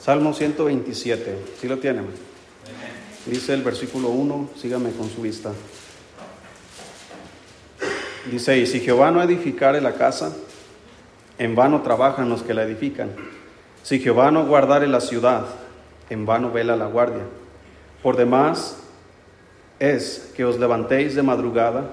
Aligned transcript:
Salmo 0.00 0.32
127, 0.32 1.38
¿sí 1.60 1.68
lo 1.68 1.76
tienen? 1.76 2.06
Dice 3.26 3.52
el 3.52 3.62
versículo 3.62 4.08
1, 4.08 4.48
sígame 4.56 4.92
con 4.92 5.10
su 5.10 5.20
vista. 5.20 5.52
Dice, 8.30 8.56
y 8.56 8.66
si 8.66 8.80
Jehová 8.80 9.10
no 9.10 9.22
edificare 9.22 9.82
la 9.82 9.92
casa, 9.92 10.34
en 11.38 11.54
vano 11.54 11.82
trabajan 11.82 12.30
los 12.30 12.42
que 12.42 12.54
la 12.54 12.62
edifican. 12.62 13.10
Si 13.82 14.00
Jehová 14.00 14.30
no 14.30 14.46
guardare 14.46 14.88
la 14.88 15.02
ciudad, 15.02 15.44
en 16.08 16.24
vano 16.24 16.50
vela 16.50 16.76
la 16.76 16.86
guardia. 16.86 17.24
Por 18.02 18.16
demás 18.16 18.78
es 19.78 20.32
que 20.34 20.46
os 20.46 20.58
levantéis 20.58 21.14
de 21.14 21.22
madrugada 21.22 21.90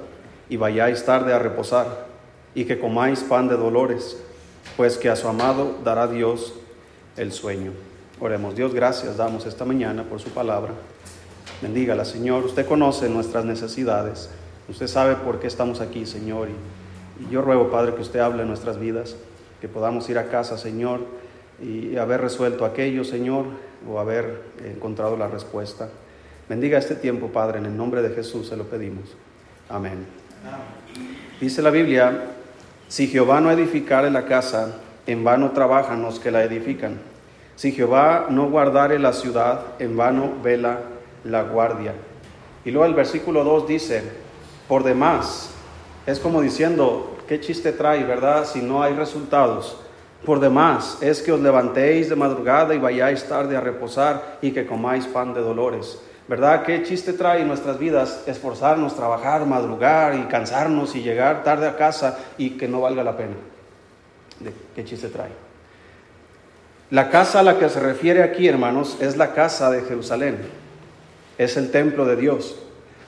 y 0.48 0.56
vayáis 0.56 1.04
tarde 1.04 1.34
a 1.34 1.40
reposar, 1.40 2.08
y 2.56 2.64
que 2.64 2.80
comáis 2.80 3.20
pan 3.20 3.50
de 3.50 3.58
dolores, 3.58 4.18
pues 4.78 4.98
que 4.98 5.10
a 5.10 5.18
su 5.18 5.28
amado 5.28 5.80
dará 5.84 6.08
Dios 6.08 6.54
el 7.18 7.34
sueño. 7.34 7.87
Oremos, 8.20 8.56
Dios, 8.56 8.74
gracias 8.74 9.16
damos 9.16 9.46
esta 9.46 9.64
mañana 9.64 10.04
por 10.04 10.20
su 10.20 10.32
palabra. 10.32 10.72
Bendígala, 11.62 12.04
Señor. 12.04 12.46
Usted 12.46 12.66
conoce 12.66 13.10
nuestras 13.10 13.46
necesidades. 13.46 14.32
Usted 14.68 14.88
sabe 14.88 15.16
por 15.18 15.40
qué 15.40 15.46
estamos 15.46 15.82
aquí, 15.82 16.08
Señor. 16.08 16.48
Y, 16.50 17.32
yo 17.32 17.44
ruego, 17.44 17.70
Padre, 17.70 17.94
que 17.94 18.02
usted 18.02 18.20
hable 18.20 18.42
en 18.42 18.48
nuestras 18.48 18.80
vidas, 18.80 19.16
que 19.62 19.68
podamos 19.68 20.10
ir 20.10 20.18
a 20.18 20.30
casa, 20.30 20.58
Señor, 20.58 21.02
y 21.62 21.98
haber 21.98 22.22
resuelto 22.22 22.66
aquello, 22.66 23.04
Señor, 23.04 23.46
o 23.88 24.00
haber 24.00 24.42
encontrado 24.66 25.16
la 25.16 25.28
respuesta. 25.28 25.90
Bendiga 26.50 26.80
este 26.80 26.96
tiempo, 26.96 27.28
Padre, 27.28 27.60
en 27.60 27.68
el 27.68 27.78
nombre 27.78 28.02
de 28.02 28.16
Jesús 28.16 28.48
se 28.48 28.58
lo 28.58 28.64
pedimos. 28.64 29.16
Amén. 29.70 30.08
Dice 31.40 31.62
la 31.62 31.70
Biblia, 31.70 32.32
si 32.88 33.08
Jehová 33.08 33.42
no 33.42 33.52
edificare 33.52 34.10
la 34.10 34.26
casa, 34.26 34.78
en 35.06 35.24
vano 35.24 35.52
trabajan 35.52 36.02
los 36.02 36.20
que 36.20 36.32
la 36.32 36.44
edifican. 36.44 36.98
Si 37.58 37.72
Jehová 37.72 38.28
no 38.30 38.52
guardare 38.52 39.00
la 39.00 39.14
ciudad, 39.14 39.62
en 39.80 39.98
vano 39.98 40.32
vela 40.44 40.80
la 41.24 41.42
guardia. 41.42 41.94
Y 42.64 42.70
luego 42.70 42.86
el 42.86 42.94
versículo 42.94 43.44
2 43.44 43.68
dice, 43.68 44.04
por 44.68 44.84
demás. 44.84 45.50
Es 46.06 46.20
como 46.20 46.42
diciendo, 46.42 47.18
¿qué 47.28 47.40
chiste 47.40 47.72
trae, 47.72 48.04
verdad? 48.04 48.46
Si 48.46 48.62
no 48.62 48.84
hay 48.84 48.94
resultados. 48.94 49.76
Por 50.24 50.40
demás 50.40 51.00
es 51.02 51.24
que 51.24 51.32
os 51.32 51.40
levantéis 51.40 52.10
de 52.10 52.16
madrugada 52.16 52.76
y 52.76 52.80
vayáis 52.80 53.24
tarde 53.24 53.58
a 53.58 53.62
reposar 53.62 54.38
y 54.42 54.52
que 54.52 54.68
comáis 54.68 55.08
pan 55.08 55.34
de 55.34 55.42
dolores. 55.42 56.00
¿Verdad? 56.28 56.64
¿Qué 56.64 56.84
chiste 56.84 57.14
trae 57.14 57.44
nuestras 57.44 57.80
vidas 57.80 58.24
esforzarnos, 58.28 58.96
trabajar, 58.96 59.48
madrugar 59.48 60.14
y 60.16 60.24
cansarnos 60.24 60.96
y 60.96 61.02
llegar 61.02 61.44
tarde 61.44 61.68
a 61.68 61.76
casa 61.76 62.20
y 62.38 62.52
que 62.52 62.68
no 62.68 62.82
valga 62.82 63.04
la 63.04 63.18
pena? 63.18 63.36
¿Qué 64.76 64.86
chiste 64.86 65.08
trae? 65.08 65.47
La 66.90 67.10
casa 67.10 67.42
a 67.42 67.44
la 67.44 67.60
que 67.60 67.70
se 67.70 67.80
refiere 67.80 68.24
aquí, 68.24 68.48
hermanos, 68.48 68.98
es 69.02 69.18
la 69.18 69.34
casa 69.34 69.70
de 69.70 69.82
Jerusalén. 69.82 70.38
Es 71.38 71.58
el 71.58 71.70
templo 71.70 72.06
de 72.06 72.16
Dios. 72.16 72.56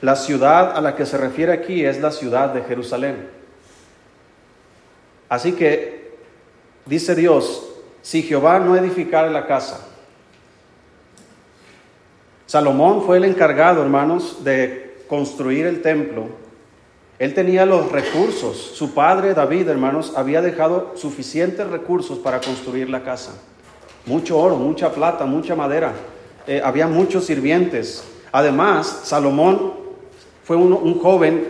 La 0.02 0.16
ciudad 0.16 0.76
a 0.76 0.80
la 0.80 0.96
que 0.96 1.06
se 1.06 1.16
refiere 1.16 1.52
aquí 1.52 1.84
es 1.84 2.00
la 2.00 2.10
ciudad 2.10 2.52
de 2.52 2.62
Jerusalén. 2.62 3.28
Así 5.28 5.52
que 5.52 6.18
dice 6.84 7.14
Dios, 7.14 7.66
si 8.02 8.22
Jehová 8.22 8.58
no 8.58 8.76
edificara 8.76 9.30
la 9.30 9.46
casa, 9.46 9.86
Salomón 12.46 13.04
fue 13.04 13.18
el 13.18 13.24
encargado, 13.24 13.82
hermanos, 13.82 14.42
de 14.42 15.04
construir 15.06 15.66
el 15.66 15.82
templo. 15.82 16.26
Él 17.18 17.32
tenía 17.32 17.64
los 17.64 17.92
recursos. 17.92 18.56
Su 18.74 18.92
padre 18.92 19.34
David, 19.34 19.68
hermanos, 19.68 20.14
había 20.16 20.42
dejado 20.42 20.96
suficientes 20.96 21.66
recursos 21.66 22.18
para 22.18 22.40
construir 22.40 22.90
la 22.90 23.04
casa. 23.04 23.34
Mucho 24.06 24.38
oro, 24.38 24.56
mucha 24.56 24.92
plata, 24.92 25.26
mucha 25.26 25.54
madera. 25.54 25.92
Eh, 26.46 26.60
había 26.64 26.86
muchos 26.86 27.26
sirvientes. 27.26 28.04
Además, 28.32 29.02
Salomón 29.04 29.72
fue 30.44 30.56
un, 30.56 30.98
joven 30.98 31.46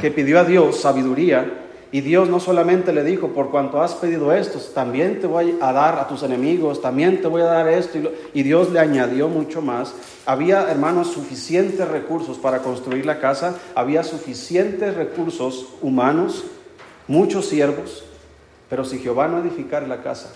que 0.00 0.10
pidió 0.10 0.38
a 0.40 0.44
Dios 0.44 0.80
sabiduría 0.80 1.66
y 1.92 2.00
Dios 2.00 2.28
no 2.28 2.38
solamente 2.38 2.92
le 2.92 3.02
dijo, 3.02 3.28
por 3.28 3.50
cuanto 3.50 3.82
has 3.82 3.94
pedido 3.94 4.32
esto, 4.32 4.60
también 4.72 5.20
te 5.20 5.26
voy 5.26 5.58
a 5.60 5.72
dar 5.72 5.98
a 5.98 6.06
tus 6.06 6.22
enemigos, 6.22 6.80
también 6.80 7.20
te 7.20 7.26
voy 7.26 7.42
a 7.42 7.46
dar 7.46 7.68
esto. 7.68 7.98
Y, 8.32 8.42
Dios 8.44 8.70
le 8.70 8.78
añadió 8.78 9.28
mucho 9.28 9.60
más. 9.62 9.94
Había, 10.26 10.70
hermanos, 10.70 11.08
suficientes 11.08 11.88
recursos 11.88 12.38
para 12.38 12.60
construir 12.60 13.06
la 13.06 13.18
casa, 13.18 13.58
había 13.74 14.04
suficientes 14.04 14.94
recursos 14.94 15.66
humanos, 15.82 16.44
muchos 17.08 17.46
siervos, 17.46 18.04
pero 18.68 18.84
si 18.84 18.98
Jehová 18.98 19.26
no 19.26 19.38
edificar 19.38 19.88
la 19.88 20.02
casa, 20.02 20.32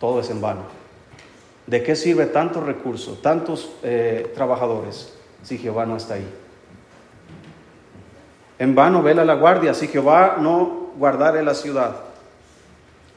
todo 0.00 0.20
es 0.20 0.30
en 0.30 0.40
vano. 0.40 0.62
¿De 1.66 1.82
qué 1.82 1.96
sirve 1.96 2.26
tantos 2.26 2.64
recursos, 2.64 3.20
tantos 3.22 3.70
eh, 3.82 4.30
trabajadores? 4.34 5.16
si 5.46 5.58
Jehová 5.58 5.86
no 5.86 5.96
está 5.96 6.14
ahí. 6.14 6.26
En 8.58 8.74
vano 8.74 9.02
vela 9.02 9.24
la 9.24 9.34
guardia 9.34 9.74
si 9.74 9.86
Jehová 9.86 10.38
no 10.40 10.90
guardare 10.96 11.42
la 11.44 11.54
ciudad. 11.54 11.96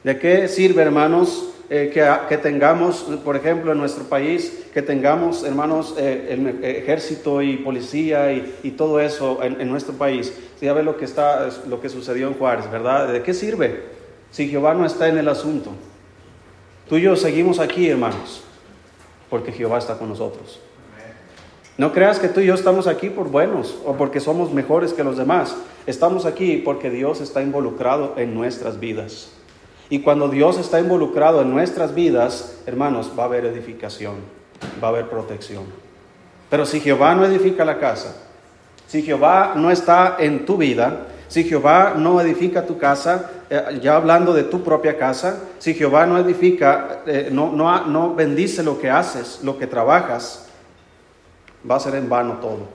¿De 0.04 0.18
qué 0.18 0.46
sirve, 0.46 0.82
hermanos, 0.82 1.48
eh, 1.68 1.90
que, 2.28 2.38
tengamos, 2.38 3.02
por 3.24 3.36
ejemplo, 3.36 3.72
en 3.72 3.78
nuestro 3.78 4.04
país, 4.04 4.66
que 4.72 4.80
tengamos, 4.80 5.42
hermanos, 5.44 5.94
eh, 5.98 6.28
el 6.30 6.64
ejército 6.64 7.42
y 7.42 7.56
policía 7.56 8.32
y, 8.32 8.70
todo 8.76 9.00
eso 9.00 9.40
en, 9.42 9.68
nuestro 9.68 9.94
país? 9.94 10.32
Ya 10.60 10.72
ve 10.72 10.82
lo 10.84 10.96
que, 10.96 11.06
está, 11.06 11.48
lo 11.66 11.80
que 11.80 11.88
sucedió 11.88 12.28
en 12.28 12.34
Juárez, 12.34 12.70
¿verdad? 12.70 13.12
¿De 13.12 13.22
qué 13.22 13.34
sirve 13.34 13.82
si 14.30 14.48
Jehová 14.48 14.74
no 14.74 14.86
está 14.86 15.08
en 15.08 15.18
el 15.18 15.28
asunto? 15.28 15.72
Tú 16.90 16.96
y 16.96 17.02
yo 17.02 17.14
seguimos 17.14 17.60
aquí, 17.60 17.88
hermanos, 17.88 18.42
porque 19.30 19.52
Jehová 19.52 19.78
está 19.78 19.96
con 19.96 20.08
nosotros. 20.08 20.58
No 21.78 21.92
creas 21.92 22.18
que 22.18 22.26
tú 22.26 22.40
y 22.40 22.46
yo 22.46 22.54
estamos 22.54 22.88
aquí 22.88 23.10
por 23.10 23.30
buenos 23.30 23.78
o 23.86 23.94
porque 23.94 24.18
somos 24.18 24.52
mejores 24.52 24.92
que 24.92 25.04
los 25.04 25.16
demás. 25.16 25.56
Estamos 25.86 26.26
aquí 26.26 26.56
porque 26.56 26.90
Dios 26.90 27.20
está 27.20 27.42
involucrado 27.42 28.14
en 28.16 28.34
nuestras 28.34 28.80
vidas. 28.80 29.30
Y 29.88 30.00
cuando 30.00 30.28
Dios 30.28 30.58
está 30.58 30.80
involucrado 30.80 31.42
en 31.42 31.52
nuestras 31.52 31.94
vidas, 31.94 32.60
hermanos, 32.66 33.12
va 33.16 33.22
a 33.22 33.26
haber 33.26 33.44
edificación, 33.44 34.16
va 34.82 34.88
a 34.88 34.90
haber 34.90 35.08
protección. 35.08 35.66
Pero 36.50 36.66
si 36.66 36.80
Jehová 36.80 37.14
no 37.14 37.24
edifica 37.24 37.64
la 37.64 37.78
casa, 37.78 38.16
si 38.88 39.02
Jehová 39.02 39.52
no 39.54 39.70
está 39.70 40.16
en 40.18 40.44
tu 40.44 40.56
vida, 40.56 41.06
si 41.30 41.44
Jehová 41.44 41.94
no 41.96 42.20
edifica 42.20 42.66
tu 42.66 42.76
casa, 42.76 43.30
eh, 43.48 43.78
ya 43.80 43.94
hablando 43.94 44.34
de 44.34 44.42
tu 44.42 44.64
propia 44.64 44.98
casa, 44.98 45.44
si 45.60 45.74
Jehová 45.74 46.04
no 46.04 46.18
edifica, 46.18 47.02
eh, 47.06 47.28
no, 47.30 47.52
no, 47.52 47.86
no 47.86 48.16
bendice 48.16 48.64
lo 48.64 48.80
que 48.80 48.90
haces, 48.90 49.38
lo 49.44 49.56
que 49.56 49.68
trabajas, 49.68 50.48
va 51.70 51.76
a 51.76 51.80
ser 51.80 51.94
en 51.94 52.08
vano 52.08 52.38
todo. 52.40 52.66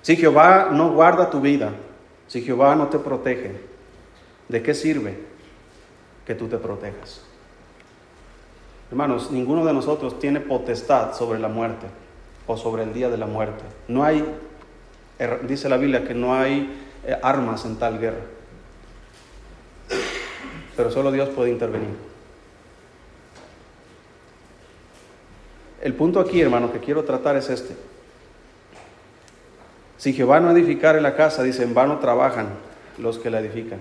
Si 0.00 0.14
Jehová 0.14 0.68
no 0.70 0.92
guarda 0.92 1.28
tu 1.28 1.40
vida, 1.40 1.72
si 2.28 2.40
Jehová 2.42 2.76
no 2.76 2.86
te 2.86 3.00
protege, 3.00 3.60
¿de 4.48 4.62
qué 4.62 4.72
sirve 4.72 5.18
que 6.24 6.36
tú 6.36 6.46
te 6.46 6.58
protejas? 6.58 7.22
Hermanos, 8.92 9.32
ninguno 9.32 9.64
de 9.64 9.72
nosotros 9.72 10.20
tiene 10.20 10.38
potestad 10.38 11.14
sobre 11.14 11.40
la 11.40 11.48
muerte 11.48 11.86
o 12.46 12.56
sobre 12.56 12.84
el 12.84 12.92
día 12.92 13.08
de 13.08 13.18
la 13.18 13.26
muerte. 13.26 13.64
No 13.88 14.04
hay, 14.04 14.24
er, 15.18 15.44
dice 15.48 15.68
la 15.68 15.78
Biblia, 15.78 16.04
que 16.04 16.14
no 16.14 16.32
hay 16.32 16.84
armas 17.22 17.64
en 17.64 17.76
tal 17.76 17.98
guerra. 17.98 18.24
Pero 20.76 20.90
solo 20.90 21.10
Dios 21.10 21.28
puede 21.30 21.50
intervenir. 21.50 21.90
El 25.82 25.94
punto 25.94 26.20
aquí, 26.20 26.40
hermano, 26.40 26.72
que 26.72 26.80
quiero 26.80 27.04
tratar 27.04 27.36
es 27.36 27.48
este. 27.48 27.76
Si 29.98 30.12
Jehová 30.12 30.40
no 30.40 30.50
edificare 30.50 31.00
la 31.00 31.16
casa, 31.16 31.42
dice, 31.42 31.62
en 31.62 31.74
vano 31.74 31.98
trabajan 31.98 32.48
los 32.98 33.18
que 33.18 33.30
la 33.30 33.40
edifican. 33.40 33.78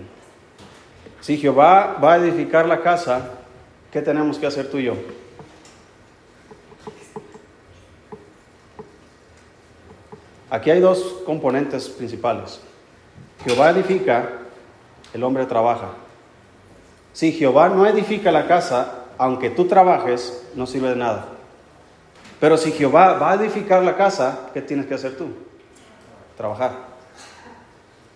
Si 1.22 1.38
Jehová 1.38 1.98
va 2.04 2.14
a 2.14 2.18
edificar 2.18 2.68
la 2.68 2.82
casa, 2.82 3.32
¿qué 3.92 4.02
tenemos 4.02 4.38
que 4.38 4.46
hacer 4.46 4.70
tú 4.70 4.78
y 4.78 4.84
yo? 4.84 4.96
Aquí 10.50 10.70
hay 10.70 10.80
dos 10.80 11.22
componentes 11.26 11.90
principales. 11.90 12.62
Jehová 13.44 13.72
edifica, 13.72 14.30
el 15.14 15.24
hombre 15.24 15.46
trabaja. 15.46 15.92
Si 17.14 17.32
Jehová 17.32 17.70
no 17.70 17.86
edifica 17.86 18.32
la 18.32 18.48
casa, 18.48 19.06
aunque 19.18 19.50
tú 19.50 19.66
trabajes, 19.66 20.46
no 20.56 20.66
sirve 20.66 20.90
de 20.90 20.96
nada. 20.96 21.26
Pero 22.40 22.58
si 22.58 22.72
Jehová 22.72 23.14
va 23.14 23.32
a 23.32 23.36
edificar 23.36 23.84
la 23.84 23.96
casa, 23.96 24.50
¿qué 24.54 24.62
tienes 24.62 24.86
que 24.86 24.96
hacer 24.96 25.16
tú? 25.16 25.28
Trabajar. 26.36 26.74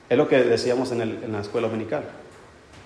Es 0.10 0.18
lo 0.18 0.28
que 0.28 0.44
decíamos 0.44 0.92
en, 0.92 1.32
la 1.32 1.40
escuela 1.40 1.68
dominical. 1.68 2.04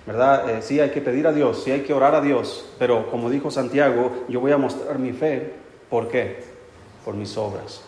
¿Verdad? 0.06 0.50
Eh, 0.50 0.62
sí 0.62 0.80
hay 0.80 0.90
que 0.90 1.00
pedir 1.00 1.26
a 1.26 1.32
Dios, 1.32 1.64
sí 1.64 1.70
hay 1.70 1.80
que 1.80 1.94
orar 1.94 2.14
a 2.14 2.20
Dios, 2.20 2.66
pero 2.78 3.10
como 3.10 3.30
dijo 3.30 3.50
Santiago, 3.50 4.24
yo 4.28 4.38
voy 4.38 4.52
a 4.52 4.58
mostrar 4.58 4.98
mi 4.98 5.12
fe. 5.12 5.54
¿Por 5.88 6.08
qué? 6.08 6.44
Por 7.04 7.14
mis 7.14 7.36
obras. 7.36 7.82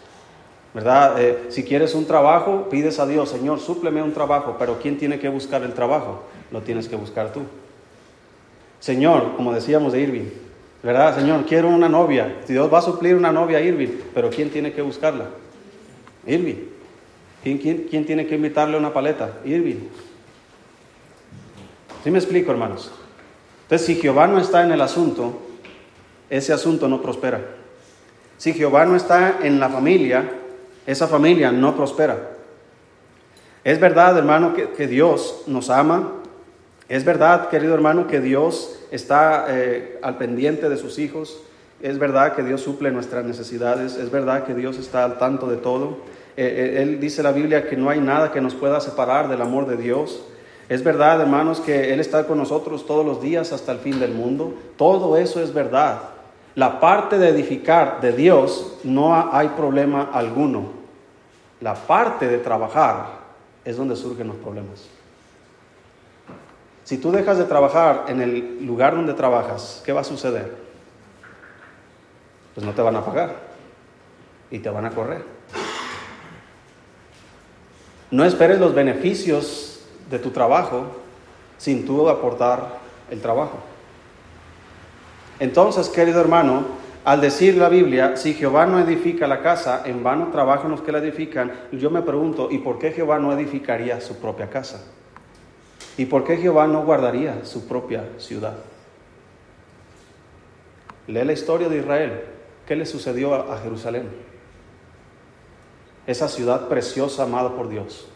¿Verdad? 0.76 1.22
Eh, 1.22 1.46
si 1.48 1.64
quieres 1.64 1.94
un 1.94 2.04
trabajo, 2.04 2.68
pides 2.68 2.98
a 2.98 3.06
Dios, 3.06 3.30
Señor, 3.30 3.60
súpleme 3.60 4.02
un 4.02 4.12
trabajo, 4.12 4.56
pero 4.58 4.78
¿quién 4.78 4.98
tiene 4.98 5.18
que 5.18 5.30
buscar 5.30 5.62
el 5.62 5.72
trabajo? 5.72 6.24
Lo 6.50 6.60
tienes 6.60 6.86
que 6.86 6.96
buscar 6.96 7.32
tú. 7.32 7.40
Señor, 8.78 9.36
como 9.36 9.54
decíamos 9.54 9.94
de 9.94 10.02
Irving, 10.02 10.28
¿Verdad, 10.82 11.16
Señor? 11.16 11.46
Quiero 11.46 11.68
una 11.68 11.88
novia. 11.88 12.42
Dios 12.46 12.70
va 12.70 12.80
a 12.80 12.82
suplir 12.82 13.16
una 13.16 13.32
novia 13.32 13.56
a 13.56 13.62
Irving, 13.62 13.88
pero 14.12 14.28
¿quién 14.28 14.50
tiene 14.50 14.70
que 14.74 14.82
buscarla? 14.82 15.30
Irving. 16.26 16.66
¿Quién, 17.42 17.56
quién, 17.58 18.04
tiene 18.04 18.26
que 18.26 18.34
invitarle 18.34 18.76
una 18.76 18.92
paleta? 18.92 19.38
Irving. 19.46 19.88
¿Sí 22.04 22.10
me 22.10 22.18
explico, 22.18 22.52
hermanos? 22.52 22.92
Entonces, 23.62 23.86
si 23.86 23.94
Jehová 23.96 24.26
no 24.26 24.38
está 24.38 24.62
en 24.62 24.72
el 24.72 24.80
asunto, 24.82 25.40
ese 26.28 26.52
asunto 26.52 26.86
no 26.86 27.00
prospera. 27.00 27.40
Si 28.36 28.52
Jehová 28.52 28.84
no 28.84 28.94
está 28.94 29.38
en 29.42 29.58
la 29.58 29.70
familia, 29.70 30.30
esa 30.86 31.08
familia 31.08 31.52
no 31.52 31.76
prospera. 31.76 32.30
Es 33.64 33.80
verdad, 33.80 34.16
hermano, 34.16 34.54
que, 34.54 34.86
Dios 34.86 35.42
nos 35.48 35.70
ama. 35.70 36.12
Es 36.88 37.04
verdad, 37.04 37.48
querido 37.48 37.74
hermano, 37.74 38.06
que 38.06 38.20
Dios 38.20 38.78
está 38.92 39.46
eh, 39.48 39.98
al 40.02 40.18
pendiente 40.18 40.68
de 40.68 40.76
sus 40.76 41.00
hijos. 41.00 41.42
Es 41.82 41.98
verdad 41.98 42.36
que 42.36 42.44
Dios 42.44 42.60
suple 42.60 42.92
nuestras 42.92 43.24
necesidades. 43.24 43.96
Es 43.96 44.12
verdad 44.12 44.44
que 44.44 44.54
Dios 44.54 44.78
está 44.78 45.04
al 45.04 45.18
tanto 45.18 45.48
de 45.48 45.56
todo. 45.56 45.98
Eh, 46.36 46.76
eh, 46.76 46.82
él 46.82 47.00
dice 47.00 47.24
la 47.24 47.32
Biblia 47.32 47.68
que 47.68 47.76
no 47.76 47.90
hay 47.90 48.00
nada 48.00 48.30
que 48.30 48.40
nos 48.40 48.54
pueda 48.54 48.80
separar 48.80 49.28
del 49.28 49.42
amor 49.42 49.66
de 49.66 49.76
Dios. 49.76 50.22
Es 50.68 50.84
verdad, 50.84 51.20
hermanos, 51.20 51.60
que 51.60 51.92
Él 51.92 52.00
está 52.00 52.26
con 52.26 52.38
nosotros 52.38 52.86
todos 52.86 53.06
los 53.06 53.20
días 53.20 53.52
hasta 53.52 53.72
el 53.72 53.78
fin 53.78 54.00
del 54.00 54.12
mundo. 54.12 54.54
Todo 54.76 55.16
eso 55.16 55.40
es 55.40 55.52
verdad. 55.52 56.15
La 56.56 56.80
parte 56.80 57.18
de 57.18 57.28
edificar 57.28 58.00
de 58.00 58.12
Dios 58.12 58.78
no 58.82 59.30
hay 59.30 59.48
problema 59.48 60.08
alguno. 60.10 60.70
La 61.60 61.74
parte 61.74 62.26
de 62.26 62.38
trabajar 62.38 63.08
es 63.62 63.76
donde 63.76 63.94
surgen 63.94 64.28
los 64.28 64.36
problemas. 64.36 64.88
Si 66.84 66.96
tú 66.96 67.12
dejas 67.12 67.36
de 67.36 67.44
trabajar 67.44 68.06
en 68.08 68.22
el 68.22 68.64
lugar 68.64 68.96
donde 68.96 69.12
trabajas, 69.12 69.82
¿qué 69.84 69.92
va 69.92 70.00
a 70.00 70.04
suceder? 70.04 70.56
Pues 72.54 72.64
no 72.64 72.72
te 72.72 72.80
van 72.80 72.96
a 72.96 73.04
pagar 73.04 73.36
y 74.50 74.58
te 74.58 74.70
van 74.70 74.86
a 74.86 74.90
correr. 74.92 75.24
No 78.10 78.24
esperes 78.24 78.58
los 78.58 78.74
beneficios 78.74 79.84
de 80.08 80.18
tu 80.18 80.30
trabajo 80.30 80.86
sin 81.58 81.84
tú 81.84 82.08
aportar 82.08 82.78
el 83.10 83.20
trabajo. 83.20 83.58
Entonces, 85.38 85.88
querido 85.88 86.20
hermano, 86.20 86.64
al 87.04 87.20
decir 87.20 87.56
la 87.56 87.68
Biblia, 87.68 88.16
si 88.16 88.34
Jehová 88.34 88.66
no 88.66 88.80
edifica 88.80 89.26
la 89.26 89.40
casa, 89.40 89.82
en 89.84 90.02
vano 90.02 90.30
trabajan 90.32 90.70
los 90.70 90.80
que 90.80 90.92
la 90.92 90.98
edifican, 90.98 91.52
yo 91.72 91.90
me 91.90 92.02
pregunto, 92.02 92.48
¿y 92.50 92.58
por 92.58 92.78
qué 92.78 92.90
Jehová 92.90 93.18
no 93.18 93.32
edificaría 93.32 94.00
su 94.00 94.16
propia 94.16 94.50
casa? 94.50 94.82
¿Y 95.96 96.06
por 96.06 96.24
qué 96.24 96.36
Jehová 96.36 96.66
no 96.66 96.84
guardaría 96.84 97.44
su 97.44 97.68
propia 97.68 98.04
ciudad? 98.18 98.56
Lee 101.06 101.24
la 101.24 101.32
historia 101.32 101.68
de 101.68 101.78
Israel. 101.78 102.22
¿Qué 102.66 102.74
le 102.74 102.84
sucedió 102.84 103.34
a 103.34 103.58
Jerusalén? 103.58 104.08
Esa 106.06 106.28
ciudad 106.28 106.68
preciosa, 106.68 107.22
amada 107.22 107.54
por 107.54 107.68
Dios. 107.68 108.08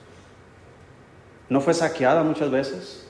¿No 1.48 1.60
fue 1.60 1.74
saqueada 1.74 2.24
muchas 2.24 2.50
veces? 2.50 3.06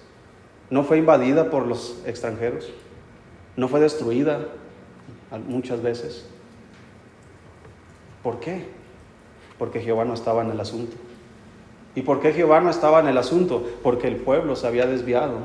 ¿No 0.69 0.85
fue 0.85 0.99
invadida 0.99 1.51
por 1.51 1.67
los 1.67 2.03
extranjeros? 2.07 2.71
¿No 3.57 3.69
fue 3.69 3.81
destruida 3.81 4.41
muchas 5.39 5.83
veces. 5.83 6.27
¿Por 8.23 8.41
qué? 8.41 8.65
Porque 9.59 9.81
Jehová 9.81 10.05
no 10.05 10.15
estaba 10.15 10.43
en 10.43 10.51
el 10.51 10.61
asunto. 10.61 10.97
¿Y 11.95 12.03
por 12.03 12.21
qué 12.21 12.33
Jehová 12.33 12.61
no 12.61 12.71
estaba 12.71 13.01
en 13.01 13.09
el 13.09 13.19
asunto? 13.19 13.65
Porque 13.83 14.09
el 14.09 14.17
pueblo 14.17 14.57
se 14.57 14.67
había 14.67 14.87
desviado 14.87 15.39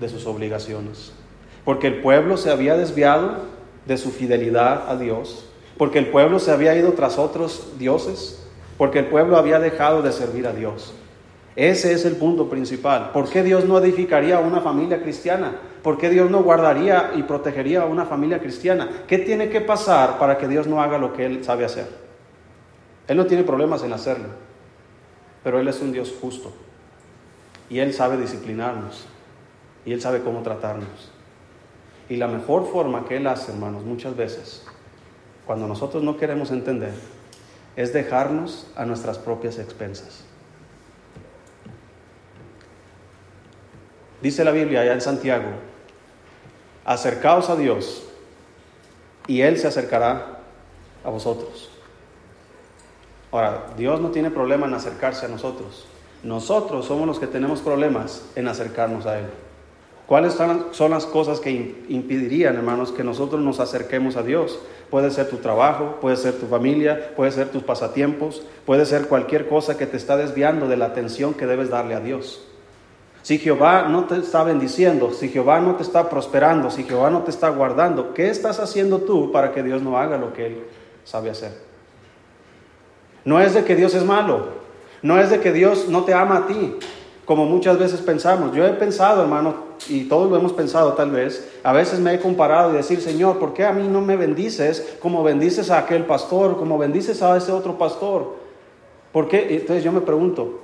de 0.00 0.08
sus 0.08 0.26
obligaciones. 0.26 1.12
Porque 1.64 1.86
el 1.86 2.00
pueblo 2.00 2.36
se 2.36 2.50
había 2.50 2.76
desviado 2.76 3.36
de 3.86 3.96
su 3.96 4.10
fidelidad 4.10 4.88
a 4.88 4.96
Dios. 4.96 5.46
Porque 5.78 5.98
el 5.98 6.08
pueblo 6.08 6.38
se 6.38 6.50
había 6.50 6.76
ido 6.76 6.92
tras 6.92 7.18
otros 7.18 7.78
dioses. 7.78 8.46
Porque 8.76 9.00
el 9.00 9.06
pueblo 9.06 9.36
había 9.36 9.60
dejado 9.60 10.02
de 10.02 10.12
servir 10.12 10.46
a 10.46 10.52
Dios. 10.52 10.94
Ese 11.56 11.92
es 11.92 12.04
el 12.04 12.16
punto 12.16 12.48
principal. 12.50 13.10
¿Por 13.12 13.28
qué 13.28 13.42
Dios 13.42 13.64
no 13.64 13.78
edificaría 13.78 14.40
una 14.40 14.60
familia 14.60 15.00
cristiana? 15.00 15.56
¿Por 15.84 15.98
qué 15.98 16.08
Dios 16.08 16.30
no 16.30 16.42
guardaría 16.42 17.12
y 17.14 17.24
protegería 17.24 17.82
a 17.82 17.84
una 17.84 18.06
familia 18.06 18.40
cristiana? 18.40 19.04
¿Qué 19.06 19.18
tiene 19.18 19.50
que 19.50 19.60
pasar 19.60 20.18
para 20.18 20.38
que 20.38 20.48
Dios 20.48 20.66
no 20.66 20.80
haga 20.80 20.96
lo 20.96 21.12
que 21.12 21.26
Él 21.26 21.44
sabe 21.44 21.66
hacer? 21.66 21.86
Él 23.06 23.18
no 23.18 23.26
tiene 23.26 23.44
problemas 23.44 23.82
en 23.84 23.92
hacerlo, 23.92 24.28
pero 25.42 25.60
Él 25.60 25.68
es 25.68 25.82
un 25.82 25.92
Dios 25.92 26.14
justo. 26.18 26.54
Y 27.68 27.80
Él 27.80 27.92
sabe 27.92 28.16
disciplinarnos. 28.16 29.04
Y 29.84 29.92
Él 29.92 30.00
sabe 30.00 30.22
cómo 30.22 30.40
tratarnos. 30.40 31.12
Y 32.08 32.16
la 32.16 32.28
mejor 32.28 32.66
forma 32.72 33.04
que 33.04 33.18
Él 33.18 33.26
hace, 33.26 33.52
hermanos, 33.52 33.84
muchas 33.84 34.16
veces, 34.16 34.64
cuando 35.44 35.68
nosotros 35.68 36.02
no 36.02 36.16
queremos 36.16 36.50
entender, 36.50 36.94
es 37.76 37.92
dejarnos 37.92 38.72
a 38.74 38.86
nuestras 38.86 39.18
propias 39.18 39.58
expensas. 39.58 40.24
Dice 44.22 44.44
la 44.44 44.50
Biblia 44.50 44.80
allá 44.80 44.94
en 44.94 45.02
Santiago, 45.02 45.73
acercaos 46.84 47.50
a 47.50 47.56
Dios 47.56 48.02
y 49.26 49.40
Él 49.40 49.58
se 49.58 49.66
acercará 49.66 50.38
a 51.04 51.10
vosotros. 51.10 51.70
Ahora, 53.32 53.66
Dios 53.76 54.00
no 54.00 54.10
tiene 54.10 54.30
problema 54.30 54.66
en 54.66 54.74
acercarse 54.74 55.26
a 55.26 55.28
nosotros. 55.28 55.86
Nosotros 56.22 56.86
somos 56.86 57.06
los 57.06 57.18
que 57.18 57.26
tenemos 57.26 57.60
problemas 57.60 58.24
en 58.36 58.48
acercarnos 58.48 59.06
a 59.06 59.18
Él. 59.18 59.26
¿Cuáles 60.06 60.34
son 60.34 60.90
las 60.90 61.06
cosas 61.06 61.40
que 61.40 61.84
impedirían, 61.88 62.56
hermanos, 62.56 62.92
que 62.92 63.02
nosotros 63.02 63.40
nos 63.40 63.58
acerquemos 63.58 64.16
a 64.16 64.22
Dios? 64.22 64.58
Puede 64.90 65.10
ser 65.10 65.30
tu 65.30 65.38
trabajo, 65.38 65.98
puede 66.00 66.16
ser 66.18 66.34
tu 66.34 66.46
familia, 66.46 67.14
puede 67.16 67.32
ser 67.32 67.48
tus 67.48 67.62
pasatiempos, 67.62 68.42
puede 68.66 68.84
ser 68.84 69.08
cualquier 69.08 69.48
cosa 69.48 69.78
que 69.78 69.86
te 69.86 69.96
está 69.96 70.18
desviando 70.18 70.68
de 70.68 70.76
la 70.76 70.86
atención 70.86 71.32
que 71.32 71.46
debes 71.46 71.70
darle 71.70 71.94
a 71.94 72.00
Dios. 72.00 72.44
Si 73.24 73.38
Jehová 73.38 73.88
no 73.88 74.04
te 74.04 74.18
está 74.18 74.44
bendiciendo, 74.44 75.10
si 75.10 75.30
Jehová 75.30 75.58
no 75.58 75.76
te 75.76 75.82
está 75.82 76.10
prosperando, 76.10 76.70
si 76.70 76.84
Jehová 76.84 77.08
no 77.08 77.22
te 77.22 77.30
está 77.30 77.48
guardando, 77.48 78.12
¿qué 78.12 78.28
estás 78.28 78.60
haciendo 78.60 78.98
tú 78.98 79.32
para 79.32 79.50
que 79.50 79.62
Dios 79.62 79.80
no 79.80 79.96
haga 79.96 80.18
lo 80.18 80.34
que 80.34 80.44
Él 80.44 80.64
sabe 81.04 81.30
hacer? 81.30 81.52
No 83.24 83.40
es 83.40 83.54
de 83.54 83.64
que 83.64 83.76
Dios 83.76 83.94
es 83.94 84.04
malo, 84.04 84.48
no 85.00 85.18
es 85.18 85.30
de 85.30 85.40
que 85.40 85.54
Dios 85.54 85.88
no 85.88 86.04
te 86.04 86.12
ama 86.12 86.36
a 86.36 86.46
ti, 86.46 86.76
como 87.24 87.46
muchas 87.46 87.78
veces 87.78 88.02
pensamos. 88.02 88.54
Yo 88.54 88.66
he 88.66 88.74
pensado, 88.74 89.22
hermano, 89.22 89.54
y 89.88 90.04
todos 90.04 90.30
lo 90.30 90.36
hemos 90.36 90.52
pensado 90.52 90.92
tal 90.92 91.10
vez, 91.10 91.50
a 91.62 91.72
veces 91.72 92.00
me 92.00 92.12
he 92.12 92.20
comparado 92.20 92.74
y 92.74 92.76
decir, 92.76 93.00
Señor, 93.00 93.38
¿por 93.38 93.54
qué 93.54 93.64
a 93.64 93.72
mí 93.72 93.88
no 93.88 94.02
me 94.02 94.18
bendices 94.18 94.96
como 95.00 95.24
bendices 95.24 95.70
a 95.70 95.78
aquel 95.78 96.04
pastor, 96.04 96.58
como 96.58 96.76
bendices 96.76 97.22
a 97.22 97.34
ese 97.38 97.52
otro 97.52 97.78
pastor? 97.78 98.36
¿Por 99.12 99.28
qué? 99.28 99.56
Entonces 99.56 99.82
yo 99.82 99.92
me 99.92 100.02
pregunto, 100.02 100.60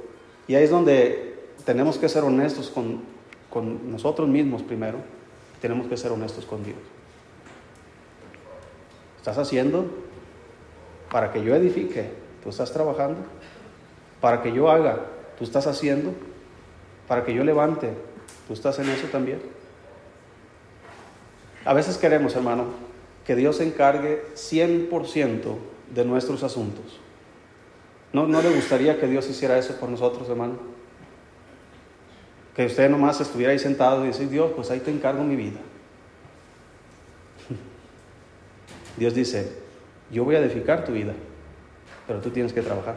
y 0.46 0.56
ahí 0.56 0.64
es 0.64 0.70
donde 0.70 1.29
tenemos 1.64 1.98
que 1.98 2.08
ser 2.08 2.24
honestos 2.24 2.70
con, 2.70 3.00
con 3.48 3.90
nosotros 3.90 4.28
mismos 4.28 4.62
primero, 4.62 4.98
tenemos 5.60 5.86
que 5.86 5.96
ser 5.96 6.12
honestos 6.12 6.44
con 6.44 6.64
Dios. 6.64 6.78
¿Estás 9.18 9.38
haciendo 9.38 9.86
para 11.10 11.32
que 11.32 11.44
yo 11.44 11.54
edifique? 11.54 12.10
¿Tú 12.42 12.50
estás 12.50 12.72
trabajando? 12.72 13.18
Para 14.20 14.42
que 14.42 14.52
yo 14.52 14.70
haga, 14.70 15.00
¿tú 15.38 15.44
estás 15.44 15.66
haciendo? 15.66 16.12
Para 17.06 17.24
que 17.24 17.34
yo 17.34 17.44
levante, 17.44 17.92
¿tú 18.46 18.54
estás 18.54 18.78
en 18.78 18.88
eso 18.88 19.08
también? 19.08 19.40
A 21.64 21.74
veces 21.74 21.98
queremos, 21.98 22.34
hermano, 22.34 22.64
que 23.26 23.36
Dios 23.36 23.56
se 23.56 23.64
encargue 23.64 24.24
100% 24.34 25.56
de 25.94 26.04
nuestros 26.04 26.42
asuntos. 26.42 27.00
¿No, 28.12 28.26
¿No 28.26 28.40
le 28.40 28.50
gustaría 28.50 28.98
que 28.98 29.06
Dios 29.06 29.28
hiciera 29.28 29.58
eso 29.58 29.76
por 29.76 29.88
nosotros, 29.88 30.28
hermano? 30.28 30.69
Que 32.60 32.66
usted 32.66 32.90
nomás 32.90 33.18
estuviera 33.18 33.52
ahí 33.52 33.58
sentado 33.58 34.04
y 34.04 34.08
decir, 34.08 34.28
Dios, 34.28 34.52
pues 34.54 34.70
ahí 34.70 34.80
te 34.80 34.90
encargo 34.90 35.24
mi 35.24 35.34
vida. 35.34 35.58
Dios 38.98 39.14
dice, 39.14 39.50
yo 40.10 40.24
voy 40.24 40.34
a 40.34 40.40
edificar 40.40 40.84
tu 40.84 40.92
vida, 40.92 41.14
pero 42.06 42.20
tú 42.20 42.28
tienes 42.28 42.52
que 42.52 42.60
trabajar. 42.60 42.96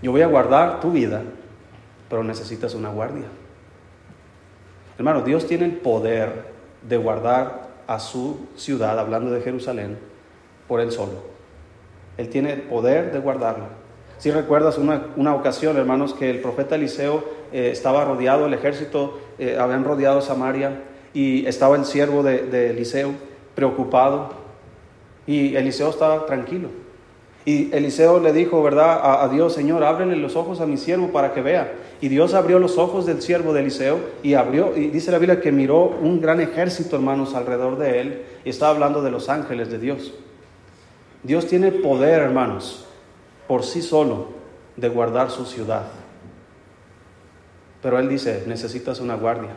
Yo 0.00 0.12
voy 0.12 0.22
a 0.22 0.28
guardar 0.28 0.78
tu 0.78 0.92
vida, 0.92 1.24
pero 2.08 2.22
necesitas 2.22 2.72
una 2.74 2.88
guardia. 2.88 3.26
Hermano, 4.96 5.22
Dios 5.22 5.48
tiene 5.48 5.64
el 5.64 5.72
poder 5.72 6.52
de 6.88 6.96
guardar 6.98 7.68
a 7.88 7.98
su 7.98 8.46
ciudad, 8.54 8.96
hablando 8.96 9.32
de 9.32 9.40
Jerusalén, 9.40 9.98
por 10.68 10.80
él 10.80 10.92
solo. 10.92 11.24
Él 12.16 12.28
tiene 12.28 12.52
el 12.52 12.62
poder 12.62 13.10
de 13.10 13.18
guardarla. 13.18 13.70
Si 14.18 14.30
recuerdas 14.30 14.78
una, 14.78 15.08
una, 15.16 15.34
ocasión, 15.34 15.76
hermanos, 15.76 16.14
que 16.14 16.30
el 16.30 16.40
profeta 16.40 16.76
Eliseo 16.76 17.41
eh, 17.52 17.70
estaba 17.70 18.04
rodeado, 18.04 18.46
el 18.46 18.54
ejército 18.54 19.18
eh, 19.38 19.56
habían 19.58 19.84
rodeado 19.84 20.20
Samaria 20.22 20.82
y 21.14 21.46
estaba 21.46 21.76
el 21.76 21.84
siervo 21.84 22.22
de, 22.22 22.70
Eliseo 22.70 23.12
preocupado 23.54 24.30
y 25.26 25.54
Eliseo 25.56 25.90
estaba 25.90 26.26
tranquilo. 26.26 26.68
Y 27.44 27.74
Eliseo 27.74 28.20
le 28.20 28.32
dijo, 28.32 28.62
¿verdad? 28.62 29.22
A, 29.22 29.28
Dios, 29.28 29.52
Señor, 29.52 29.82
ábrele 29.82 30.16
los 30.16 30.36
ojos 30.36 30.60
a 30.60 30.66
mi 30.66 30.76
siervo 30.76 31.08
para 31.08 31.34
que 31.34 31.42
vea. 31.42 31.72
Y 32.00 32.08
Dios 32.08 32.34
abrió 32.34 32.60
los 32.60 32.78
ojos 32.78 33.04
del 33.04 33.20
siervo 33.20 33.52
de 33.52 33.60
Eliseo 33.60 33.98
y 34.22 34.34
abrió, 34.34 34.76
y 34.76 34.88
dice 34.88 35.10
la 35.10 35.18
Biblia 35.18 35.40
que 35.40 35.50
miró 35.50 35.86
un 35.86 36.20
gran 36.20 36.40
ejército, 36.40 36.96
hermanos, 36.96 37.34
alrededor 37.34 37.78
de 37.78 38.00
él. 38.00 38.22
Y 38.44 38.50
está 38.50 38.68
hablando 38.68 39.02
de 39.02 39.10
los 39.10 39.28
ángeles 39.28 39.70
de 39.70 39.78
Dios. 39.78 40.14
Dios 41.24 41.46
tiene 41.46 41.72
poder, 41.72 42.22
hermanos, 42.22 42.86
por 43.48 43.64
sí 43.64 43.82
solo, 43.82 44.28
de 44.76 44.88
guardar 44.88 45.30
su 45.30 45.44
ciudad. 45.44 46.01
Pero 47.82 47.98
él 47.98 48.08
dice, 48.08 48.44
necesitas 48.46 49.00
una 49.00 49.16
guardia. 49.16 49.50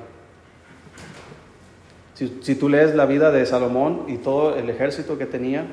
Si, 2.15 2.55
tú 2.55 2.69
lees 2.69 2.95
la 2.95 3.05
vida 3.05 3.29
de 3.29 3.45
Salomón 3.45 4.05
y 4.07 4.17
todo 4.17 4.55
el 4.55 4.69
ejército 4.69 5.17
que 5.17 5.25
tenía, 5.25 5.65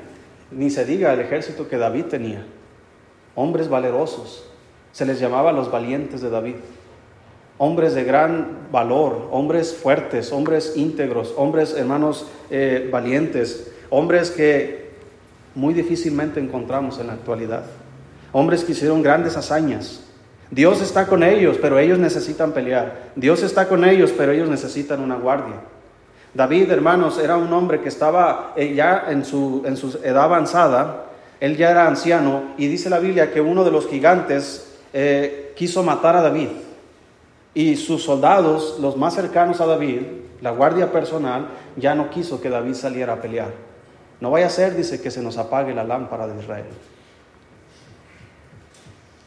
ni 0.51 0.69
se 0.69 0.85
diga 0.85 1.13
el 1.13 1.21
ejército 1.21 1.69
que 1.69 1.77
David 1.77 2.05
tenía. 2.05 2.45
Hombres 3.33 3.69
valerosos. 3.69 4.49
Se 4.91 5.05
les 5.05 5.19
llamaba 5.19 5.53
los 5.53 5.71
valientes 5.71 6.21
de 6.21 6.29
David. 6.29 6.55
Hombres 7.57 7.95
de 7.95 8.03
gran 8.03 8.67
valor, 8.71 9.29
hombres 9.31 9.73
fuertes, 9.73 10.33
hombres 10.33 10.73
íntegros, 10.75 11.33
hombres 11.37 11.75
hermanos 11.77 12.27
eh, 12.49 12.89
valientes, 12.91 13.71
hombres 13.89 14.29
que 14.29 14.91
muy 15.55 15.73
difícilmente 15.73 16.41
encontramos 16.41 16.99
en 16.99 17.07
la 17.07 17.13
actualidad. 17.13 17.63
Hombres 18.33 18.65
que 18.65 18.73
hicieron 18.73 19.01
grandes 19.01 19.37
hazañas. 19.37 20.02
Dios 20.53 20.81
está 20.81 21.07
con 21.07 21.23
ellos, 21.23 21.57
pero 21.59 21.79
ellos 21.79 21.97
necesitan 21.97 22.51
pelear. 22.51 23.09
Dios 23.15 23.41
está 23.41 23.67
con 23.67 23.83
ellos, 23.83 24.13
pero 24.15 24.33
ellos 24.33 24.47
necesitan 24.47 25.01
una 25.01 25.15
guardia. 25.15 25.55
David, 26.31 26.69
hermanos, 26.69 27.17
era 27.17 27.37
un 27.37 27.51
hombre 27.51 27.81
que 27.81 27.89
estaba 27.89 28.53
eh, 28.55 28.75
ya 28.75 29.05
en 29.09 29.25
su, 29.25 29.63
en 29.65 29.75
su 29.75 29.99
edad 30.03 30.25
avanzada, 30.25 31.05
él 31.39 31.57
ya 31.57 31.71
era 31.71 31.87
anciano 31.87 32.53
y 32.55 32.67
dice 32.67 32.91
la 32.91 32.99
Biblia 32.99 33.31
que 33.31 33.41
uno 33.41 33.63
de 33.63 33.71
los 33.71 33.87
gigantes 33.87 34.77
eh, 34.93 35.53
quiso 35.55 35.81
matar 35.81 36.15
a 36.15 36.21
David 36.21 36.49
y 37.55 37.75
sus 37.75 38.03
soldados, 38.03 38.77
los 38.79 38.95
más 38.95 39.15
cercanos 39.15 39.59
a 39.59 39.65
David, 39.65 40.01
la 40.39 40.51
guardia 40.51 40.91
personal, 40.91 41.47
ya 41.77 41.95
no 41.95 42.11
quiso 42.11 42.39
que 42.39 42.51
David 42.51 42.75
saliera 42.75 43.13
a 43.13 43.21
pelear. 43.21 43.49
No 44.21 44.29
vaya 44.29 44.45
a 44.45 44.51
ser, 44.51 44.75
dice, 44.75 45.01
que 45.01 45.09
se 45.09 45.23
nos 45.23 45.39
apague 45.39 45.73
la 45.73 45.83
lámpara 45.83 46.27
de 46.27 46.39
Israel. 46.39 46.65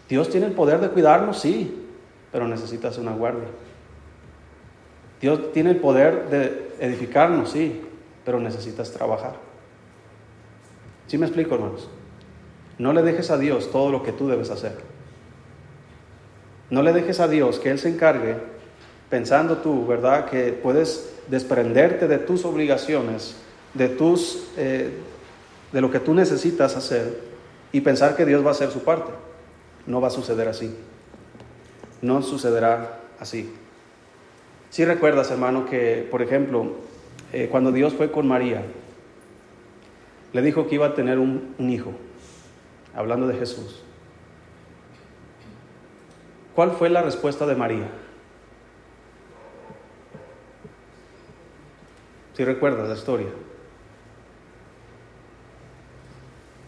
Dios 0.09 0.31
tiene 0.31 0.47
el 0.47 0.53
poder 0.53 0.81
de 0.81 0.91
cuidarnos, 0.91 1.41
sí, 1.41 1.85
pero 2.31 2.47
necesitas 2.47 2.99
una 2.99 3.13
guardia. 3.13 3.49
Dios 5.21 5.53
tiene 5.53 5.71
el 5.71 5.77
poder 5.77 6.29
de 6.29 6.75
edificarnos, 6.79 7.51
sí, 7.51 7.83
pero 8.25 8.39
necesitas 8.41 8.93
trabajar. 8.93 9.35
¿Sí 11.07 11.19
me 11.19 11.27
explico, 11.27 11.55
hermanos? 11.55 11.89
No 12.79 12.93
le 12.93 13.03
dejes 13.03 13.31
a 13.31 13.39
Dios 13.39 13.71
todo 13.71 13.91
lo 13.91 14.03
que 14.03 14.13
tú 14.13 14.29
debes 14.29 14.51
hacer. 14.51 14.77
No 16.69 16.83
le 16.83 16.93
dejes 16.93 17.21
a 17.21 17.29
Dios 17.29 17.59
que 17.59 17.71
Él 17.71 17.79
se 17.79 17.89
encargue, 17.89 18.37
pensando 19.09 19.59
tú, 19.59 19.87
¿verdad?, 19.87 20.27
que 20.27 20.53
puedes 20.53 21.15
desprenderte 21.29 22.09
de 22.09 22.19
tus 22.19 22.45
obligaciones, 22.45 23.37
de, 23.75 23.89
tus, 23.89 24.49
eh, 24.57 24.91
de 25.73 25.81
lo 25.81 25.91
que 25.91 26.01
tú 26.01 26.13
necesitas 26.15 26.77
hacer 26.77 27.21
y 27.73 27.81
pensar 27.81 28.17
que 28.17 28.27
Dios 28.27 28.45
va 28.45 28.49
a 28.49 28.53
hacer 28.53 28.71
su 28.71 28.83
parte. 28.83 29.13
No 29.87 30.00
va 30.00 30.09
a 30.09 30.11
suceder 30.11 30.49
así. 30.49 30.75
No 32.02 32.23
sucederá 32.23 33.00
así. 33.19 33.52
Si 34.71 34.85
recuerdas, 34.85 35.31
hermano, 35.31 35.66
que, 35.66 36.07
por 36.11 36.23
ejemplo, 36.23 36.73
eh, 37.33 37.49
cuando 37.50 37.73
Dios 37.73 37.95
fue 37.95 38.11
con 38.11 38.26
María, 38.26 38.62
le 40.33 40.43
dijo 40.43 40.66
que 40.66 40.75
iba 40.75 40.87
a 40.87 40.95
tener 40.95 41.19
un 41.19 41.55
hijo, 41.71 41.93
hablando 42.95 43.26
de 43.26 43.35
Jesús. 43.37 43.83
¿Cuál 46.57 46.73
fue 46.73 46.88
la 46.88 47.02
respuesta 47.02 47.47
de 47.47 47.55
María? 47.55 47.87
Si 52.33 52.45
recuerdas 52.45 52.88
la 52.88 52.95
historia. 52.95 53.28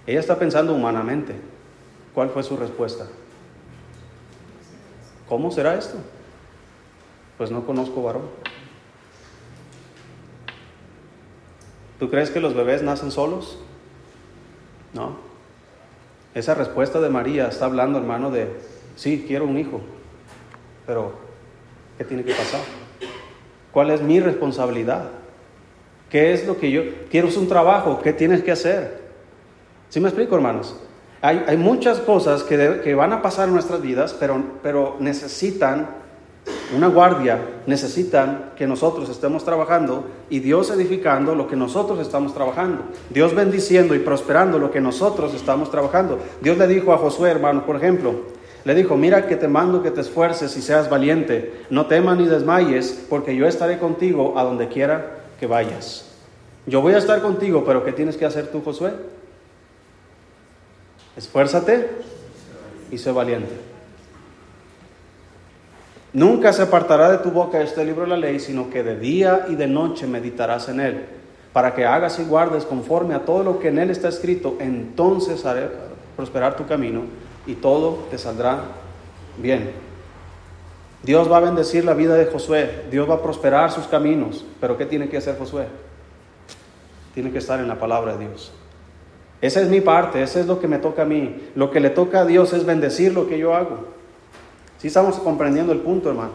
Ella 0.07 0.21
está 0.21 0.39
pensando 0.39 0.75
humanamente. 0.75 1.35
¿Cuál 2.19 2.31
fue 2.31 2.43
su 2.43 2.57
respuesta? 2.57 3.07
¿Cómo 5.29 5.53
será 5.53 5.77
esto? 5.77 5.99
Pues 7.37 7.53
no 7.53 7.65
conozco 7.65 8.03
varón. 8.03 8.23
¿Tú 12.01 12.11
crees 12.11 12.31
que 12.31 12.41
los 12.41 12.55
bebés 12.55 12.83
nacen 12.83 13.13
solos? 13.13 13.61
No. 14.93 15.17
Esa 16.35 16.55
respuesta 16.55 17.01
de 17.01 17.09
María 17.09 17.47
está 17.47 17.67
hablando, 17.67 18.01
hermano, 18.01 18.33
de, 18.33 18.49
sí, 18.97 19.25
quiero 19.25 19.45
un 19.45 19.57
hijo, 19.57 19.81
pero 20.89 21.13
¿qué 21.99 22.03
tiene 22.03 22.25
que 22.25 22.35
pasar? 22.35 22.63
¿Cuál 23.71 23.91
es 23.91 24.03
mi 24.03 24.19
responsabilidad? 24.19 25.11
¿Qué 26.11 26.33
es 26.33 26.49
lo 26.49 26.59
que 26.59 26.73
yo 26.73 26.83
quiero? 27.13 27.29
Un 27.29 27.47
trabajo, 27.47 28.01
¿qué 28.03 28.13
tienes 28.13 28.43
que 28.43 28.51
hacer? 28.51 29.03
¿Sí 29.89 30.01
me 30.01 30.09
explico, 30.09 30.35
hermanos? 30.35 30.75
Hay, 31.21 31.57
muchas 31.57 31.99
cosas 31.99 32.45
que, 32.45 32.81
que, 32.85 32.95
van 32.95 33.13
a 33.13 33.23
pasar 33.23 33.49
en 33.49 33.55
nuestras 33.55 33.83
vidas, 33.83 34.15
pero, 34.19 34.41
pero 34.63 34.97
necesitan 35.01 35.89
una 36.77 36.89
guardia, 36.89 37.41
necesitan 37.67 38.53
que 38.57 38.67
nosotros 38.67 39.09
estemos 39.09 39.45
trabajando 39.45 40.05
y 40.31 40.39
Dios 40.41 40.71
edificando 40.71 41.35
lo 41.35 41.49
que 41.49 41.57
nosotros 41.57 41.99
estamos 41.99 42.35
trabajando. 42.35 42.83
Dios 43.11 43.35
bendiciendo 43.35 43.95
y 43.95 43.99
prosperando 43.99 44.59
lo 44.59 44.71
que 44.71 44.81
nosotros 44.81 45.35
estamos 45.35 45.71
trabajando. 45.71 46.19
Dios 46.41 46.59
le 46.59 46.69
dijo 46.69 46.93
a 46.93 46.99
Josué, 46.99 47.31
hermano, 47.31 47.67
por 47.67 47.77
ejemplo, 47.77 48.15
le 48.65 48.75
dijo, 48.75 48.97
mira 48.97 49.27
que 49.27 49.37
te 49.37 49.49
mando 49.49 49.83
que 49.83 49.91
te 49.91 50.03
esfuerces 50.03 50.57
y 50.57 50.63
seas 50.63 50.91
valiente, 50.91 51.65
no 51.71 51.87
temas 51.87 52.19
ni 52.19 52.27
desmayes, 52.27 53.07
porque 53.09 53.35
yo 53.35 53.47
estaré 53.47 53.79
contigo 53.79 54.39
a 54.39 54.45
donde 54.45 54.69
quiera 54.69 55.21
que 55.41 55.47
vayas. 55.47 56.05
Yo 56.67 56.83
voy 56.83 56.93
a 56.93 56.99
estar 56.99 57.23
contigo, 57.23 57.65
pero 57.67 57.85
¿qué 57.85 57.93
tienes 57.93 58.17
que 58.17 58.27
hacer 58.27 58.49
tú, 58.49 58.61
Josué? 58.63 58.93
Esfuérzate 61.19 61.91
y 62.93 62.99
sé 62.99 63.11
valiente. 63.11 63.51
Nunca 66.13 66.53
se 66.53 66.63
apartará 66.63 67.11
de 67.11 67.19
tu 67.19 67.33
boca 67.33 67.61
este 67.61 67.85
libro 67.85 68.03
de 68.03 68.09
la 68.11 68.17
ley, 68.17 68.39
sino 68.39 68.71
que 68.71 68.85
de 68.85 68.97
día 68.97 69.47
y 69.49 69.57
de 69.57 69.67
noche 69.67 70.07
meditarás 70.07 70.69
en 70.69 70.79
él, 70.79 71.07
para 71.53 71.75
que 71.75 71.85
hagas 71.85 72.21
y 72.21 72.25
guardes 72.25 72.65
conforme 72.65 73.15
a 73.15 73.25
todo 73.25 73.43
lo 73.43 73.59
que 73.59 73.67
en 73.67 73.81
él 73.81 73.91
está 73.91 74.09
escrito. 74.09 74.59
Entonces 74.61 75.45
haré 75.45 75.69
prosperar 76.15 76.55
tu 76.57 76.67
camino 76.69 77.03
y 77.49 77.55
todo 77.55 78.07
te 78.13 78.17
saldrá 78.17 78.61
bien. 79.39 79.73
Dios 81.03 81.31
va 81.31 81.39
a 81.39 81.41
bendecir 81.41 81.85
la 81.85 81.95
vida 81.95 82.15
de 82.15 82.27
Josué, 82.27 82.85
Dios 82.93 83.11
va 83.11 83.15
a 83.15 83.23
prosperar 83.23 83.73
sus 83.73 83.89
caminos, 83.89 84.45
pero 84.61 84.79
¿qué 84.79 84.87
tiene 84.87 85.09
que 85.09 85.17
hacer 85.17 85.37
Josué? 85.37 85.67
Tiene 87.13 87.33
que 87.33 87.39
estar 87.39 87.59
en 87.59 87.67
la 87.67 87.77
palabra 87.77 88.17
de 88.17 88.29
Dios. 88.29 88.53
Esa 89.41 89.61
es 89.61 89.69
mi 89.69 89.81
parte, 89.81 90.23
eso 90.23 90.41
es 90.41 90.47
lo 90.47 90.59
que 90.61 90.67
me 90.67 90.79
toca 90.79 91.03
a 91.03 91.05
mí. 91.05 91.51
Lo 91.55 91.71
que 91.71 91.81
le 91.81 91.91
toca 91.91 92.21
a 92.21 92.25
Dios 92.25 92.53
es 92.53 92.65
bendecir 92.65 93.13
lo 93.13 93.29
que 93.29 93.39
yo 93.39 93.55
hago. 93.55 93.87
Si 94.79 94.89
estamos 94.89 95.17
comprendiendo 95.17 95.73
el 95.73 95.81
punto, 95.81 96.09
hermano. 96.09 96.33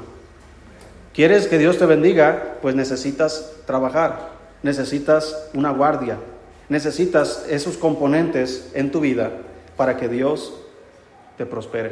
¿Quieres 1.13 1.47
que 1.47 1.57
Dios 1.57 1.77
te 1.77 1.85
bendiga? 1.85 2.57
Pues 2.61 2.75
necesitas 2.75 3.53
trabajar, 3.65 4.31
necesitas 4.63 5.49
una 5.53 5.71
guardia, 5.71 6.17
necesitas 6.69 7.45
esos 7.49 7.77
componentes 7.77 8.71
en 8.73 8.91
tu 8.91 8.99
vida 8.99 9.31
para 9.77 9.97
que 9.97 10.07
Dios 10.07 10.53
te 11.37 11.45
prospere, 11.45 11.91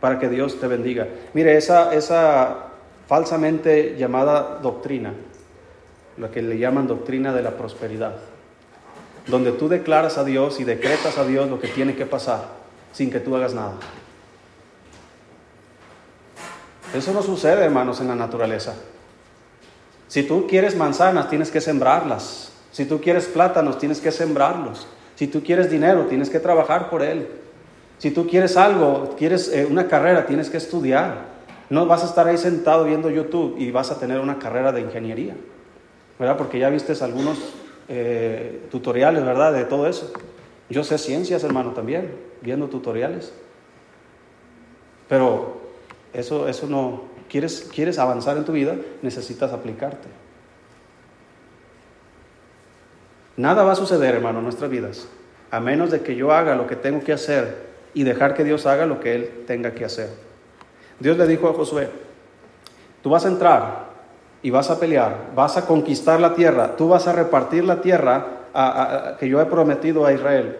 para 0.00 0.18
que 0.18 0.28
Dios 0.28 0.60
te 0.60 0.68
bendiga. 0.68 1.08
Mire, 1.34 1.56
esa, 1.56 1.92
esa 1.92 2.66
falsamente 3.08 3.96
llamada 3.98 4.60
doctrina, 4.62 5.12
lo 6.16 6.30
que 6.30 6.42
le 6.42 6.58
llaman 6.58 6.86
doctrina 6.86 7.32
de 7.32 7.42
la 7.42 7.56
prosperidad, 7.56 8.16
donde 9.26 9.52
tú 9.52 9.68
declaras 9.68 10.18
a 10.18 10.24
Dios 10.24 10.60
y 10.60 10.64
decretas 10.64 11.18
a 11.18 11.24
Dios 11.24 11.48
lo 11.48 11.60
que 11.60 11.68
tiene 11.68 11.94
que 11.94 12.06
pasar 12.06 12.62
sin 12.92 13.10
que 13.10 13.20
tú 13.20 13.34
hagas 13.36 13.54
nada. 13.54 13.74
Eso 16.94 17.12
no 17.12 17.22
sucede, 17.22 17.64
hermanos, 17.64 18.00
en 18.00 18.08
la 18.08 18.14
naturaleza. 18.14 18.74
Si 20.08 20.22
tú 20.24 20.46
quieres 20.46 20.76
manzanas, 20.76 21.30
tienes 21.30 21.50
que 21.50 21.60
sembrarlas. 21.60 22.52
Si 22.70 22.84
tú 22.84 23.00
quieres 23.00 23.26
plátanos, 23.26 23.78
tienes 23.78 24.00
que 24.00 24.12
sembrarlos. 24.12 24.86
Si 25.14 25.26
tú 25.26 25.42
quieres 25.42 25.70
dinero, 25.70 26.06
tienes 26.06 26.28
que 26.28 26.38
trabajar 26.38 26.90
por 26.90 27.02
él. 27.02 27.28
Si 27.96 28.10
tú 28.10 28.26
quieres 28.26 28.56
algo, 28.56 29.14
quieres 29.16 29.48
eh, 29.48 29.66
una 29.70 29.88
carrera, 29.88 30.26
tienes 30.26 30.50
que 30.50 30.58
estudiar. 30.58 31.32
No 31.70 31.86
vas 31.86 32.02
a 32.02 32.06
estar 32.06 32.26
ahí 32.26 32.36
sentado 32.36 32.84
viendo 32.84 33.08
YouTube 33.08 33.56
y 33.58 33.70
vas 33.70 33.90
a 33.90 33.98
tener 33.98 34.20
una 34.20 34.38
carrera 34.38 34.72
de 34.72 34.82
ingeniería, 34.82 35.34
¿verdad? 36.18 36.36
Porque 36.36 36.58
ya 36.58 36.68
viste 36.68 36.92
algunos 37.02 37.38
eh, 37.88 38.66
tutoriales, 38.70 39.24
¿verdad? 39.24 39.52
De 39.52 39.64
todo 39.64 39.86
eso. 39.86 40.12
Yo 40.68 40.84
sé 40.84 40.98
ciencias, 40.98 41.44
hermano, 41.44 41.72
también, 41.72 42.14
viendo 42.40 42.68
tutoriales. 42.68 43.32
Pero 45.08 45.60
eso, 46.12 46.48
eso 46.48 46.66
no, 46.66 47.02
quieres, 47.28 47.68
quieres 47.72 47.98
avanzar 47.98 48.36
en 48.36 48.44
tu 48.44 48.52
vida, 48.52 48.76
necesitas 49.02 49.52
aplicarte. 49.52 50.08
Nada 53.36 53.64
va 53.64 53.72
a 53.72 53.76
suceder, 53.76 54.14
hermano, 54.14 54.38
en 54.38 54.44
nuestras 54.44 54.70
vidas 54.70 55.08
a 55.52 55.60
menos 55.60 55.90
de 55.90 56.00
que 56.00 56.16
yo 56.16 56.32
haga 56.32 56.56
lo 56.56 56.66
que 56.66 56.76
tengo 56.76 57.04
que 57.04 57.12
hacer 57.12 57.66
y 57.92 58.04
dejar 58.04 58.34
que 58.34 58.42
Dios 58.42 58.64
haga 58.64 58.86
lo 58.86 59.00
que 59.00 59.14
Él 59.14 59.44
tenga 59.46 59.72
que 59.72 59.84
hacer. 59.84 60.08
Dios 60.98 61.18
le 61.18 61.26
dijo 61.26 61.46
a 61.46 61.52
Josué, 61.52 61.90
tú 63.02 63.10
vas 63.10 63.26
a 63.26 63.28
entrar 63.28 63.91
y 64.42 64.50
vas 64.50 64.70
a 64.70 64.80
pelear, 64.80 65.30
vas 65.34 65.56
a 65.56 65.66
conquistar 65.66 66.20
la 66.20 66.34
tierra, 66.34 66.76
tú 66.76 66.88
vas 66.88 67.06
a 67.06 67.12
repartir 67.12 67.64
la 67.64 67.80
tierra 67.80 68.26
que 69.18 69.28
yo 69.28 69.40
he 69.40 69.46
prometido 69.46 70.04
a 70.04 70.12
Israel. 70.12 70.56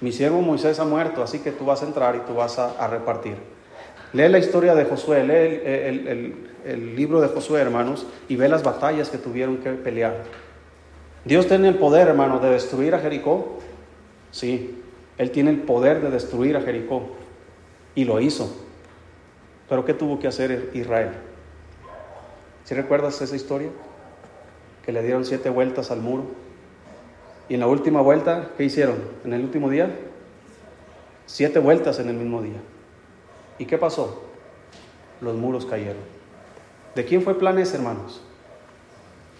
Mi 0.00 0.12
siervo 0.12 0.40
Moisés 0.40 0.78
ha 0.80 0.84
muerto, 0.84 1.22
así 1.22 1.40
que 1.40 1.50
tú 1.50 1.66
vas 1.66 1.82
a 1.82 1.86
entrar 1.86 2.16
y 2.16 2.20
tú 2.20 2.34
vas 2.34 2.58
a, 2.58 2.86
repartir. 2.88 3.34
Lee 4.12 4.28
la 4.28 4.38
historia 4.38 4.74
de 4.74 4.84
Josué, 4.84 5.24
lee 5.24 6.40
el 6.64 6.96
libro 6.96 7.20
de 7.20 7.28
Josué, 7.28 7.60
hermanos, 7.60 8.06
y 8.28 8.36
ve 8.36 8.48
las 8.48 8.62
batallas 8.62 9.10
que 9.10 9.18
tuvieron 9.18 9.58
que 9.58 9.70
pelear. 9.72 10.24
Dios 11.24 11.46
tiene 11.46 11.68
el 11.68 11.74
poder, 11.74 12.08
hermano, 12.08 12.38
de 12.38 12.50
destruir 12.50 12.94
a 12.94 12.98
Jericó. 12.98 13.58
Sí, 14.30 14.82
Él 15.18 15.30
tiene 15.30 15.50
el 15.50 15.58
poder 15.58 16.00
de 16.00 16.10
destruir 16.10 16.56
a 16.56 16.62
Jericó. 16.62 17.02
Y 17.94 18.04
lo 18.04 18.20
hizo. 18.20 18.50
Pero 19.68 19.84
¿qué 19.84 19.92
tuvo 19.92 20.18
que 20.18 20.28
hacer 20.28 20.70
Israel? 20.72 21.10
¿Si 22.70 22.76
recuerdas 22.76 23.20
esa 23.20 23.34
historia? 23.34 23.68
Que 24.86 24.92
le 24.92 25.02
dieron 25.02 25.24
siete 25.24 25.50
vueltas 25.50 25.90
al 25.90 25.98
muro. 25.98 26.26
Y 27.48 27.54
en 27.54 27.60
la 27.60 27.66
última 27.66 28.00
vuelta, 28.00 28.50
¿qué 28.56 28.62
hicieron? 28.62 28.94
En 29.24 29.32
el 29.32 29.42
último 29.42 29.68
día, 29.70 29.90
siete 31.26 31.58
vueltas 31.58 31.98
en 31.98 32.10
el 32.10 32.14
mismo 32.14 32.40
día. 32.40 32.60
¿Y 33.58 33.64
qué 33.64 33.76
pasó? 33.76 34.22
Los 35.20 35.34
muros 35.34 35.66
cayeron. 35.66 36.04
¿De 36.94 37.04
quién 37.04 37.22
fue 37.22 37.36
plan 37.36 37.58
ese, 37.58 37.74
hermanos? 37.74 38.22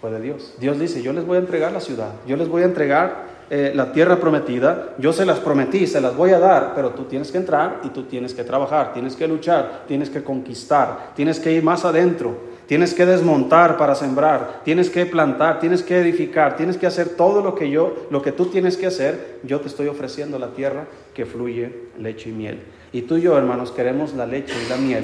Fue 0.01 0.11
de 0.11 0.19
Dios. 0.19 0.55
Dios 0.59 0.77
dice, 0.77 1.01
yo 1.01 1.13
les 1.13 1.25
voy 1.25 1.37
a 1.37 1.39
entregar 1.39 1.71
la 1.71 1.79
ciudad, 1.79 2.11
yo 2.27 2.35
les 2.35 2.49
voy 2.49 2.63
a 2.63 2.65
entregar 2.65 3.27
eh, 3.49 3.71
la 3.73 3.93
tierra 3.93 4.19
prometida, 4.19 4.93
yo 4.97 5.13
se 5.13 5.25
las 5.25 5.39
prometí, 5.39 5.87
se 5.87 6.01
las 6.01 6.17
voy 6.17 6.31
a 6.31 6.39
dar, 6.39 6.73
pero 6.75 6.89
tú 6.89 7.05
tienes 7.05 7.31
que 7.31 7.37
entrar 7.37 7.79
y 7.85 7.91
tú 7.91 8.03
tienes 8.03 8.33
que 8.33 8.43
trabajar, 8.43 8.91
tienes 8.91 9.15
que 9.15 9.25
luchar, 9.25 9.85
tienes 9.87 10.09
que 10.09 10.21
conquistar, 10.21 11.13
tienes 11.15 11.39
que 11.39 11.53
ir 11.53 11.63
más 11.63 11.85
adentro, 11.85 12.50
tienes 12.71 12.93
que 12.93 13.05
desmontar 13.05 13.75
para 13.75 13.95
sembrar, 13.95 14.61
tienes 14.63 14.89
que 14.89 15.05
plantar, 15.05 15.59
tienes 15.59 15.83
que 15.83 15.99
edificar, 15.99 16.55
tienes 16.55 16.77
que 16.77 16.87
hacer 16.87 17.17
todo 17.17 17.41
lo 17.41 17.53
que 17.53 17.69
yo, 17.69 18.07
lo 18.09 18.21
que 18.21 18.31
tú 18.31 18.45
tienes 18.45 18.77
que 18.77 18.87
hacer, 18.87 19.41
yo 19.43 19.59
te 19.59 19.67
estoy 19.67 19.89
ofreciendo 19.89 20.39
la 20.39 20.53
tierra 20.53 20.85
que 21.13 21.25
fluye 21.25 21.89
leche 21.99 22.29
y 22.29 22.31
miel. 22.31 22.63
Y 22.93 23.01
tú 23.01 23.17
y 23.17 23.23
yo, 23.23 23.37
hermanos, 23.37 23.73
queremos 23.73 24.13
la 24.13 24.25
leche 24.25 24.53
y 24.65 24.69
la 24.69 24.77
miel 24.77 25.03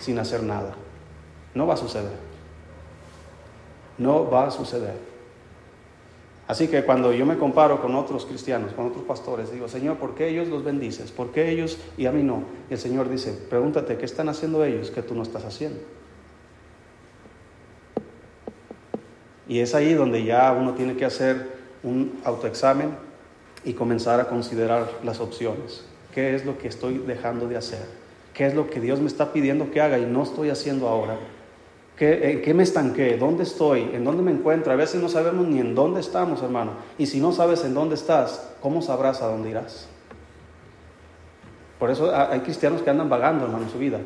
sin 0.00 0.18
hacer 0.18 0.42
nada. 0.42 0.74
No 1.54 1.68
va 1.68 1.74
a 1.74 1.76
suceder. 1.76 2.16
No 3.96 4.28
va 4.28 4.48
a 4.48 4.50
suceder. 4.50 4.96
Así 6.48 6.66
que 6.66 6.82
cuando 6.82 7.12
yo 7.12 7.24
me 7.26 7.38
comparo 7.38 7.80
con 7.80 7.94
otros 7.94 8.26
cristianos, 8.26 8.72
con 8.72 8.88
otros 8.88 9.04
pastores, 9.04 9.52
digo, 9.52 9.68
Señor, 9.68 9.98
¿por 9.98 10.16
qué 10.16 10.30
ellos 10.30 10.48
los 10.48 10.64
bendices? 10.64 11.12
¿Por 11.12 11.30
qué 11.30 11.48
ellos 11.48 11.78
y 11.96 12.06
a 12.06 12.10
mí 12.10 12.24
no? 12.24 12.42
Y 12.68 12.72
el 12.72 12.80
Señor 12.80 13.08
dice, 13.08 13.38
pregúntate, 13.48 13.96
¿qué 13.98 14.04
están 14.04 14.28
haciendo 14.28 14.64
ellos 14.64 14.90
que 14.90 15.02
tú 15.02 15.14
no 15.14 15.22
estás 15.22 15.44
haciendo? 15.44 15.78
Y 19.48 19.60
es 19.60 19.74
ahí 19.74 19.94
donde 19.94 20.24
ya 20.24 20.52
uno 20.52 20.74
tiene 20.74 20.96
que 20.96 21.06
hacer 21.06 21.58
un 21.82 22.20
autoexamen 22.24 22.90
y 23.64 23.72
comenzar 23.72 24.20
a 24.20 24.28
considerar 24.28 24.88
las 25.02 25.20
opciones. 25.20 25.84
¿Qué 26.14 26.34
es 26.34 26.44
lo 26.44 26.58
que 26.58 26.68
estoy 26.68 26.98
dejando 26.98 27.48
de 27.48 27.56
hacer? 27.56 27.84
¿Qué 28.34 28.46
es 28.46 28.54
lo 28.54 28.68
que 28.68 28.80
Dios 28.80 29.00
me 29.00 29.06
está 29.06 29.32
pidiendo 29.32 29.70
que 29.70 29.80
haga 29.80 29.98
y 29.98 30.04
no 30.04 30.22
estoy 30.22 30.50
haciendo 30.50 30.88
ahora? 30.88 31.18
¿En 32.00 32.42
qué 32.42 32.54
me 32.54 32.62
estanqué? 32.62 33.16
¿Dónde 33.16 33.42
estoy? 33.42 33.90
¿En 33.92 34.04
dónde 34.04 34.22
me 34.22 34.30
encuentro? 34.30 34.72
A 34.72 34.76
veces 34.76 35.02
no 35.02 35.08
sabemos 35.08 35.48
ni 35.48 35.58
en 35.58 35.74
dónde 35.74 36.00
estamos, 36.00 36.42
hermano. 36.42 36.72
Y 36.96 37.06
si 37.06 37.18
no 37.18 37.32
sabes 37.32 37.64
en 37.64 37.74
dónde 37.74 37.96
estás, 37.96 38.52
¿cómo 38.60 38.82
sabrás 38.82 39.20
a 39.22 39.26
dónde 39.26 39.50
irás? 39.50 39.88
Por 41.78 41.90
eso 41.90 42.14
hay 42.14 42.40
cristianos 42.40 42.82
que 42.82 42.90
andan 42.90 43.08
vagando, 43.08 43.46
hermano, 43.46 43.64
en 43.64 43.70
su 43.70 43.78
vida. 43.78 43.98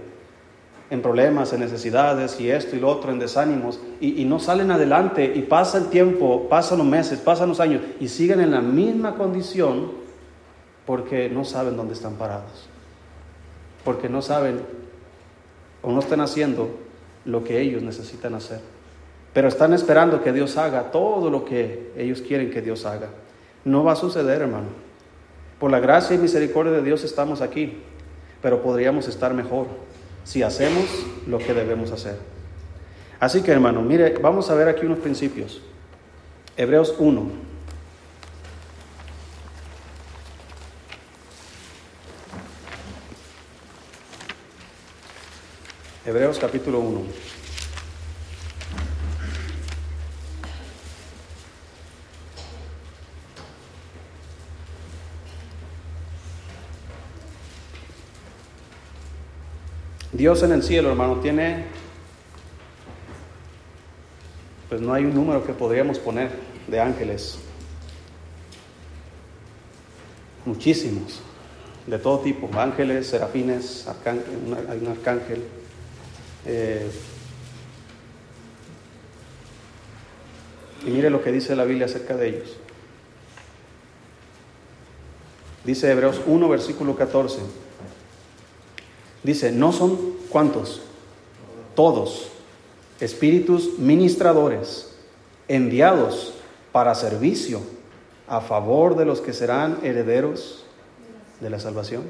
En 0.90 1.00
problemas, 1.00 1.52
en 1.52 1.60
necesidades 1.60 2.38
y 2.38 2.50
esto 2.50 2.76
y 2.76 2.80
lo 2.80 2.88
otro, 2.88 3.10
en 3.10 3.18
desánimos. 3.18 3.80
Y, 4.00 4.24
no 4.24 4.38
salen 4.38 4.70
adelante 4.70 5.32
y 5.34 5.42
pasa 5.42 5.78
el 5.78 5.86
tiempo, 5.86 6.48
pasan 6.48 6.78
los 6.78 6.86
meses, 6.86 7.18
pasan 7.18 7.48
los 7.48 7.60
años 7.60 7.80
y 7.98 8.08
siguen 8.08 8.40
en 8.40 8.50
la 8.50 8.60
misma 8.60 9.14
condición 9.14 9.92
porque 10.86 11.30
no 11.30 11.44
saben 11.44 11.76
dónde 11.76 11.94
están 11.94 12.14
parados. 12.14 12.68
Porque 13.84 14.08
no 14.08 14.20
saben 14.20 14.60
o 15.80 15.90
no 15.90 16.00
están 16.00 16.20
haciendo 16.20 16.70
lo 17.24 17.42
que 17.42 17.60
ellos 17.60 17.82
necesitan 17.82 18.34
hacer. 18.34 18.60
Pero 19.32 19.48
están 19.48 19.72
esperando 19.72 20.22
que 20.22 20.32
Dios 20.32 20.56
haga 20.56 20.90
todo 20.90 21.30
lo 21.30 21.44
que 21.44 21.92
ellos 21.96 22.20
quieren 22.20 22.50
que 22.50 22.60
Dios 22.60 22.84
haga. 22.84 23.08
No 23.64 23.82
va 23.84 23.92
a 23.92 23.96
suceder, 23.96 24.42
hermano. 24.42 24.68
Por 25.58 25.70
la 25.70 25.80
gracia 25.80 26.16
y 26.16 26.18
misericordia 26.18 26.72
de 26.72 26.82
Dios 26.82 27.04
estamos 27.04 27.40
aquí, 27.40 27.78
pero 28.42 28.62
podríamos 28.62 29.08
estar 29.08 29.32
mejor 29.32 29.68
si 30.24 30.42
hacemos 30.42 30.84
lo 31.26 31.38
que 31.38 31.54
debemos 31.54 31.90
hacer. 31.92 32.16
Así 33.20 33.42
que, 33.42 33.52
hermano, 33.52 33.82
mire, 33.82 34.14
vamos 34.20 34.50
a 34.50 34.54
ver 34.54 34.68
aquí 34.68 34.84
unos 34.86 34.98
principios. 34.98 35.62
Hebreos 36.56 36.94
1. 36.98 37.30
Hebreos 46.04 46.38
capítulo 46.40 46.80
1. 46.80 47.31
Dios 60.12 60.42
en 60.42 60.52
el 60.52 60.62
cielo, 60.62 60.90
hermano, 60.90 61.20
tiene, 61.20 61.64
pues 64.68 64.78
no 64.82 64.92
hay 64.92 65.06
un 65.06 65.14
número 65.14 65.42
que 65.46 65.54
podríamos 65.54 65.98
poner 65.98 66.30
de 66.68 66.80
ángeles. 66.80 67.38
Muchísimos, 70.44 71.22
de 71.86 71.98
todo 71.98 72.18
tipo, 72.18 72.50
ángeles, 72.58 73.06
serafines, 73.06 73.88
hay 74.04 74.78
un 74.78 74.88
arcángel, 74.88 75.44
eh, 76.44 76.90
y 80.84 80.90
mire 80.90 81.08
lo 81.08 81.22
que 81.22 81.32
dice 81.32 81.56
la 81.56 81.64
Biblia 81.64 81.86
acerca 81.86 82.16
de 82.16 82.28
ellos. 82.28 82.58
Dice 85.64 85.90
Hebreos 85.90 86.20
1, 86.26 86.48
versículo 86.50 86.96
14. 86.96 87.61
Dice, 89.22 89.52
no 89.52 89.72
son 89.72 89.98
cuántos, 90.28 90.82
todos, 91.74 92.28
espíritus 93.00 93.78
ministradores, 93.78 94.94
enviados 95.48 96.34
para 96.72 96.94
servicio 96.94 97.60
a 98.26 98.40
favor 98.40 98.96
de 98.96 99.04
los 99.04 99.20
que 99.20 99.32
serán 99.32 99.78
herederos 99.82 100.64
de 101.40 101.50
la 101.50 101.60
salvación. 101.60 102.02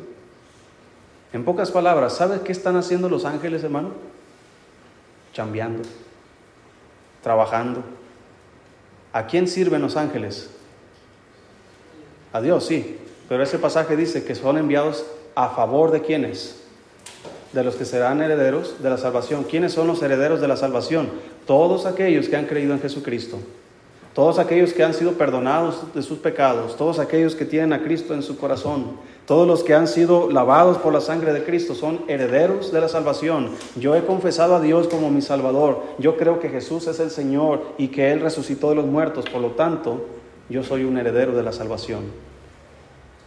En 1.33 1.44
pocas 1.44 1.70
palabras, 1.70 2.14
¿sabes 2.14 2.40
qué 2.40 2.53
están 2.53 2.77
haciendo 2.77 3.09
los 3.09 3.25
ángeles, 3.25 3.64
hermano? 3.64 3.90
chambeando, 5.33 5.83
trabajando. 7.22 7.83
¿A 9.12 9.27
quién 9.27 9.48
sirven 9.48 9.83
los 9.83 9.96
ángeles? 9.96 10.51
A 12.33 12.40
Dios, 12.40 12.66
sí. 12.66 12.98
Pero 13.29 13.42
ese 13.42 13.59
pasaje 13.59 13.96
dice 13.96 14.25
que 14.25 14.35
son 14.35 14.59
enviados 14.59 15.07
a 15.35 15.51
favor 15.51 15.90
de 15.90 16.03
quienes? 16.03 16.62
De 17.52 17.62
los 17.62 17.76
que 17.76 17.84
serán 17.84 18.22
herederos 18.22 18.82
de 18.82 18.90
la 18.90 18.98
salvación. 18.98 19.44
¿Quiénes 19.44 19.72
son 19.72 19.86
los 19.86 20.02
herederos 20.02 20.40
de 20.40 20.48
la 20.48 20.56
salvación? 20.56 21.10
Todos 21.46 21.86
aquellos 21.86 22.28
que 22.28 22.36
han 22.36 22.46
creído 22.46 22.72
en 22.72 22.80
Jesucristo. 22.80 23.38
Todos 24.14 24.38
aquellos 24.38 24.72
que 24.72 24.84
han 24.84 24.94
sido 24.94 25.12
perdonados 25.12 25.94
de 25.94 26.02
sus 26.02 26.18
pecados. 26.18 26.76
Todos 26.76 26.98
aquellos 26.98 27.34
que 27.34 27.44
tienen 27.44 27.72
a 27.72 27.82
Cristo 27.82 28.14
en 28.14 28.22
su 28.22 28.38
corazón 28.38 28.96
todos 29.26 29.46
los 29.46 29.62
que 29.62 29.74
han 29.74 29.86
sido 29.86 30.30
lavados 30.30 30.78
por 30.78 30.92
la 30.92 31.00
sangre 31.00 31.32
de 31.32 31.44
Cristo 31.44 31.76
son 31.76 32.00
herederos 32.08 32.72
de 32.72 32.80
la 32.80 32.88
salvación. 32.88 33.50
Yo 33.76 33.94
he 33.94 34.04
confesado 34.04 34.56
a 34.56 34.60
Dios 34.60 34.88
como 34.88 35.10
mi 35.10 35.22
Salvador. 35.22 35.80
Yo 35.98 36.16
creo 36.16 36.40
que 36.40 36.48
Jesús 36.48 36.88
es 36.88 36.98
el 36.98 37.10
Señor 37.10 37.62
y 37.78 37.88
que 37.88 38.10
Él 38.10 38.20
resucitó 38.20 38.70
de 38.70 38.74
los 38.74 38.86
muertos. 38.86 39.26
Por 39.30 39.40
lo 39.40 39.52
tanto, 39.52 40.06
yo 40.48 40.64
soy 40.64 40.82
un 40.82 40.98
heredero 40.98 41.36
de 41.36 41.44
la 41.44 41.52
salvación. 41.52 42.00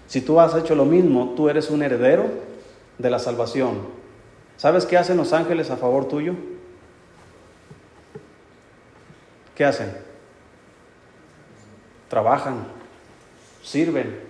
Si 0.08 0.20
tú 0.20 0.40
has 0.42 0.54
hecho 0.56 0.76
lo 0.76 0.84
mismo, 0.84 1.34
tú 1.36 1.48
eres 1.48 1.70
un 1.70 1.82
heredero 1.82 2.26
de 2.98 3.10
la 3.10 3.20
salvación. 3.20 3.80
¿Sabes 4.58 4.86
qué 4.86 4.98
hacen 4.98 5.18
los 5.18 5.34
ángeles 5.34 5.70
a 5.70 5.78
favor 5.78 6.08
tuyo? 6.08 6.34
¿Qué 9.56 9.66
hacen? 9.66 9.92
Trabajan, 12.10 12.68
sirven, 13.64 14.26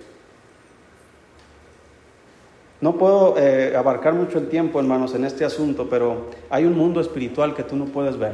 no 2.82 2.98
puedo 2.98 3.36
eh, 3.38 3.76
abarcar 3.76 4.14
mucho 4.14 4.38
el 4.38 4.48
tiempo, 4.48 4.80
hermanos, 4.80 5.16
en 5.16 5.26
este 5.26 5.46
asunto, 5.46 5.90
pero 5.90 6.30
hay 6.50 6.66
un 6.66 6.78
mundo 6.78 7.00
espiritual 7.00 7.56
que 7.56 7.64
tú 7.64 7.76
no 7.76 7.86
puedes 7.86 8.18
ver. 8.18 8.34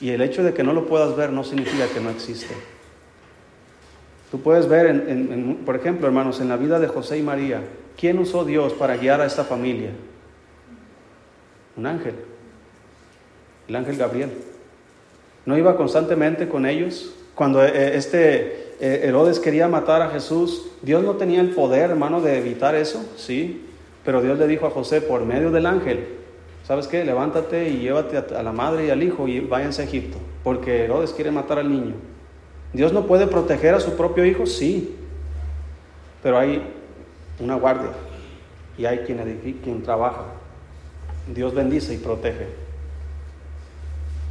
Y 0.00 0.10
el 0.10 0.22
hecho 0.22 0.42
de 0.42 0.54
que 0.54 0.62
no 0.62 0.72
lo 0.72 0.86
puedas 0.86 1.16
ver 1.16 1.30
no 1.30 1.42
significa 1.42 1.86
que 1.88 2.00
no 2.00 2.10
existe. 2.10 2.54
Tú 4.30 4.40
puedes 4.40 4.68
ver, 4.68 4.86
en, 4.86 5.62
por 5.66 5.76
ejemplo, 5.76 6.06
hermanos, 6.06 6.40
en 6.40 6.48
la 6.48 6.56
vida 6.56 6.78
de 6.78 6.88
José 6.88 7.18
y 7.18 7.22
María, 7.22 7.64
¿quién 7.96 8.18
usó 8.18 8.44
Dios 8.44 8.72
para 8.72 8.96
guiar 8.96 9.20
a 9.20 9.26
esta 9.26 9.44
familia? 9.44 9.90
Un 11.76 11.86
ángel, 11.86 12.14
el 13.68 13.76
ángel 13.76 13.96
Gabriel. 13.96 14.30
¿No 15.44 15.56
iba 15.56 15.76
constantemente 15.76 16.48
con 16.48 16.66
ellos? 16.66 17.14
Cuando 17.34 17.64
eh, 17.64 17.96
este 17.96 18.74
eh, 18.80 19.02
Herodes 19.04 19.38
quería 19.38 19.68
matar 19.68 20.02
a 20.02 20.08
Jesús, 20.08 20.68
Dios 20.82 21.02
no 21.04 21.14
tenía 21.14 21.40
el 21.40 21.50
poder, 21.50 21.90
hermano, 21.90 22.20
de 22.20 22.38
evitar 22.38 22.74
eso, 22.74 23.04
sí, 23.16 23.66
pero 24.04 24.22
Dios 24.22 24.38
le 24.38 24.46
dijo 24.46 24.66
a 24.66 24.70
José 24.70 25.00
por 25.00 25.24
medio 25.24 25.50
del 25.50 25.66
ángel, 25.66 26.06
¿sabes 26.64 26.88
qué? 26.88 27.04
Levántate 27.04 27.68
y 27.68 27.78
llévate 27.78 28.16
a 28.34 28.42
la 28.42 28.52
madre 28.52 28.86
y 28.86 28.90
al 28.90 29.02
hijo 29.02 29.28
y 29.28 29.40
váyanse 29.40 29.82
a 29.82 29.84
Egipto, 29.84 30.18
porque 30.42 30.84
Herodes 30.84 31.12
quiere 31.12 31.30
matar 31.30 31.58
al 31.58 31.70
niño. 31.70 31.94
Dios 32.72 32.92
no 32.92 33.06
puede 33.06 33.26
proteger 33.26 33.74
a 33.74 33.80
su 33.80 33.96
propio 33.96 34.24
hijo, 34.24 34.46
sí, 34.46 34.96
pero 36.22 36.38
hay 36.38 36.62
una 37.40 37.56
guardia 37.56 37.90
y 38.78 38.84
hay 38.86 38.98
quien, 38.98 39.58
quien 39.62 39.82
trabaja. 39.82 40.24
Dios 41.32 41.54
bendice 41.54 41.94
y 41.94 41.98
protege. 41.98 42.46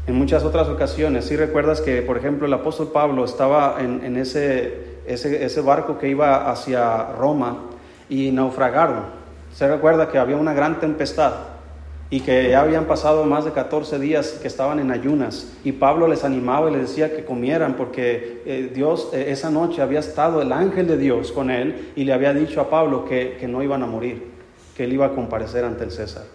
En 0.08 0.16
muchas 0.16 0.44
otras 0.44 0.68
ocasiones, 0.68 1.26
si 1.26 1.36
recuerdas 1.36 1.82
que, 1.82 2.02
por 2.04 2.18
ejemplo, 2.18 2.46
el 2.46 2.54
apóstol 2.54 2.92
Pablo 2.94 3.26
estaba 3.26 3.78
en, 3.80 4.18
ese, 4.18 5.00
ese, 5.08 5.62
barco 5.62 5.98
que 5.98 6.10
iba 6.10 6.50
hacia 6.52 7.12
Roma 7.14 7.58
y 8.08 8.32
naufragaron. 8.32 9.04
Se 9.52 9.68
recuerda 9.68 10.10
que 10.10 10.20
había 10.20 10.38
una 10.38 10.54
gran 10.54 10.80
tempestad 10.80 11.55
y 12.10 12.20
que 12.20 12.50
ya 12.50 12.62
habían 12.62 12.86
pasado 12.86 13.26
más 13.26 13.46
de 13.46 13.52
14 13.52 13.98
días 14.00 14.40
que 14.42 14.48
estaban 14.48 14.80
en 14.80 14.92
ayunas 14.92 15.58
y 15.64 15.72
Pablo 15.72 16.08
les 16.08 16.24
animaba 16.24 16.70
y 16.70 16.74
les 16.74 16.90
decía 16.90 17.16
que 17.16 17.26
comieran 17.26 17.76
porque 17.76 18.44
eh, 18.46 18.72
Dios 18.74 19.10
eh, 19.12 19.26
esa 19.30 19.50
noche 19.50 19.82
había 19.82 20.00
estado 20.00 20.42
el 20.42 20.52
ángel 20.52 20.88
de 20.88 20.98
Dios 20.98 21.32
con 21.32 21.50
él 21.50 21.92
y 21.96 22.04
le 22.04 22.14
había 22.14 22.34
dicho 22.34 22.62
a 22.62 22.70
Pablo 22.70 23.06
que, 23.06 23.38
que 23.40 23.48
no 23.48 23.64
iban 23.64 23.82
a 23.82 23.88
morir, 23.88 24.24
que 24.78 24.84
él 24.84 24.94
iba 24.94 25.08
a 25.08 25.16
comparecer 25.16 25.66
ante 25.66 25.84
el 25.84 25.92
César. 25.92 26.26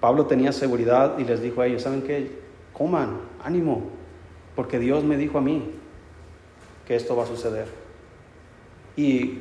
Pablo 0.00 0.26
tenía 0.26 0.52
seguridad 0.52 1.18
y 1.18 1.24
les 1.24 1.42
dijo 1.42 1.60
a 1.60 1.66
ellos, 1.66 1.82
¿saben 1.82 2.02
qué? 2.02 2.46
coman, 2.76 3.20
ánimo, 3.42 3.84
porque 4.54 4.78
Dios 4.78 5.02
me 5.02 5.16
dijo 5.16 5.38
a 5.38 5.40
mí 5.40 5.70
que 6.86 6.94
esto 6.94 7.16
va 7.16 7.24
a 7.24 7.26
suceder. 7.26 7.68
Y 8.96 9.38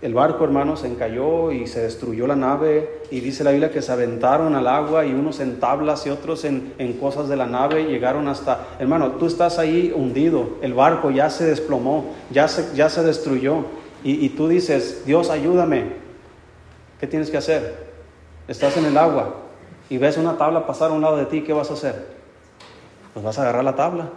el 0.00 0.14
barco, 0.14 0.44
hermanos, 0.44 0.80
se 0.80 0.86
encalló 0.86 1.50
y 1.50 1.66
se 1.66 1.80
destruyó 1.80 2.26
la 2.26 2.36
nave 2.36 3.02
y 3.10 3.20
dice 3.20 3.42
la 3.42 3.50
Biblia 3.50 3.70
que 3.70 3.82
se 3.82 3.90
aventaron 3.90 4.54
al 4.54 4.68
agua 4.68 5.04
y 5.04 5.12
unos 5.12 5.40
en 5.40 5.58
tablas 5.58 6.06
y 6.06 6.10
otros 6.10 6.44
en, 6.44 6.72
cosas 7.00 7.28
de 7.28 7.36
la 7.36 7.46
nave 7.46 7.84
llegaron 7.84 8.28
hasta, 8.28 8.68
hermano, 8.78 9.12
tú 9.12 9.26
estás 9.26 9.58
ahí 9.58 9.92
hundido, 9.94 10.58
el 10.62 10.74
barco 10.74 11.10
ya 11.10 11.30
se 11.30 11.44
desplomó, 11.44 12.14
ya 12.30 12.46
se, 12.46 12.74
ya 12.76 12.88
se 12.88 13.02
destruyó 13.02 13.64
y, 14.04 14.24
y 14.24 14.28
tú 14.30 14.46
dices, 14.48 15.04
Dios 15.04 15.30
ayúdame, 15.30 15.94
¿qué 17.00 17.06
tienes 17.06 17.30
que 17.30 17.38
hacer? 17.38 17.88
Estás 18.46 18.76
en 18.76 18.84
el 18.84 18.96
agua 18.96 19.34
y 19.90 19.98
ves 19.98 20.16
una 20.16 20.38
tabla 20.38 20.66
pasar 20.66 20.90
a 20.90 20.94
un 20.94 21.02
lado 21.02 21.16
de 21.16 21.26
ti, 21.26 21.42
¿qué 21.42 21.52
vas 21.52 21.70
a 21.70 21.74
hacer? 21.74 22.18
pues 23.18 23.24
vas 23.24 23.38
a 23.40 23.42
agarrar 23.42 23.64
la 23.64 23.74
tabla. 23.74 24.10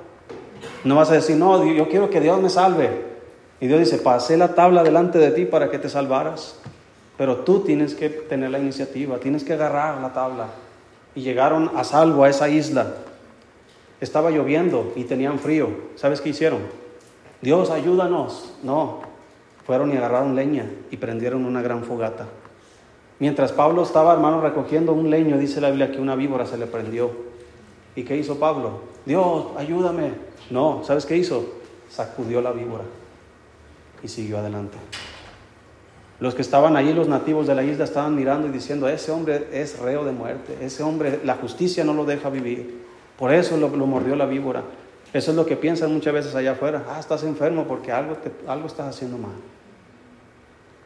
No 0.84 0.96
vas 0.96 1.10
a 1.10 1.13
decir, 1.13 1.36
no, 1.36 1.65
yo 1.65 1.89
quiero 1.89 2.12
que 2.12 2.22
Dios 2.22 2.39
me 2.39 2.50
salve. 2.50 3.11
Y 3.62 3.67
Dios 3.67 3.80
dice, 3.80 4.00
pasé 4.00 4.38
la 4.38 4.56
tabla 4.56 4.84
delante 4.84 5.19
de 5.19 5.30
ti 5.30 5.45
para 5.45 5.69
que 5.69 5.78
te 5.78 5.88
salvaras. 5.88 6.56
Pero 7.15 7.38
tú 7.38 7.60
tienes 7.60 7.93
que 7.93 8.10
tener 8.10 8.50
la 8.50 8.58
iniciativa, 8.58 9.19
tienes 9.19 9.43
que 9.43 9.54
agarrar 9.54 10.02
la 10.02 10.12
tabla. 10.12 10.47
Y 11.13 11.21
llegaron 11.21 11.71
a 11.76 11.84
salvo 11.84 12.24
a 12.24 12.30
esa 12.30 12.50
isla. 12.50 12.95
Estaba 14.02 14.32
lloviendo 14.32 14.93
y 14.95 15.04
tenían 15.04 15.38
frío. 15.38 15.69
¿Sabes 15.95 16.21
qué 16.21 16.30
hicieron? 16.30 16.62
Dios, 17.43 17.69
ayúdanos. 17.69 18.56
No, 18.63 19.02
fueron 19.63 19.93
y 19.93 19.97
agarraron 19.97 20.36
leña 20.36 20.65
y 20.89 20.97
prendieron 20.97 21.45
una 21.45 21.62
gran 21.62 21.84
fogata. 21.84 22.26
Mientras 23.19 23.52
Pablo 23.52 23.84
estaba, 23.84 24.13
hermano, 24.13 24.41
recogiendo 24.41 24.91
un 24.93 25.12
leño, 25.12 25.38
dice 25.38 25.62
la 25.62 25.69
Biblia 25.69 25.91
que 25.91 26.02
una 26.02 26.15
víbora 26.15 26.47
se 26.47 26.58
le 26.58 26.65
prendió. 26.65 27.12
¿Y 27.95 28.02
qué 28.06 28.17
hizo 28.17 28.39
Pablo? 28.39 28.80
Dios, 29.06 29.50
ayúdame. 29.56 30.13
No, 30.50 30.82
¿sabes 30.84 31.06
qué 31.06 31.15
hizo? 31.15 31.45
Sacudió 31.91 32.41
la 32.41 32.54
víbora 32.54 32.86
y 34.04 34.08
siguió 34.08 34.40
adelante. 34.40 34.78
Los 36.20 36.36
que 36.36 36.42
estaban 36.42 36.76
allí, 36.76 36.94
los 36.94 37.08
nativos 37.08 37.48
de 37.48 37.56
la 37.56 37.64
isla, 37.64 37.84
estaban 37.84 38.16
mirando 38.16 38.48
y 38.48 38.52
diciendo, 38.52 38.88
ese 38.88 39.12
hombre 39.12 39.48
es 39.52 39.80
reo 39.80 40.06
de 40.06 40.12
muerte, 40.12 40.58
ese 40.62 40.84
hombre, 40.84 41.20
la 41.24 41.36
justicia 41.36 41.84
no 41.84 41.94
lo 41.94 42.06
deja 42.06 42.30
vivir. 42.30 42.86
Por 43.18 43.34
eso 43.34 43.58
lo, 43.58 43.70
mordió 43.70 44.16
la 44.16 44.26
víbora. 44.26 44.64
Eso 45.14 45.32
es 45.32 45.38
lo 45.38 45.46
que 45.46 45.56
piensan 45.56 45.92
muchas 45.94 46.14
veces 46.14 46.36
allá 46.36 46.52
afuera. 46.52 46.86
Ah, 46.90 47.00
estás 47.00 47.24
enfermo 47.24 47.66
porque 47.68 47.92
algo, 47.92 48.18
algo 48.48 48.68
estás 48.68 48.88
haciendo 48.88 49.18
mal. 49.18 49.34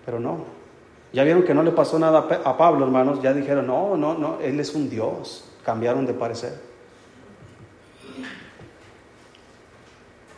Pero 0.06 0.20
no. 0.20 0.46
Ya 1.14 1.24
vieron 1.24 1.44
que 1.44 1.54
no 1.54 1.64
le 1.64 1.72
pasó 1.72 2.00
nada 2.00 2.28
a 2.44 2.58
Pablo, 2.58 2.86
hermanos. 2.86 3.22
Ya 3.22 3.34
dijeron, 3.34 3.68
no, 3.68 3.96
no, 3.96 4.18
no, 4.18 4.40
él 4.42 4.60
es 4.60 4.74
un 4.74 4.90
Dios. 4.90 5.46
Cambiaron 5.64 6.06
de 6.06 6.14
parecer. 6.14 6.54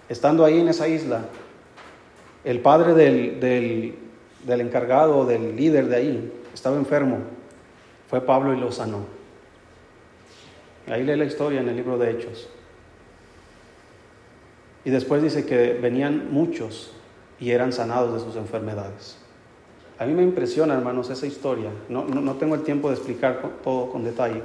estando 0.09 0.45
ahí 0.45 0.59
en 0.59 0.69
esa 0.69 0.87
isla, 0.87 1.25
el 2.47 2.61
padre 2.61 2.93
del, 2.93 3.41
del, 4.45 4.61
encargado, 4.61 5.25
del 5.25 5.57
líder 5.57 5.87
de 5.87 5.95
ahí, 5.97 6.31
estaba 6.53 6.77
enfermo. 6.77 7.17
Fue 8.09 8.21
Pablo 8.21 8.53
y 8.53 8.57
lo 8.57 8.71
sanó. 8.71 9.01
Ahí 10.89 11.03
lee 11.03 11.17
la 11.17 11.25
historia 11.25 11.59
en 11.59 11.67
el 11.67 11.75
libro 11.75 11.97
de 11.97 12.09
Hechos. 12.09 12.47
Y 14.85 14.91
después 14.91 15.21
dice 15.21 15.45
que 15.45 15.73
venían 15.73 16.31
muchos 16.31 16.93
y 17.37 17.51
eran 17.51 17.73
sanados 17.73 18.13
de 18.13 18.21
sus 18.21 18.37
enfermedades. 18.37 19.17
A 19.99 20.05
mí 20.05 20.13
me 20.13 20.23
impresiona, 20.23 20.73
hermanos, 20.73 21.09
esa 21.09 21.27
historia. 21.27 21.71
No, 21.89 22.05
no, 22.05 22.35
tengo 22.35 22.55
el 22.55 22.63
tiempo 22.63 22.87
de 22.87 22.95
explicar 22.95 23.41
todo 23.61 23.89
con 23.89 24.05
detalle. 24.05 24.41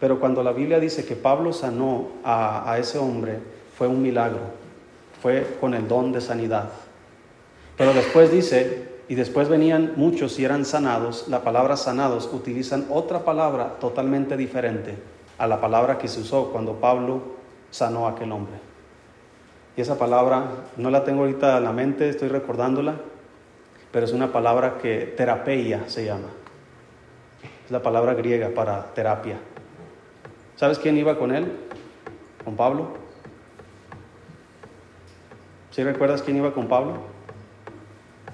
Pero 0.00 0.18
cuando 0.18 0.42
la 0.42 0.50
Biblia 0.50 0.80
dice 0.80 1.04
que 1.04 1.14
Pablo 1.14 1.52
sanó 1.52 2.08
a, 2.24 2.68
a 2.68 2.80
ese 2.80 2.98
hombre, 2.98 3.38
fue 3.76 3.86
un 3.86 4.02
milagro 4.02 4.58
fue 5.20 5.56
con 5.60 5.74
el 5.74 5.88
don 5.88 6.12
de 6.12 6.20
sanidad. 6.20 6.70
Pero 7.78 7.94
después 7.94 8.32
dice, 8.32 8.88
y 9.08 9.14
después 9.14 9.48
venían 9.48 9.92
muchos 9.96 10.38
y 10.38 10.44
eran 10.44 10.64
sanados, 10.64 11.28
la 11.28 11.42
palabra 11.42 11.76
sanados 11.76 12.28
utilizan 12.32 12.86
otra 12.90 13.24
palabra 13.24 13.78
totalmente 13.78 14.36
diferente 14.36 14.96
a 15.38 15.46
la 15.46 15.60
palabra 15.60 15.96
que 15.96 16.08
se 16.08 16.20
usó 16.20 16.50
cuando 16.50 16.74
Pablo 16.74 17.22
sanó 17.70 18.06
a 18.06 18.10
aquel 18.10 18.32
hombre. 18.32 18.54
Y 19.76 19.80
esa 19.80 19.96
palabra 19.96 20.44
no 20.76 20.90
la 20.90 21.04
tengo 21.04 21.20
ahorita 21.20 21.56
en 21.56 21.64
la 21.64 21.72
mente, 21.72 22.08
estoy 22.08 22.28
recordándola, 22.28 22.96
pero 23.92 24.04
es 24.04 24.12
una 24.12 24.32
palabra 24.32 24.78
que 24.78 25.14
terapeia 25.16 25.88
se 25.88 26.04
llama. 26.04 26.28
Es 27.64 27.70
la 27.70 27.80
palabra 27.80 28.14
griega 28.14 28.50
para 28.54 28.92
terapia. 28.92 29.36
¿Sabes 30.56 30.80
quién 30.80 30.98
iba 30.98 31.16
con 31.16 31.32
él? 31.32 31.46
Con 32.44 32.56
Pablo. 32.56 32.88
¿Sí 35.70 35.84
recuerdas 35.84 36.22
quién 36.22 36.38
iba 36.38 36.52
con 36.52 36.66
Pablo? 36.66 37.17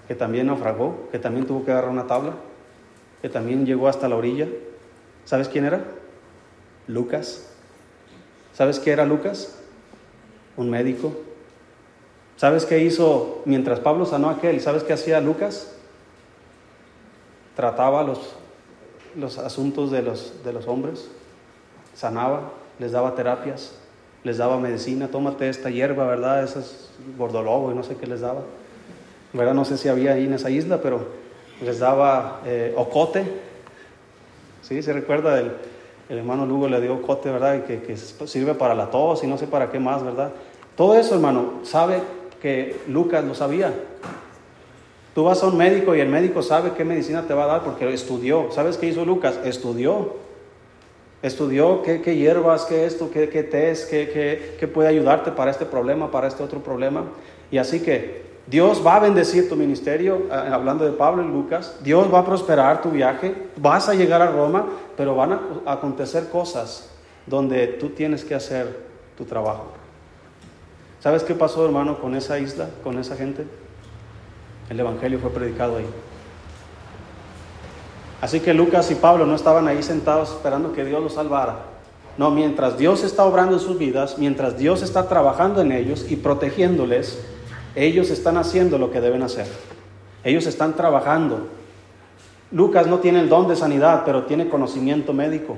Que 0.09 0.15
también 0.15 0.47
naufragó, 0.47 1.09
que 1.11 1.19
también 1.19 1.47
tuvo 1.47 1.65
que 1.65 1.73
agarrar 1.73 1.91
una 1.91 2.07
tabla, 2.07 2.35
que 3.23 3.29
también 3.29 3.65
llegó 3.65 3.89
hasta 3.89 4.09
la 4.09 4.17
orilla. 4.17 4.49
¿Sabes 5.25 5.49
quién 5.49 5.65
era? 5.65 5.83
Lucas. 6.87 7.51
¿Sabes 8.53 8.79
qué 8.79 8.91
era 8.91 9.05
Lucas? 9.05 9.59
Un 10.57 10.71
médico. 10.71 11.15
¿Sabes 12.37 12.67
qué 12.67 12.81
hizo 12.81 13.43
mientras 13.45 13.81
Pablo 13.81 14.07
sanó 14.07 14.29
a 14.29 14.33
aquel? 14.33 14.61
¿Sabes 14.61 14.83
qué 14.83 14.93
hacía 14.93 15.21
Lucas? 15.21 15.75
Trataba 17.57 18.03
los, 18.03 18.35
los 19.17 19.39
asuntos 19.39 19.91
de 19.91 20.03
los, 20.03 20.45
de 20.45 20.53
los 20.53 20.67
hombres, 20.67 21.09
sanaba, 21.95 22.51
les 22.79 22.93
daba 22.93 23.15
terapias, 23.15 23.77
les 24.25 24.39
daba 24.39 24.59
medicina, 24.59 25.09
tómate 25.09 25.49
esta 25.49 25.71
hierba, 25.71 26.07
¿verdad? 26.07 26.43
Ese 26.43 26.61
es 26.61 26.91
gordolobo 27.17 27.71
y 27.71 27.75
no 27.75 27.85
sé 27.85 27.97
qué 27.97 28.07
les 28.07 28.21
daba. 28.21 28.43
¿Verdad? 29.35 29.53
No 29.53 29.67
sé 29.67 29.77
si 29.77 29.89
había 29.89 30.15
ahí 30.15 30.25
en 30.25 30.33
esa 30.33 30.49
isla, 30.49 30.81
pero 30.81 31.07
les 31.63 31.79
daba 31.79 32.41
eh, 32.47 32.73
ocote. 32.77 33.25
¿Sí? 34.63 34.83
¿Se 34.83 34.93
recuerda? 34.95 35.39
El, 35.39 35.53
el, 36.09 36.19
hermano 36.19 36.47
Lugo 36.47 36.69
le 36.69 36.81
dio 36.81 36.95
ocote, 36.95 37.31
¿verdad? 37.31 37.65
Que, 37.65 37.83
que 37.83 37.97
sirve 37.97 38.55
para 38.55 38.75
la 38.75 38.91
tos 38.91 39.23
y 39.23 39.27
no 39.27 39.37
sé 39.37 39.47
para 39.47 39.71
qué 39.71 39.79
más, 39.79 40.03
¿verdad? 40.03 40.31
Todo 40.77 40.95
eso, 40.95 41.15
hermano, 41.15 41.61
sabe 41.65 42.01
que 42.41 42.77
Lucas 42.89 43.23
lo 43.25 43.35
sabía. 43.35 43.75
Tú 45.15 45.25
vas 45.25 45.43
a 45.43 45.49
un 45.49 45.59
médico 45.59 45.95
y 45.95 46.01
el 46.01 46.09
médico 46.09 46.43
sabe 46.43 46.73
qué 46.77 46.85
medicina 46.85 47.27
te 47.27 47.35
va 47.35 47.45
a 47.45 47.49
dar 47.49 47.65
porque 47.65 47.93
estudió. 47.93 48.51
¿Sabes 48.51 48.79
qué 48.79 48.87
hizo 48.87 49.05
Lucas? 49.05 49.39
Estudió 49.45 50.25
estudió 51.25 51.81
qué, 51.83 52.17
hierbas, 52.17 52.67
qué 52.67 52.85
esto, 52.85 53.11
qué, 53.11 53.31
qué 53.31 53.43
test, 53.43 53.89
qué, 53.89 54.57
qué, 54.61 54.69
puede 54.69 54.91
ayudarte 54.91 55.33
para 55.33 55.51
este 55.51 55.65
problema, 55.65 56.11
para 56.11 56.29
este 56.29 56.43
otro 56.43 56.63
problema. 56.63 57.05
Y 57.51 57.57
así 57.57 57.81
que 57.81 58.24
Dios 58.47 58.83
va 58.87 58.97
a 58.97 59.01
bendecir 59.01 59.49
tu 59.49 59.57
ministerio, 59.57 60.27
hablando 60.31 60.85
de 60.85 60.93
Pablo 60.93 61.23
y 61.23 61.29
Lucas, 61.29 61.77
Dios 61.83 62.13
va 62.13 62.19
a 62.19 62.25
prosperar 62.27 62.83
tu 62.83 62.91
viaje, 62.91 63.35
vas 63.57 63.89
a 63.89 63.95
llegar 63.95 64.21
a 64.21 64.31
Roma, 64.31 64.67
pero 64.97 65.15
van 65.15 65.33
a 65.33 65.41
acontecer 65.73 66.29
cosas 66.29 66.91
donde 67.27 67.67
tú 67.67 67.91
tienes 67.91 68.23
que 68.23 68.35
hacer 68.35 68.85
tu 69.17 69.25
trabajo. 69.25 69.69
¿Sabes 71.01 71.23
qué 71.23 71.35
pasó, 71.35 71.65
hermano, 71.65 71.99
con 71.99 72.15
esa 72.15 72.39
isla, 72.39 72.69
con 72.83 72.99
esa 72.99 73.17
gente? 73.17 73.47
El 74.69 74.81
Evangelio 74.81 75.19
fue 75.19 75.31
predicado 75.31 75.77
ahí. 75.77 75.87
Así 78.21 78.41
que 78.41 78.55
Lucas 78.55 78.91
y 78.91 78.95
Pablo 78.95 79.27
no 79.27 79.35
estaban 79.35 79.69
ahí 79.69 79.83
sentados 79.83 80.31
esperando 80.31 80.73
que 80.73 80.85
Dios 80.85 81.03
los 81.03 81.15
salvara. 81.15 81.57
No, 82.17 82.31
mientras 82.31 82.79
Dios 82.79 83.05
está 83.05 83.25
obrando 83.25 83.55
en 83.55 83.61
sus 83.61 83.77
vidas, 83.77 84.17
mientras 84.19 84.57
Dios 84.57 84.83
está 84.83 85.09
trabajando 85.09 85.61
en 85.61 85.73
ellos 85.73 86.07
y 86.09 86.17
protegiéndoles, 86.17 87.19
ellos 87.75 88.11
están 88.11 88.37
haciendo 88.37 88.79
lo 88.79 88.91
que 88.91 89.01
deben 89.01 89.23
hacer. 89.23 89.47
Ellos 90.23 90.47
están 90.47 90.75
trabajando. 90.75 91.49
Lucas 92.51 92.87
no 92.87 93.01
tiene 93.01 93.21
el 93.21 93.29
don 93.29 93.49
de 93.49 93.57
sanidad, 93.57 94.03
pero 94.05 94.25
tiene 94.25 94.49
conocimiento 94.49 95.13
médico. 95.13 95.57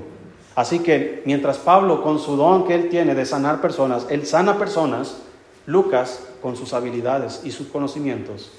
Así 0.55 0.79
que 0.79 1.21
mientras 1.25 1.57
Pablo, 1.59 2.01
con 2.01 2.17
su 2.17 2.35
don 2.35 2.65
que 2.65 2.73
él 2.73 2.89
tiene 2.89 3.13
de 3.13 3.25
sanar 3.25 3.61
personas, 3.61 4.07
él 4.09 4.25
sana 4.25 4.57
personas, 4.57 5.21
Lucas, 5.67 6.23
con 6.41 6.55
sus 6.55 6.73
habilidades 6.73 7.41
y 7.43 7.51
sus 7.51 7.67
conocimientos, 7.67 8.51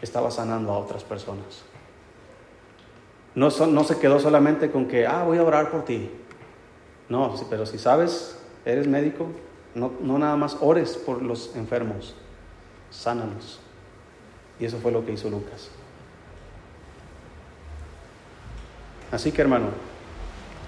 estaba 0.00 0.30
sanando 0.30 0.70
a 0.70 0.78
otras 0.78 1.02
personas. 1.02 1.62
No, 3.34 3.50
se 3.50 3.98
quedó 3.98 4.20
solamente 4.20 4.70
con 4.70 4.86
que, 4.86 5.06
ah, 5.06 5.24
voy 5.24 5.38
a 5.38 5.42
orar 5.42 5.70
por 5.70 5.84
ti. 5.84 6.10
No, 7.08 7.34
pero 7.50 7.66
si 7.66 7.78
sabes, 7.78 8.38
eres 8.64 8.86
médico, 8.86 9.26
no 9.74 10.18
nada 10.18 10.36
más 10.36 10.58
ores 10.60 10.96
por 10.96 11.22
los 11.22 11.56
enfermos, 11.56 12.14
sánalos. 12.92 13.58
Y 14.60 14.64
eso 14.64 14.78
fue 14.78 14.92
lo 14.92 15.04
que 15.04 15.12
hizo 15.12 15.28
Lucas. 15.28 15.70
Así 19.10 19.32
que 19.32 19.42
hermano, 19.42 19.70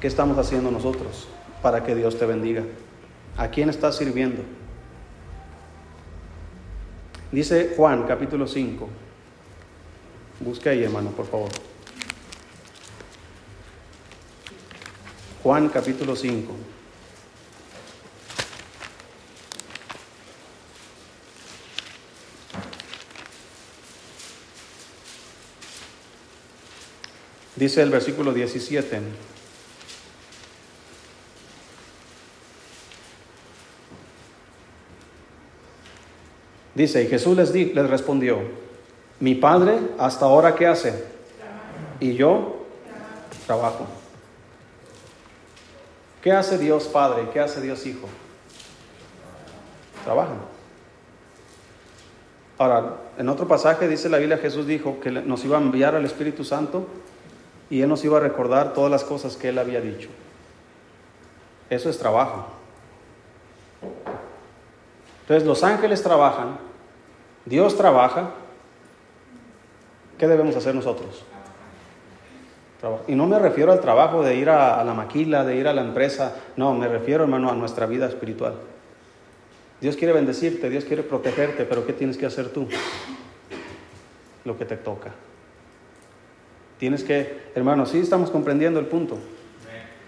¿qué 0.00 0.08
estamos 0.08 0.36
haciendo 0.36 0.70
nosotros 0.70 1.28
para 1.62 1.84
que 1.84 1.94
Dios 1.94 2.18
te 2.18 2.26
bendiga? 2.26 2.64
¿A 3.36 3.48
quién 3.48 3.70
estás 3.70 3.96
sirviendo? 3.96 4.42
Dice 7.30 7.74
Juan 7.76 8.04
capítulo 8.04 8.46
5. 8.46 8.88
Busca 10.40 10.70
ahí, 10.70 10.82
hermano, 10.84 11.10
por 11.10 11.26
favor. 11.26 11.50
Juan 15.42 15.68
capítulo 15.68 16.16
5. 16.16 16.52
Dice 27.64 27.80
el 27.80 27.88
versículo 27.88 28.34
17. 28.34 29.00
Dice, 36.74 37.02
y 37.02 37.06
Jesús 37.06 37.34
les, 37.38 37.54
les 37.54 37.88
respondió, 37.88 38.40
mi 39.18 39.34
Padre 39.34 39.78
hasta 39.98 40.26
ahora 40.26 40.54
qué 40.54 40.66
hace? 40.66 41.06
Y 42.00 42.12
yo 42.16 42.66
trabajo. 43.46 43.86
¿Qué 46.22 46.32
hace 46.32 46.58
Dios 46.58 46.84
Padre? 46.84 47.30
¿Qué 47.32 47.40
hace 47.40 47.62
Dios 47.62 47.86
Hijo? 47.86 48.10
Trabajan. 50.04 50.36
Ahora, 52.58 52.96
en 53.16 53.26
otro 53.30 53.48
pasaje 53.48 53.88
dice 53.88 54.10
la 54.10 54.18
Biblia, 54.18 54.36
Jesús 54.36 54.66
dijo 54.66 55.00
que 55.00 55.10
nos 55.10 55.42
iba 55.46 55.56
a 55.56 55.62
enviar 55.62 55.94
al 55.94 56.04
Espíritu 56.04 56.44
Santo 56.44 56.86
y 57.74 57.82
Él 57.82 57.88
nos 57.88 58.04
iba 58.04 58.18
a 58.18 58.20
recordar 58.20 58.72
todas 58.72 58.88
las 58.88 59.02
cosas 59.02 59.36
que 59.36 59.48
Él 59.48 59.58
había 59.58 59.80
dicho. 59.80 60.08
Eso 61.68 61.90
es 61.90 61.98
trabajo. 61.98 62.46
Entonces 65.22 65.44
los 65.44 65.64
ángeles 65.64 66.00
trabajan, 66.00 66.56
Dios 67.44 67.76
trabaja. 67.76 68.30
¿Qué 70.16 70.28
debemos 70.28 70.54
hacer 70.54 70.72
nosotros? 70.72 71.24
Y 73.08 73.16
no 73.16 73.26
me 73.26 73.40
refiero 73.40 73.72
al 73.72 73.80
trabajo 73.80 74.22
de 74.22 74.36
ir 74.36 74.50
a, 74.50 74.84
la 74.84 74.94
maquila, 74.94 75.42
de 75.42 75.56
ir 75.56 75.66
a 75.66 75.72
la 75.72 75.80
empresa, 75.80 76.36
no, 76.56 76.74
me 76.74 76.86
refiero, 76.86 77.24
hermano, 77.24 77.50
a 77.50 77.56
nuestra 77.56 77.86
vida 77.86 78.06
espiritual. 78.06 78.54
Dios 79.80 79.96
quiere 79.96 80.14
bendecirte, 80.14 80.70
Dios 80.70 80.84
quiere 80.84 81.02
protegerte, 81.02 81.64
pero 81.64 81.84
¿qué 81.84 81.92
tienes 81.92 82.18
que 82.18 82.26
hacer 82.26 82.50
tú? 82.50 82.68
Lo 84.44 84.56
que 84.56 84.64
te 84.64 84.76
toca. 84.76 85.10
Tienes 86.78 87.04
que, 87.04 87.38
hermano, 87.54 87.86
sí 87.86 87.98
estamos 87.98 88.30
comprendiendo 88.30 88.80
el 88.80 88.86
punto. 88.86 89.18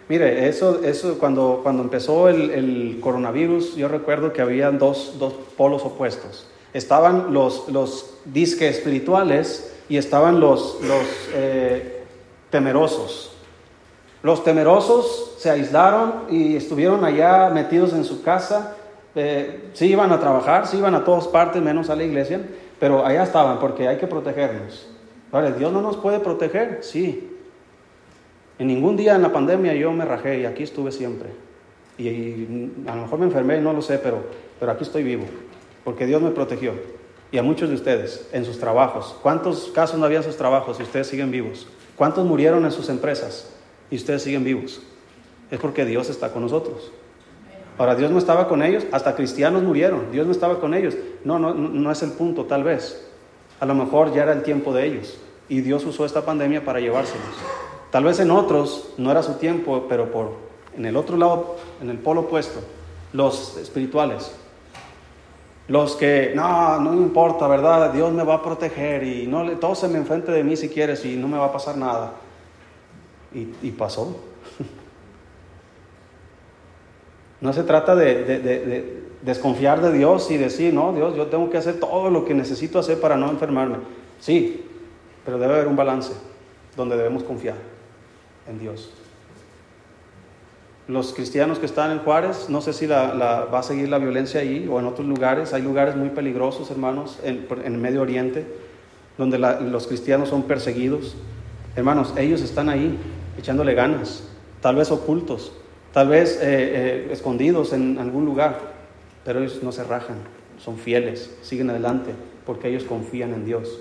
Mire, 0.09 0.48
eso, 0.48 0.85
eso 0.85 1.18
cuando, 1.18 1.61
cuando 1.62 1.83
empezó 1.83 2.29
el, 2.29 2.98
coronavirus, 3.00 3.74
yo 3.74 3.88
recuerdo 3.88 4.33
que 4.33 4.40
había 4.40 4.70
dos, 4.70 5.16
dos 5.18 5.33
polos 5.57 5.83
opuestos. 5.83 6.46
Estaban 6.72 7.33
los, 7.33 7.68
los 7.68 8.14
disques 8.24 8.76
espirituales 8.76 9.72
y 9.88 9.96
estaban 9.96 10.38
los, 10.38 10.79
los 10.83 11.05
eh, 11.35 12.05
temerosos. 12.50 13.33
Los 14.22 14.44
temerosos 14.44 15.35
se 15.38 15.50
aislaron 15.50 16.24
y 16.31 16.57
estuvieron 16.57 17.05
allá 17.05 17.50
metidos 17.50 17.92
en 17.92 18.05
su 18.05 18.22
casa. 18.22 18.76
Eh, 19.14 19.70
sí 19.72 19.87
iban 19.87 20.12
a 20.12 20.20
trabajar, 20.20 20.66
sí 20.66 20.76
iban 20.76 20.94
a 20.94 21.05
todas 21.05 21.26
partes, 21.26 21.62
menos 21.62 21.90
a 21.90 21.96
la 21.96 22.05
iglesia, 22.05 22.40
pero 22.79 23.05
allá 23.05 23.24
estaban 23.24 23.59
porque 23.59 23.88
hay 23.88 23.96
que 23.96 24.07
protegernos. 24.07 24.87
Ahora, 25.32 25.50
¿Dios 25.50 25.72
no 25.72 25.82
nos 25.82 25.96
puede 25.96 26.20
proteger? 26.20 26.78
Sí. 26.82 27.30
En 28.58 28.68
ningún 28.68 28.96
día 28.96 29.14
en 29.14 29.22
la 29.22 29.32
pandemia 29.32 29.74
yo 29.74 29.92
me 29.92 30.04
rajé 30.04 30.40
y 30.40 30.44
aquí 30.44 30.62
estuve 30.62 30.92
siempre. 30.92 31.28
Y, 31.98 32.70
a 32.86 32.94
lo 32.94 33.02
mejor 33.02 33.18
me 33.18 33.26
enfermé, 33.26 33.60
no 33.60 33.72
lo 33.72 33.82
sé, 33.82 33.98
pero, 33.98 34.24
pero 34.58 34.72
aquí 34.72 34.84
estoy 34.84 35.02
vivo, 35.02 35.24
porque 35.84 36.06
Dios 36.06 36.22
me 36.22 36.30
protegió. 36.30 36.72
Y 37.32 37.38
a 37.38 37.42
muchos 37.42 37.68
de 37.68 37.74
ustedes 37.74 38.28
en 38.32 38.44
sus 38.44 38.58
trabajos. 38.58 39.16
¿Cuántos 39.22 39.70
casos 39.74 39.98
no 39.98 40.06
había 40.06 40.18
en 40.18 40.24
sus 40.24 40.36
trabajos 40.36 40.78
y 40.78 40.84
ustedes 40.84 41.08
siguen 41.08 41.30
vivos? 41.30 41.66
¿Cuántos 41.96 42.24
murieron 42.24 42.64
en 42.64 42.70
sus 42.70 42.88
empresas 42.88 43.50
y 43.90 43.96
ustedes 43.96 44.22
siguen 44.22 44.44
vivos? 44.44 44.82
Es 45.50 45.58
porque 45.58 45.84
Dios 45.84 46.08
está 46.08 46.32
con 46.32 46.42
nosotros. 46.42 46.92
Ahora, 47.78 47.94
Dios 47.94 48.10
no 48.10 48.18
estaba 48.18 48.48
con 48.48 48.62
ellos, 48.62 48.86
hasta 48.90 49.14
cristianos 49.16 49.62
murieron, 49.62 50.10
Dios 50.10 50.24
no 50.24 50.32
estaba 50.32 50.60
con 50.60 50.72
ellos. 50.72 50.94
No, 51.24 51.38
no, 51.38 51.52
no 51.52 51.90
es 51.90 52.02
el 52.02 52.12
punto, 52.12 52.44
tal 52.44 52.64
vez. 52.64 53.05
A 53.60 53.66
lo 53.66 53.74
mejor 53.74 54.12
ya 54.12 54.22
era 54.22 54.32
el 54.32 54.42
tiempo 54.42 54.72
de 54.72 54.86
ellos 54.86 55.18
y 55.48 55.60
Dios 55.60 55.84
usó 55.84 56.04
esta 56.04 56.24
pandemia 56.24 56.64
para 56.64 56.80
llevárselos. 56.80 57.26
Tal 57.90 58.04
vez 58.04 58.18
en 58.20 58.30
otros 58.30 58.90
no 58.98 59.10
era 59.10 59.22
su 59.22 59.34
tiempo, 59.34 59.86
pero 59.88 60.10
por 60.10 60.46
en 60.76 60.84
el 60.84 60.96
otro 60.96 61.16
lado, 61.16 61.56
en 61.80 61.88
el 61.88 61.98
polo 61.98 62.22
opuesto, 62.22 62.60
los 63.12 63.56
espirituales, 63.56 64.36
los 65.68 65.96
que, 65.96 66.32
no, 66.34 66.78
no 66.80 66.94
importa, 66.94 67.48
¿verdad? 67.48 67.92
Dios 67.92 68.12
me 68.12 68.22
va 68.22 68.34
a 68.34 68.42
proteger 68.42 69.02
y 69.02 69.26
no 69.26 69.42
le, 69.42 69.56
todo 69.56 69.74
se 69.74 69.88
me 69.88 69.98
enfrente 69.98 70.30
de 70.30 70.44
mí 70.44 70.56
si 70.56 70.68
quieres 70.68 71.04
y 71.04 71.16
no 71.16 71.26
me 71.26 71.38
va 71.38 71.46
a 71.46 71.52
pasar 71.52 71.76
nada. 71.76 72.12
Y, 73.32 73.70
pasó. 73.72 74.16
No 77.38 77.52
se 77.52 77.64
trata 77.64 77.94
de, 77.94 79.04
desconfiar 79.22 79.81
de 79.81 79.92
Dios 79.92 80.31
y 80.31 80.37
decir, 80.37 80.74
no, 80.74 80.92
Dios, 80.92 81.16
yo 81.16 81.26
tengo 81.26 81.50
que 81.50 81.59
hacer 81.59 81.81
todo 81.81 82.11
lo 82.11 82.24
que 82.24 82.35
necesito 82.35 82.79
hacer 82.79 83.00
para 83.00 83.16
no 83.16 83.31
enfermarme. 83.31 83.79
Sí, 84.20 84.64
pero 85.24 85.38
debe 85.38 85.55
haber 85.55 85.68
un 85.68 85.76
balance 85.76 86.12
donde 86.76 86.96
debemos 86.96 87.22
confiar 87.22 87.57
en 88.48 88.59
Dios 88.59 88.90
los 90.88 91.12
cristianos 91.12 91.59
que 91.59 91.66
están 91.66 91.90
en 91.90 91.98
Juárez, 91.98 92.48
no 92.48 92.61
sé 92.61 92.72
si 92.72 92.87
la, 92.87 93.48
va 93.52 93.59
a 93.59 93.62
seguir 93.62 93.88
la 93.88 93.98
violencia 93.98 94.40
ahí 94.40 94.68
o 94.70 94.79
en 94.79 94.87
otros 94.87 95.07
lugares. 95.07 95.52
Hay 95.52 95.62
lugares 95.62 95.96
muy 95.96 96.11
peligrosos, 96.11 96.70
hermanos, 96.70 97.18
en, 97.24 97.46
el 97.64 97.79
Medio 97.79 98.02
Oriente, 98.02 98.46
donde 99.18 99.38
los 99.38 99.87
cristianos 99.88 100.29
son 100.29 100.44
perseguidos. 100.44 101.16
Hermanos, 101.74 102.14
ellos 102.16 102.40
están 102.40 102.68
ahí 102.68 102.96
echándole 103.37 103.74
ganas, 103.74 104.29
tal 104.61 104.76
vez 104.76 104.90
ocultos, 104.92 105.52
tal 105.92 106.09
vez 106.09 106.37
eh, 106.37 106.38
eh, 106.42 107.09
escondidos 107.11 107.72
en 107.72 107.98
algún 107.98 108.24
lugar, 108.24 108.75
pero 109.26 109.40
ellos 109.40 109.60
no 109.60 109.72
se 109.72 109.82
rajan, 109.82 110.18
son 110.56 110.78
fieles, 110.78 111.36
siguen 111.42 111.68
adelante, 111.68 112.12
porque 112.46 112.68
ellos 112.68 112.84
confían 112.84 113.34
en 113.34 113.44
Dios. 113.44 113.80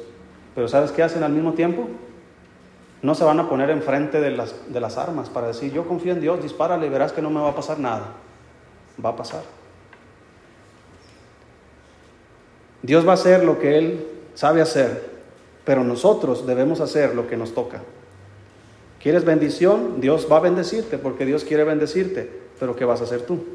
Pero 0.55 0.67
¿sabes 0.67 0.91
qué 0.91 1.03
hacen 1.03 1.21
al 1.21 1.31
mismo 1.31 1.53
tiempo? 1.53 1.88
No 3.03 3.13
se 3.13 3.23
van 3.23 3.39
a 3.39 3.47
poner 3.47 3.69
enfrente 3.69 4.19
de 4.19 4.31
las, 4.31 4.55
de 4.73 4.79
las 4.79 4.97
armas 4.97 5.29
para 5.29 5.47
decir, 5.47 5.71
yo 5.71 5.88
confío 5.88 6.13
en 6.13 6.19
Dios, 6.19 6.41
dispárale, 6.41 6.89
verás 6.89 7.13
que 7.13 7.21
no 7.21 7.29
me 7.29 7.39
va 7.39 7.49
a 7.49 7.55
pasar 7.55 7.77
nada. 7.77 8.13
Va 9.03 9.10
a 9.10 9.15
pasar. 9.15 9.43
Dios 12.81 13.05
va 13.05 13.12
a 13.12 13.13
hacer 13.13 13.43
lo 13.43 13.60
que 13.60 13.77
Él 13.77 14.08
sabe 14.34 14.62
hacer, 14.62 15.12
pero 15.63 15.84
nosotros 15.84 16.47
debemos 16.47 16.81
hacer 16.81 17.13
lo 17.13 17.27
que 17.27 17.38
nos 17.38 17.53
toca. 17.53 17.84
¿Quieres 18.99 19.25
bendición? 19.25 20.01
Dios 20.01 20.27
va 20.31 20.38
a 20.38 20.39
bendecirte 20.41 20.97
porque 20.97 21.23
Dios 21.23 21.43
quiere 21.43 21.63
bendecirte, 21.63 22.27
pero 22.60 22.75
¿qué 22.75 22.84
vas 22.84 23.01
a 23.01 23.03
hacer 23.03 23.27
tú? 23.27 23.55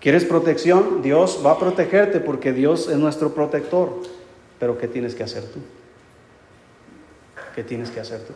¿Quieres 0.00 0.24
protección? 0.24 1.02
Dios 1.02 1.42
va 1.44 1.52
a 1.52 1.58
protegerte 1.58 2.20
porque 2.20 2.52
Dios 2.52 2.88
es 2.88 2.96
nuestro 2.96 3.34
protector, 3.34 4.00
pero 4.58 4.78
¿qué 4.78 4.88
tienes 4.88 5.14
que 5.14 5.22
hacer 5.22 5.44
tú? 5.44 5.60
¿Qué 7.54 7.62
tienes 7.62 7.90
que 7.90 8.00
hacer 8.00 8.22
tú? 8.22 8.32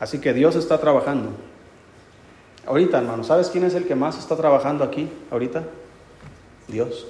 Así 0.00 0.18
que 0.18 0.32
Dios 0.32 0.56
está 0.56 0.78
trabajando. 0.78 1.30
Ahorita, 2.66 2.98
hermano, 2.98 3.22
¿sabes 3.22 3.48
quién 3.48 3.62
es 3.62 3.74
el 3.74 3.86
que 3.86 3.94
más 3.94 4.18
está 4.18 4.36
trabajando 4.36 4.82
aquí 4.82 5.08
ahorita? 5.30 5.62
Dios. 6.66 7.06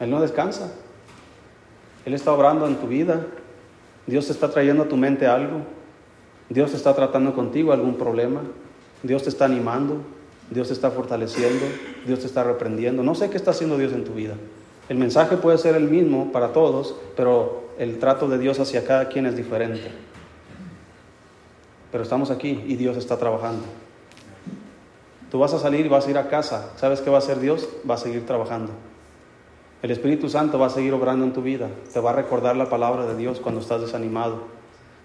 Él 0.00 0.10
no 0.10 0.20
descansa. 0.20 0.72
Él 2.04 2.14
está 2.14 2.32
obrando 2.32 2.66
en 2.66 2.76
tu 2.76 2.88
vida. 2.88 3.24
Dios 4.06 4.28
está 4.30 4.50
trayendo 4.50 4.82
a 4.82 4.88
tu 4.88 4.96
mente 4.96 5.28
algo. 5.28 5.60
Dios 6.48 6.74
está 6.74 6.94
tratando 6.94 7.34
contigo 7.34 7.72
algún 7.72 7.96
problema. 7.96 8.42
Dios 9.02 9.22
te 9.22 9.28
está 9.28 9.46
animando. 9.46 9.98
Dios 10.50 10.68
te 10.68 10.74
está 10.74 10.90
fortaleciendo. 10.90 11.64
Dios 12.06 12.20
te 12.20 12.26
está 12.26 12.44
reprendiendo. 12.44 13.02
No 13.02 13.14
sé 13.14 13.30
qué 13.30 13.36
está 13.36 13.52
haciendo 13.52 13.78
Dios 13.78 13.92
en 13.92 14.04
tu 14.04 14.12
vida. 14.12 14.34
El 14.88 14.98
mensaje 14.98 15.36
puede 15.36 15.58
ser 15.58 15.76
el 15.76 15.88
mismo 15.88 16.30
para 16.30 16.52
todos, 16.52 16.94
pero 17.16 17.64
el 17.78 17.98
trato 17.98 18.28
de 18.28 18.38
Dios 18.38 18.60
hacia 18.60 18.84
cada 18.84 19.08
quien 19.08 19.26
es 19.26 19.36
diferente. 19.36 19.90
Pero 21.90 22.02
estamos 22.02 22.30
aquí 22.30 22.62
y 22.66 22.76
Dios 22.76 22.96
está 22.96 23.16
trabajando. 23.16 23.64
Tú 25.30 25.38
vas 25.38 25.54
a 25.54 25.58
salir 25.58 25.86
y 25.86 25.88
vas 25.88 26.06
a 26.06 26.10
ir 26.10 26.18
a 26.18 26.28
casa. 26.28 26.72
¿Sabes 26.76 27.00
qué 27.00 27.10
va 27.10 27.16
a 27.16 27.18
hacer 27.20 27.40
Dios? 27.40 27.68
Va 27.88 27.94
a 27.94 27.98
seguir 27.98 28.26
trabajando. 28.26 28.72
El 29.82 29.90
Espíritu 29.90 30.28
Santo 30.28 30.58
va 30.58 30.66
a 30.66 30.70
seguir 30.70 30.92
obrando 30.92 31.24
en 31.24 31.32
tu 31.32 31.42
vida. 31.42 31.68
Te 31.92 32.00
va 32.00 32.10
a 32.10 32.14
recordar 32.14 32.56
la 32.56 32.68
palabra 32.68 33.06
de 33.06 33.16
Dios 33.16 33.40
cuando 33.40 33.60
estás 33.60 33.80
desanimado. 33.80 34.44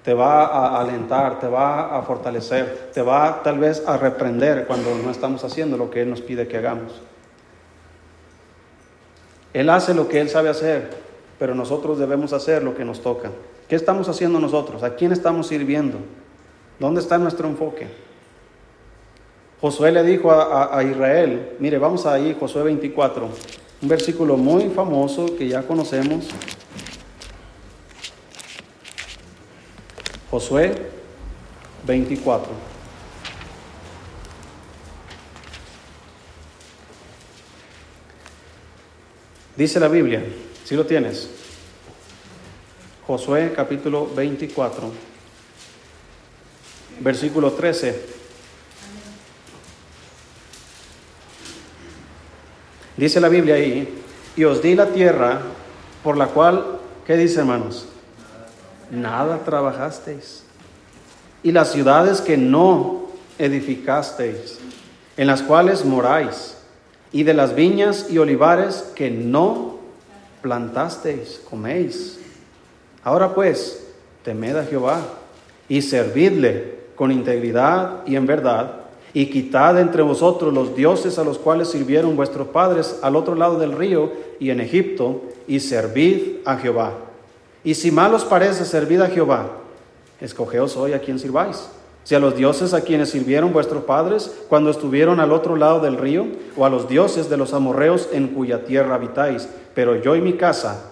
Te 0.10 0.16
va 0.16 0.46
a 0.46 0.82
alentar, 0.82 1.40
te 1.40 1.46
va 1.46 1.96
a 1.96 2.02
fortalecer, 2.02 2.90
te 2.92 3.04
va 3.04 3.44
tal 3.44 3.60
vez 3.60 3.84
a 3.86 3.96
reprender 3.96 4.66
cuando 4.66 4.96
no 4.96 5.12
estamos 5.12 5.44
haciendo 5.44 5.78
lo 5.78 5.92
que 5.92 6.02
Él 6.02 6.10
nos 6.10 6.20
pide 6.20 6.48
que 6.48 6.58
hagamos. 6.58 7.00
Él 9.54 9.70
hace 9.70 9.94
lo 9.94 10.08
que 10.08 10.20
Él 10.20 10.28
sabe 10.28 10.50
hacer, 10.50 10.90
pero 11.38 11.54
nosotros 11.54 12.00
debemos 12.00 12.34
hacer 12.34 12.64
lo 12.64 12.74
que 12.74 12.84
nos 12.84 13.02
toca. 13.02 13.30
¿Qué 13.68 13.76
estamos 13.76 14.10
haciendo 14.10 14.40
nosotros? 14.40 14.82
¿A 14.82 14.96
quién 14.96 15.12
estamos 15.12 15.46
sirviendo? 15.46 16.00
¿Dónde 16.80 17.02
está 17.02 17.20
nuestro 17.20 17.48
enfoque? 17.48 17.86
Josué 19.62 19.92
le 19.92 20.02
dijo 20.02 20.32
a, 20.32 20.84
Israel, 20.84 21.56
mire, 21.60 21.78
vamos 21.78 22.08
ahí, 22.08 22.36
Josué 22.40 22.64
24, 22.64 23.30
un 23.84 23.88
versículo 23.88 24.38
muy 24.38 24.72
famoso 24.72 25.28
que 25.38 25.48
ya 25.48 25.62
conocemos. 25.62 26.30
Josué 30.32 30.74
24. 31.86 32.52
Dice 39.56 39.80
la 39.80 39.88
Biblia, 39.88 40.24
si 40.64 40.76
lo 40.76 40.86
tienes, 40.86 41.30
Josué 43.06 43.52
capítulo 43.56 44.08
24 44.16 45.10
versículo 47.00 47.52
13. 47.54 48.20
Dice 52.98 53.22
la 53.22 53.30
Biblia 53.30 53.56
ahí, 53.56 54.02
y 54.36 54.44
os 54.44 54.62
di 54.62 54.76
la 54.76 54.88
tierra 54.88 55.42
por 56.04 56.18
la 56.18 56.28
cual, 56.28 56.80
¿qué 57.08 57.16
dice 57.16 57.40
hermanos? 57.40 57.89
Nada 58.92 59.40
trabajasteis. 59.46 60.44
Y 61.44 61.52
las 61.52 61.72
ciudades 61.72 62.22
que 62.22 62.38
no 62.38 63.08
edificasteis, 63.38 64.60
en 65.16 65.28
las 65.28 65.42
cuales 65.42 65.86
moráis, 65.86 66.58
y 67.12 67.24
de 67.24 67.34
las 67.34 67.56
viñas 67.56 68.08
y 68.10 68.18
olivares 68.18 68.92
que 68.96 69.10
no 69.10 69.80
plantasteis, 70.42 71.42
coméis. 71.50 72.20
Ahora 73.04 73.34
pues, 73.34 73.88
temed 74.24 74.56
a 74.56 74.66
Jehová 74.66 75.02
y 75.68 75.82
servidle 75.82 76.80
con 76.96 77.12
integridad 77.12 78.06
y 78.06 78.16
en 78.16 78.26
verdad, 78.26 78.74
y 79.14 79.28
quitad 79.28 79.80
entre 79.80 80.04
vosotros 80.04 80.54
los 80.54 80.76
dioses 80.76 81.18
a 81.18 81.24
los 81.24 81.40
cuales 81.40 81.70
sirvieron 81.70 82.16
vuestros 82.16 82.50
padres 82.50 83.00
al 83.02 83.16
otro 83.16 83.34
lado 83.34 83.58
del 83.58 83.72
río 83.72 84.12
y 84.40 84.52
en 84.52 84.60
Egipto, 84.60 85.24
y 85.48 85.62
servid 85.62 86.42
a 86.46 86.58
Jehová. 86.58 87.09
Y 87.64 87.76
si 87.76 87.92
mal 87.92 88.14
os 88.14 88.26
parece, 88.26 88.66
servid 88.66 89.02
a 89.02 89.08
Jehová. 89.08 89.48
Escogeos 90.22 90.78
hoy 90.78 90.94
a 90.94 91.00
quien 91.00 91.20
sirváis. 91.20 91.70
Si 92.04 92.16
a 92.16 92.20
los 92.20 92.36
dioses 92.36 92.74
a 92.74 92.82
quienes 92.82 93.10
sirvieron 93.10 93.54
vuestros 93.54 93.84
padres 93.84 94.34
cuando 94.48 94.72
estuvieron 94.72 95.20
al 95.20 95.32
otro 95.32 95.56
lado 95.56 95.80
del 95.80 95.98
río, 95.98 96.26
o 96.58 96.66
a 96.66 96.70
los 96.70 96.88
dioses 96.88 97.30
de 97.30 97.38
los 97.38 97.54
amorreos 97.54 98.10
en 98.12 98.30
cuya 98.30 98.66
tierra 98.66 98.96
habitáis, 98.96 99.48
pero 99.76 99.96
yo 99.96 100.16
y 100.16 100.22
mi 100.22 100.34
casa 100.34 100.86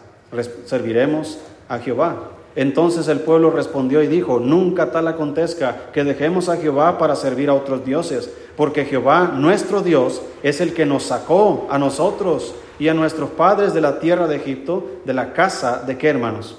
serviremos 0.65 1.39
a 1.69 1.79
Jehová. 1.79 2.31
Entonces 2.55 3.07
el 3.07 3.19
pueblo 3.19 3.51
respondió 3.51 4.01
y 4.01 4.07
dijo, 4.07 4.39
nunca 4.39 4.91
tal 4.91 5.07
acontezca 5.07 5.91
que 5.93 6.03
dejemos 6.03 6.49
a 6.49 6.57
Jehová 6.57 6.97
para 6.97 7.15
servir 7.15 7.49
a 7.49 7.53
otros 7.53 7.85
dioses, 7.85 8.31
porque 8.55 8.85
Jehová, 8.85 9.31
nuestro 9.35 9.81
Dios, 9.81 10.21
es 10.43 10.59
el 10.59 10.73
que 10.73 10.85
nos 10.85 11.03
sacó 11.03 11.67
a 11.69 11.77
nosotros 11.77 12.55
y 12.79 12.87
a 12.87 12.93
nuestros 12.93 13.31
padres 13.31 13.73
de 13.73 13.81
la 13.81 13.99
tierra 13.99 14.27
de 14.27 14.35
Egipto, 14.35 14.99
de 15.05 15.13
la 15.13 15.33
casa 15.33 15.83
de 15.85 15.97
qué 15.97 16.09
hermanos. 16.09 16.57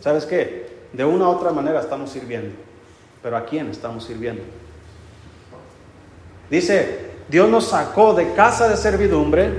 ¿Sabes 0.00 0.26
qué? 0.26 0.66
De 0.92 1.04
una 1.04 1.28
u 1.28 1.32
otra 1.32 1.52
manera 1.52 1.80
estamos 1.80 2.10
sirviendo, 2.10 2.54
pero 3.22 3.36
¿a 3.36 3.44
quién 3.44 3.68
estamos 3.70 4.04
sirviendo? 4.04 4.42
Dice, 6.50 7.10
Dios 7.28 7.48
nos 7.48 7.68
sacó 7.68 8.14
de 8.14 8.32
casa 8.34 8.68
de 8.68 8.76
servidumbre 8.76 9.50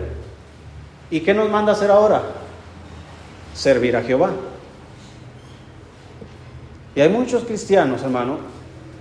y 1.09 1.19
¿qué 1.21 1.33
nos 1.33 1.49
manda 1.49 1.73
hacer 1.73 1.91
ahora? 1.91 2.21
Servir 3.53 3.95
a 3.95 4.03
Jehová. 4.03 4.31
Y 6.95 7.01
hay 7.01 7.09
muchos 7.09 7.43
cristianos, 7.43 8.01
hermano, 8.03 8.39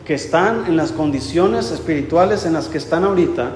que 0.05 0.14
están 0.14 0.66
en 0.66 0.77
las 0.77 0.92
condiciones 0.92 1.70
espirituales 1.70 2.44
en 2.44 2.53
las 2.53 2.68
que 2.68 2.79
están 2.79 3.05
ahorita 3.05 3.53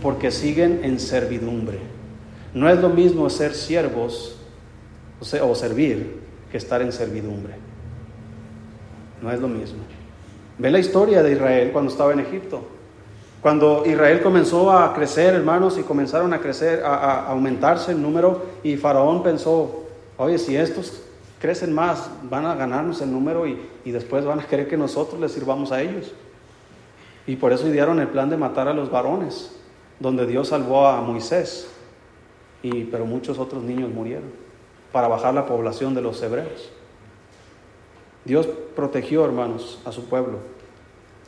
porque 0.00 0.30
siguen 0.30 0.80
en 0.82 0.98
servidumbre. 0.98 1.91
No 2.54 2.68
es 2.68 2.78
lo 2.80 2.88
mismo 2.88 3.28
ser 3.30 3.54
siervos 3.54 4.36
o 5.20 5.54
servir 5.54 6.20
que 6.50 6.58
estar 6.58 6.82
en 6.82 6.92
servidumbre. 6.92 7.54
No 9.22 9.30
es 9.30 9.40
lo 9.40 9.48
mismo. 9.48 9.78
Ve 10.58 10.70
la 10.70 10.78
historia 10.78 11.22
de 11.22 11.32
Israel 11.32 11.70
cuando 11.72 11.90
estaba 11.90 12.12
en 12.12 12.20
Egipto. 12.20 12.62
Cuando 13.40 13.84
Israel 13.86 14.22
comenzó 14.22 14.70
a 14.70 14.94
crecer, 14.94 15.34
hermanos, 15.34 15.78
y 15.78 15.82
comenzaron 15.82 16.32
a 16.32 16.38
crecer, 16.38 16.84
a, 16.84 16.94
a 16.94 17.26
aumentarse 17.28 17.92
el 17.92 18.00
número, 18.00 18.42
y 18.62 18.76
Faraón 18.76 19.22
pensó, 19.22 19.84
oye, 20.16 20.38
si 20.38 20.56
estos 20.56 21.02
crecen 21.42 21.74
más, 21.74 22.08
van 22.30 22.46
a 22.46 22.54
ganarnos 22.54 23.00
el 23.00 23.10
número 23.10 23.48
y, 23.48 23.58
después 23.84 24.24
van 24.24 24.38
a 24.38 24.46
querer 24.46 24.68
que 24.68 24.76
nosotros 24.76 25.20
les 25.20 25.32
sirvamos 25.32 25.72
a 25.72 25.82
ellos. 25.82 26.12
Y 27.26 27.34
por 27.34 27.52
eso 27.52 27.66
idearon 27.66 27.98
el 27.98 28.06
plan 28.06 28.30
de 28.30 28.36
matar 28.36 28.68
a 28.68 28.72
los 28.72 28.92
varones, 28.92 29.50
donde 29.98 30.24
Dios 30.24 30.48
salvó 30.48 30.86
a 30.86 31.00
Moisés, 31.00 31.68
y, 32.62 32.84
pero 32.84 33.04
muchos 33.04 33.38
otros 33.38 33.62
niños 33.62 33.90
murieron, 33.90 34.30
para 34.92 35.08
bajar 35.08 35.34
la 35.34 35.46
población 35.46 35.94
de 35.94 36.02
los 36.02 36.22
hebreos. 36.22 36.70
Dios 38.24 38.46
protegió, 38.76 39.24
hermanos, 39.24 39.80
a 39.84 39.92
su 39.92 40.04
pueblo 40.04 40.38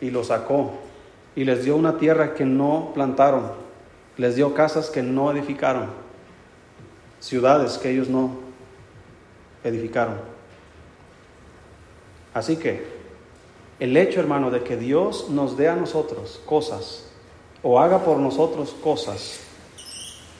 y 0.00 0.10
lo 0.10 0.22
sacó 0.22 0.72
y 1.34 1.44
les 1.44 1.64
dio 1.64 1.76
una 1.76 1.98
tierra 1.98 2.34
que 2.34 2.44
no 2.44 2.92
plantaron, 2.94 3.50
les 4.16 4.36
dio 4.36 4.54
casas 4.54 4.90
que 4.90 5.02
no 5.02 5.32
edificaron, 5.32 5.88
ciudades 7.20 7.78
que 7.78 7.90
ellos 7.90 8.08
no 8.08 8.38
edificaron. 9.64 10.16
Así 12.32 12.56
que 12.56 12.84
el 13.80 13.96
hecho, 13.96 14.20
hermano, 14.20 14.50
de 14.50 14.62
que 14.62 14.76
Dios 14.76 15.30
nos 15.30 15.56
dé 15.56 15.68
a 15.68 15.76
nosotros 15.76 16.40
cosas 16.46 17.06
o 17.62 17.80
haga 17.80 18.04
por 18.04 18.18
nosotros 18.18 18.74
cosas 18.82 19.40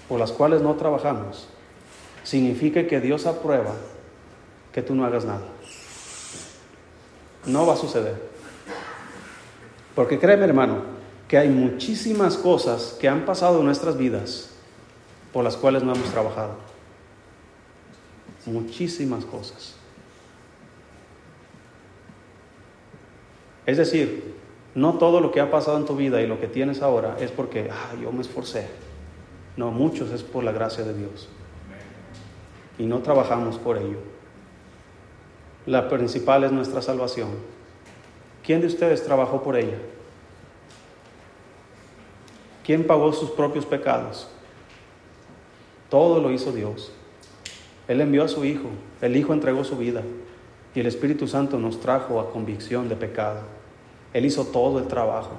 por 0.08 0.20
las 0.20 0.32
cuales 0.32 0.62
no 0.62 0.74
trabajamos, 0.74 1.48
significa 2.22 2.86
que 2.86 3.00
Dios 3.00 3.26
aprueba 3.26 3.74
que 4.72 4.82
tú 4.82 4.94
no 4.94 5.04
hagas 5.04 5.24
nada. 5.24 5.46
No 7.46 7.66
va 7.66 7.74
a 7.74 7.76
suceder. 7.76 8.20
Porque 9.94 10.18
créeme, 10.18 10.44
hermano, 10.44 10.82
que 11.28 11.38
hay 11.38 11.48
muchísimas 11.48 12.36
cosas 12.36 12.96
que 13.00 13.08
han 13.08 13.24
pasado 13.24 13.60
en 13.60 13.66
nuestras 13.66 13.96
vidas 13.96 14.50
por 15.32 15.44
las 15.44 15.56
cuales 15.56 15.82
no 15.82 15.94
hemos 15.94 16.10
trabajado 16.10 16.74
muchísimas 18.46 19.24
cosas. 19.24 19.74
Es 23.66 23.78
decir, 23.78 24.34
no 24.74 24.94
todo 24.98 25.20
lo 25.20 25.32
que 25.32 25.40
ha 25.40 25.50
pasado 25.50 25.78
en 25.78 25.86
tu 25.86 25.96
vida 25.96 26.20
y 26.20 26.26
lo 26.26 26.40
que 26.40 26.48
tienes 26.48 26.82
ahora 26.82 27.16
es 27.18 27.30
porque 27.30 27.70
yo 28.00 28.12
me 28.12 28.20
esforcé. 28.20 28.66
No, 29.56 29.70
muchos 29.70 30.10
es 30.10 30.22
por 30.22 30.44
la 30.44 30.52
gracia 30.52 30.84
de 30.84 30.94
Dios. 30.94 31.28
Y 32.78 32.86
no 32.86 33.00
trabajamos 33.00 33.58
por 33.58 33.78
ello. 33.78 33.98
La 35.66 35.88
principal 35.88 36.44
es 36.44 36.52
nuestra 36.52 36.82
salvación. 36.82 37.30
¿Quién 38.44 38.60
de 38.60 38.66
ustedes 38.66 39.04
trabajó 39.04 39.42
por 39.42 39.56
ella? 39.56 39.78
¿Quién 42.64 42.86
pagó 42.86 43.12
sus 43.12 43.30
propios 43.30 43.64
pecados? 43.64 44.28
Todo 45.88 46.20
lo 46.20 46.30
hizo 46.30 46.52
Dios. 46.52 46.92
Él 47.86 48.00
envió 48.00 48.24
a 48.24 48.28
su 48.28 48.44
Hijo, 48.44 48.68
el 49.00 49.16
Hijo 49.16 49.32
entregó 49.32 49.64
su 49.64 49.76
vida 49.76 50.02
y 50.74 50.80
el 50.80 50.86
Espíritu 50.86 51.28
Santo 51.28 51.58
nos 51.58 51.80
trajo 51.80 52.18
a 52.20 52.30
convicción 52.30 52.88
de 52.88 52.96
pecado. 52.96 53.40
Él 54.12 54.24
hizo 54.24 54.44
todo 54.46 54.78
el 54.78 54.88
trabajo. 54.88 55.32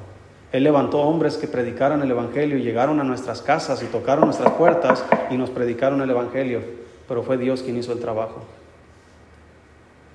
Él 0.56 0.64
levantó 0.64 1.02
hombres 1.02 1.36
que 1.36 1.50
predicaran 1.50 2.02
el 2.02 2.10
Evangelio 2.10 2.58
y 2.58 2.62
llegaron 2.62 3.02
a 3.02 3.04
nuestras 3.04 3.42
casas 3.42 3.84
y 3.84 3.88
tocaron 3.88 4.24
nuestras 4.24 4.54
puertas 4.54 5.04
y 5.30 5.36
nos 5.36 5.50
predicaron 5.50 6.00
el 6.00 6.10
Evangelio. 6.10 6.62
Pero 7.10 7.24
fue 7.24 7.38
Dios 7.38 7.62
quien 7.62 7.76
hizo 7.76 7.92
el 7.92 8.00
trabajo. 8.00 8.42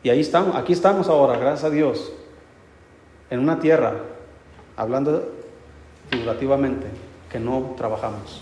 Y 0.02 0.08
ahí 0.08 0.20
estamos, 0.20 0.56
aquí 0.56 0.72
estamos 0.72 1.08
ahora, 1.08 1.36
gracias 1.36 1.64
a 1.64 1.68
Dios, 1.70 2.10
en 3.28 3.40
una 3.40 3.60
tierra, 3.60 3.96
hablando 4.78 5.30
figurativamente, 6.08 6.86
que 7.30 7.38
no 7.38 7.74
trabajamos. 7.76 8.40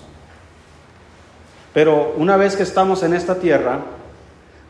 Pero 1.74 2.14
una 2.16 2.36
vez 2.36 2.54
que 2.54 2.62
estamos 2.62 3.02
en 3.02 3.12
esta 3.12 3.40
tierra, 3.40 3.80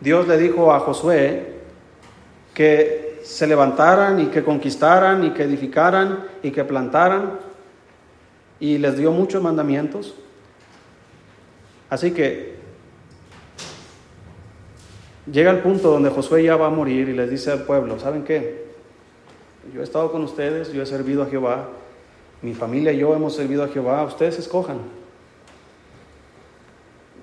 Dios 0.01 0.27
le 0.27 0.39
dijo 0.39 0.73
a 0.73 0.81
Josué 0.81 1.59
que 2.55 3.08
se 3.23 3.47
levantaran 3.47 4.21
y 4.21 4.27
que 4.27 4.43
conquistaran 4.43 5.25
y 5.25 5.31
que 5.31 5.45
edificaran 5.45 6.25
y 6.43 6.51
que 6.51 6.65
plantaran 6.65 7.39
y 8.61 8.79
les 8.79 8.97
dio 8.97 9.13
muchos 9.13 9.43
mandamientos. 9.43 10.15
Así 11.91 12.11
que 12.11 12.57
llega 15.31 15.51
el 15.51 15.61
punto 15.61 15.91
donde 15.91 16.11
Josué 16.11 16.45
ya 16.45 16.57
va 16.57 16.67
a 16.67 16.71
morir 16.71 17.09
y 17.09 17.13
les 17.13 17.31
dice 17.31 17.51
al 17.51 17.63
pueblo, 17.63 17.99
¿saben 17.99 18.25
qué? 18.25 18.69
Yo 19.73 19.81
he 19.81 19.85
estado 19.85 20.11
con 20.11 20.23
ustedes, 20.23 20.73
yo 20.73 20.83
he 20.83 20.87
servido 20.87 21.23
a 21.23 21.27
Jehová, 21.27 21.69
mi 22.43 22.55
familia 22.55 22.93
y 22.93 22.99
yo 22.99 23.15
hemos 23.15 23.35
servido 23.35 23.65
a 23.65 23.69
Jehová, 23.69 24.05
ustedes 24.05 24.39
escojan. 24.39 24.79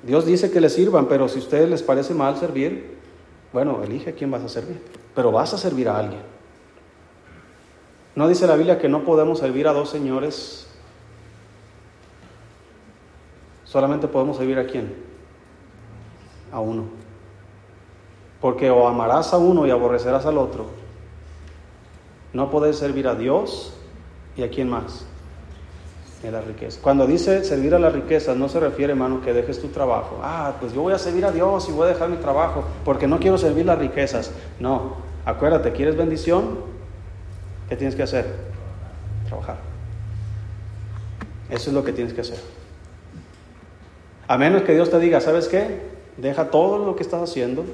Dios 0.04 0.26
dice 0.26 0.52
que 0.52 0.62
les 0.62 0.74
sirvan, 0.74 1.08
pero 1.08 1.28
si 1.28 1.40
a 1.40 1.42
ustedes 1.42 1.70
les 1.70 1.82
parece 1.82 2.14
mal 2.14 2.38
servir, 2.38 2.96
bueno, 3.52 3.82
elige 3.84 4.12
a 4.12 4.14
quién 4.14 4.30
vas 4.30 4.44
a 4.44 4.50
servir, 4.50 4.78
pero 5.16 5.32
vas 5.32 5.54
a 5.54 5.58
servir 5.58 5.88
a 5.90 5.98
alguien. 5.98 6.22
¿No 8.16 8.28
dice 8.28 8.46
la 8.46 8.56
Biblia 8.56 8.78
que 8.78 8.90
no 8.90 9.04
podemos 9.04 9.40
servir 9.40 9.68
a 9.68 9.74
dos 9.74 9.90
señores? 9.90 10.68
Solamente 13.64 14.08
podemos 14.08 14.38
servir 14.38 14.60
a 14.60 14.68
quién? 14.68 14.94
A 16.52 16.60
uno. 16.60 16.84
Porque 18.40 18.70
o 18.70 18.88
amarás 18.88 19.34
a 19.34 19.38
uno 19.38 19.66
y 19.66 19.72
aborrecerás 19.72 20.26
al 20.26 20.38
otro. 20.38 20.68
No 22.34 22.52
podés 22.52 22.78
servir 22.78 23.08
a 23.08 23.16
Dios 23.16 23.74
y 24.38 24.44
a 24.44 24.50
quién 24.50 24.70
más 24.70 25.06
la 26.32 26.42
riqueza. 26.42 26.80
Cuando 26.82 27.06
dice 27.08 27.44
servir 27.44 27.74
a 27.76 27.80
la 27.80 27.90
riqueza, 27.90 28.36
no 28.36 28.50
se 28.50 28.60
refiere, 28.60 28.94
hermano, 28.94 29.22
que 29.22 29.34
dejes 29.34 29.62
tu 29.62 29.68
trabajo. 29.70 30.20
Ah, 30.22 30.54
pues 30.60 30.74
yo 30.74 30.82
voy 30.82 30.94
a 30.94 31.00
servir 31.00 31.26
a 31.26 31.32
Dios 31.32 31.68
y 31.70 31.72
voy 31.72 31.86
a 31.86 31.90
dejar 31.90 32.10
mi 32.10 32.18
trabajo 32.18 32.64
porque 32.84 33.08
no 33.08 33.20
quiero 33.20 33.38
servir 33.38 33.66
las 33.66 33.80
riquezas. 33.80 34.32
No, 34.60 34.96
acuérdate, 35.26 35.72
¿quieres 35.74 35.98
bendición? 35.98 36.60
¿Qué 37.70 37.76
tienes 37.76 37.96
que 37.96 38.04
hacer? 38.04 38.26
Trabajar. 39.28 39.58
Eso 41.50 41.70
es 41.70 41.74
lo 41.74 41.84
que 41.84 41.92
tienes 41.92 42.14
que 42.14 42.22
hacer. 42.22 42.40
A 44.28 44.38
menos 44.38 44.64
que 44.64 44.74
Dios 44.74 44.90
te 44.90 45.00
diga, 45.00 45.22
¿sabes 45.22 45.48
qué? 45.48 45.82
Deja 46.18 46.50
todo 46.50 46.84
lo 46.86 46.96
que 46.96 47.04
estás 47.04 47.22
haciendo. 47.22 47.66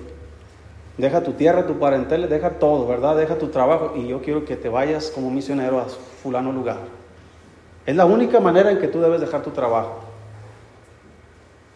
Deja 0.97 1.23
tu 1.23 1.33
tierra, 1.33 1.65
tu 1.65 1.79
parentela, 1.79 2.27
deja 2.27 2.51
todo, 2.51 2.85
¿verdad? 2.87 3.15
Deja 3.15 3.37
tu 3.37 3.47
trabajo 3.47 3.93
y 3.95 4.07
yo 4.07 4.21
quiero 4.21 4.43
que 4.45 4.57
te 4.57 4.67
vayas 4.67 5.09
como 5.09 5.29
misionero 5.29 5.79
a 5.79 5.85
fulano 5.85 6.51
lugar. 6.51 6.77
Es 7.85 7.95
la 7.95 8.05
única 8.05 8.39
manera 8.39 8.71
en 8.71 8.79
que 8.79 8.87
tú 8.87 8.99
debes 8.99 9.21
dejar 9.21 9.41
tu 9.41 9.51
trabajo. 9.51 9.99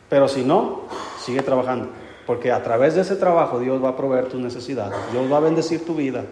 Pero 0.09 0.28
si 0.28 0.43
no, 0.43 0.82
sigue 1.19 1.41
trabajando. 1.41 1.89
Porque 2.26 2.51
a 2.51 2.63
través 2.63 2.95
de 2.95 3.01
ese 3.01 3.15
trabajo 3.15 3.59
Dios 3.59 3.84
va 3.84 3.89
a 3.89 3.97
proveer 3.97 4.28
tus 4.28 4.39
necesidades. 4.39 4.97
Dios 5.11 5.32
va 5.32 5.38
a 5.38 5.41
bendecir 5.41 5.86
tu 5.86 5.95
vida. 5.95 6.26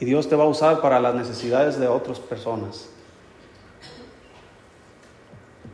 Y 0.00 0.04
Dios 0.04 0.28
te 0.28 0.36
va 0.36 0.44
a 0.44 0.48
usar 0.48 0.80
para 0.80 0.98
las 1.00 1.14
necesidades 1.14 1.78
de 1.78 1.86
otras 1.86 2.18
personas. 2.18 2.88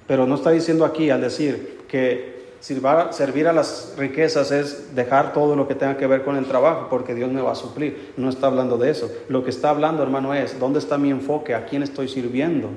Pero 0.06 0.26
no 0.26 0.34
está 0.34 0.50
diciendo 0.50 0.84
aquí 0.84 1.10
al 1.10 1.20
decir 1.20 1.84
que 1.88 2.38
servir 2.60 3.46
a 3.46 3.52
las 3.52 3.94
riquezas 3.96 4.50
es 4.50 4.94
dejar 4.94 5.32
todo 5.32 5.54
lo 5.54 5.68
que 5.68 5.74
tenga 5.74 5.96
que 5.96 6.06
ver 6.06 6.24
con 6.24 6.36
el 6.36 6.46
trabajo, 6.46 6.88
porque 6.90 7.14
Dios 7.14 7.30
me 7.30 7.40
va 7.40 7.52
a 7.52 7.54
suplir. 7.54 8.12
No 8.16 8.28
está 8.28 8.48
hablando 8.48 8.76
de 8.78 8.90
eso. 8.90 9.10
Lo 9.28 9.44
que 9.44 9.50
está 9.50 9.70
hablando, 9.70 10.02
hermano, 10.02 10.34
es 10.34 10.58
dónde 10.58 10.78
está 10.78 10.98
mi 10.98 11.10
enfoque, 11.10 11.54
a 11.54 11.66
quién 11.66 11.82
estoy 11.82 12.08
sirviendo. 12.08 12.68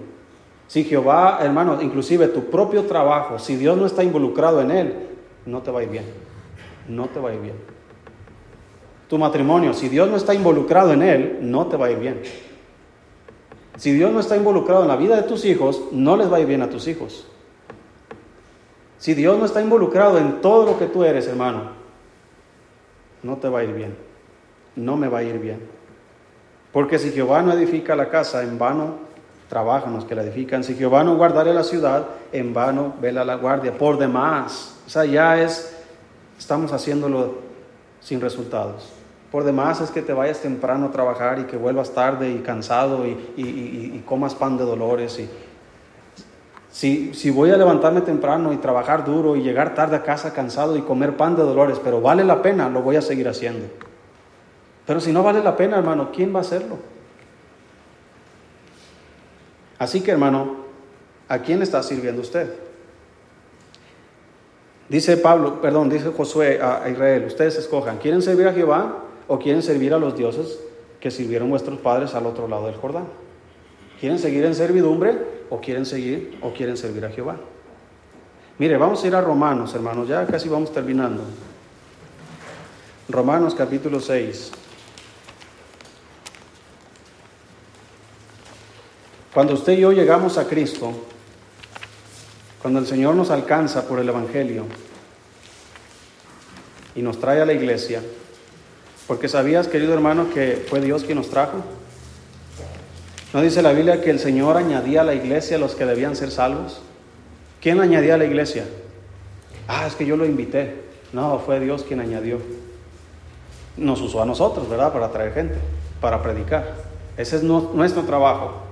Si 0.67 0.83
Jehová, 0.83 1.39
hermano, 1.41 1.81
inclusive 1.81 2.27
tu 2.27 2.45
propio 2.45 2.83
trabajo, 2.83 3.39
si 3.39 3.55
Dios 3.55 3.77
no 3.77 3.85
está 3.85 4.03
involucrado 4.03 4.61
en 4.61 4.71
él, 4.71 4.93
no 5.45 5.61
te 5.61 5.71
va 5.71 5.81
a 5.81 5.83
ir 5.83 5.89
bien. 5.89 6.30
No 6.87 7.07
te 7.07 7.19
va 7.19 7.29
a 7.29 7.33
ir 7.33 7.41
bien. 7.41 7.55
Tu 9.07 9.17
matrimonio, 9.17 9.73
si 9.73 9.89
Dios 9.89 10.09
no 10.09 10.15
está 10.15 10.33
involucrado 10.33 10.93
en 10.93 11.01
él, 11.01 11.39
no 11.41 11.67
te 11.67 11.77
va 11.77 11.87
a 11.87 11.91
ir 11.91 11.99
bien. 11.99 12.21
Si 13.77 13.91
Dios 13.91 14.11
no 14.11 14.19
está 14.19 14.37
involucrado 14.37 14.83
en 14.83 14.87
la 14.87 14.95
vida 14.95 15.15
de 15.15 15.23
tus 15.23 15.43
hijos, 15.45 15.81
no 15.91 16.15
les 16.15 16.31
va 16.31 16.37
a 16.37 16.39
ir 16.39 16.47
bien 16.47 16.61
a 16.61 16.69
tus 16.69 16.87
hijos. 16.87 17.27
Si 18.97 19.13
Dios 19.13 19.37
no 19.37 19.45
está 19.45 19.61
involucrado 19.61 20.17
en 20.19 20.41
todo 20.41 20.65
lo 20.65 20.77
que 20.77 20.85
tú 20.85 21.03
eres, 21.03 21.27
hermano, 21.27 21.71
no 23.23 23.37
te 23.37 23.49
va 23.49 23.59
a 23.59 23.63
ir 23.63 23.73
bien. 23.73 23.97
No 24.75 24.95
me 24.95 25.07
va 25.07 25.19
a 25.19 25.23
ir 25.23 25.39
bien. 25.39 25.59
Porque 26.71 26.99
si 26.99 27.11
Jehová 27.11 27.41
no 27.41 27.51
edifica 27.51 27.95
la 27.95 28.09
casa, 28.09 28.43
en 28.43 28.57
vano 28.57 29.11
trabajan 29.49 29.93
los 29.93 30.05
que 30.05 30.15
la 30.15 30.23
edifican. 30.23 30.63
Si 30.63 30.75
Jehová 30.75 31.03
no 31.03 31.17
guardare 31.17 31.53
la 31.53 31.63
ciudad, 31.63 32.05
en 32.31 32.53
vano 32.53 32.93
vela 33.01 33.25
la 33.25 33.35
guardia. 33.35 33.77
Por 33.77 33.97
demás, 33.97 34.77
o 34.85 34.89
sea, 34.89 35.03
ya 35.03 35.41
es, 35.41 35.70
estamos 36.41 36.73
haciéndolo 36.73 37.35
sin 37.99 38.19
resultados. 38.19 38.89
Por 39.31 39.43
demás 39.43 39.79
es 39.79 39.91
que 39.91 40.01
te 40.01 40.11
vayas 40.11 40.39
temprano 40.39 40.87
a 40.87 40.91
trabajar 40.91 41.37
y 41.37 41.43
que 41.43 41.55
vuelvas 41.55 41.91
tarde 41.91 42.31
y 42.31 42.39
cansado 42.39 43.05
y, 43.05 44.03
comas 44.07 44.33
pan 44.33 44.57
de 44.57 44.63
dolores. 44.63 45.19
Y, 45.19 45.29
si, 46.71 47.13
si 47.13 47.29
voy 47.29 47.51
a 47.51 47.57
levantarme 47.57 48.01
temprano 48.01 48.51
y 48.53 48.57
trabajar 48.57 49.05
duro 49.05 49.35
y 49.35 49.43
llegar 49.43 49.75
tarde 49.75 49.97
a 49.97 50.03
casa 50.03 50.33
cansado 50.33 50.75
y 50.75 50.81
comer 50.81 51.15
pan 51.15 51.35
de 51.35 51.43
dolores, 51.43 51.79
pero 51.81 52.01
vale 52.01 52.23
la 52.23 52.41
pena, 52.41 52.69
lo 52.69 52.81
voy 52.81 52.95
a 52.95 53.03
seguir 53.03 53.29
haciendo. 53.29 53.67
Pero 54.87 54.99
si 54.99 55.13
no 55.13 55.21
vale 55.21 55.43
la 55.43 55.55
pena, 55.55 55.77
hermano, 55.77 56.09
¿quién 56.11 56.33
va 56.33 56.39
a 56.39 56.41
hacerlo? 56.41 56.77
Así 59.77 60.01
que 60.01 60.09
hermano, 60.09 60.55
¿a 61.29 61.37
quién 61.37 61.61
está 61.61 61.83
sirviendo 61.83 62.23
usted? 62.23 62.70
Dice 64.91 65.15
Pablo, 65.15 65.61
perdón, 65.61 65.89
dice 65.89 66.11
Josué 66.11 66.59
a 66.61 66.89
Israel, 66.89 67.23
ustedes 67.25 67.55
escojan, 67.55 67.97
¿quieren 67.99 68.21
servir 68.21 68.45
a 68.49 68.53
Jehová 68.53 69.05
o 69.29 69.39
quieren 69.39 69.63
servir 69.63 69.93
a 69.93 69.97
los 69.97 70.17
dioses 70.17 70.59
que 70.99 71.09
sirvieron 71.09 71.49
vuestros 71.49 71.79
padres 71.79 72.13
al 72.13 72.25
otro 72.25 72.45
lado 72.49 72.65
del 72.65 72.75
Jordán? 72.75 73.05
¿Quieren 74.01 74.19
seguir 74.19 74.43
en 74.43 74.53
servidumbre 74.53 75.17
o 75.49 75.61
quieren 75.61 75.85
seguir 75.85 76.37
o 76.41 76.51
quieren 76.51 76.75
servir 76.75 77.05
a 77.05 77.09
Jehová? 77.09 77.37
Mire, 78.57 78.75
vamos 78.75 79.01
a 79.01 79.07
ir 79.07 79.15
a 79.15 79.21
Romanos, 79.21 79.73
hermanos, 79.73 80.09
ya 80.09 80.27
casi 80.27 80.49
vamos 80.49 80.73
terminando. 80.73 81.23
Romanos 83.07 83.55
capítulo 83.55 84.01
6. 84.01 84.51
Cuando 89.33 89.53
usted 89.53 89.71
y 89.71 89.79
yo 89.79 89.93
llegamos 89.93 90.37
a 90.37 90.49
Cristo, 90.49 90.91
cuando 92.61 92.79
el 92.79 92.85
Señor 92.85 93.15
nos 93.15 93.31
alcanza 93.31 93.87
por 93.87 93.99
el 93.99 94.07
Evangelio 94.07 94.65
y 96.95 97.01
nos 97.01 97.19
trae 97.19 97.41
a 97.41 97.45
la 97.45 97.53
iglesia, 97.53 98.01
porque 99.07 99.27
sabías, 99.27 99.67
querido 99.67 99.93
hermano, 99.93 100.29
que 100.33 100.65
fue 100.69 100.79
Dios 100.79 101.03
quien 101.03 101.17
nos 101.17 101.29
trajo. 101.29 101.57
¿No 103.33 103.41
dice 103.41 103.61
la 103.61 103.73
Biblia 103.73 104.01
que 104.01 104.09
el 104.09 104.19
Señor 104.19 104.57
añadía 104.57 105.01
a 105.01 105.03
la 105.03 105.15
iglesia 105.15 105.57
los 105.57 105.75
que 105.75 105.85
debían 105.85 106.15
ser 106.15 106.31
salvos? 106.31 106.81
¿Quién 107.61 107.79
añadía 107.79 108.15
a 108.15 108.17
la 108.17 108.25
iglesia? 108.25 108.65
Ah, 109.67 109.87
es 109.87 109.95
que 109.95 110.05
yo 110.05 110.17
lo 110.17 110.25
invité. 110.25 110.81
No, 111.13 111.39
fue 111.39 111.59
Dios 111.59 111.83
quien 111.83 111.99
añadió. 111.99 112.39
Nos 113.77 114.01
usó 114.01 114.21
a 114.21 114.25
nosotros, 114.25 114.69
¿verdad? 114.69 114.93
Para 114.93 115.11
traer 115.11 115.33
gente, 115.33 115.55
para 115.99 116.21
predicar. 116.21 116.75
Ese 117.17 117.37
es 117.37 117.43
nuestro 117.43 118.03
trabajo. 118.03 118.63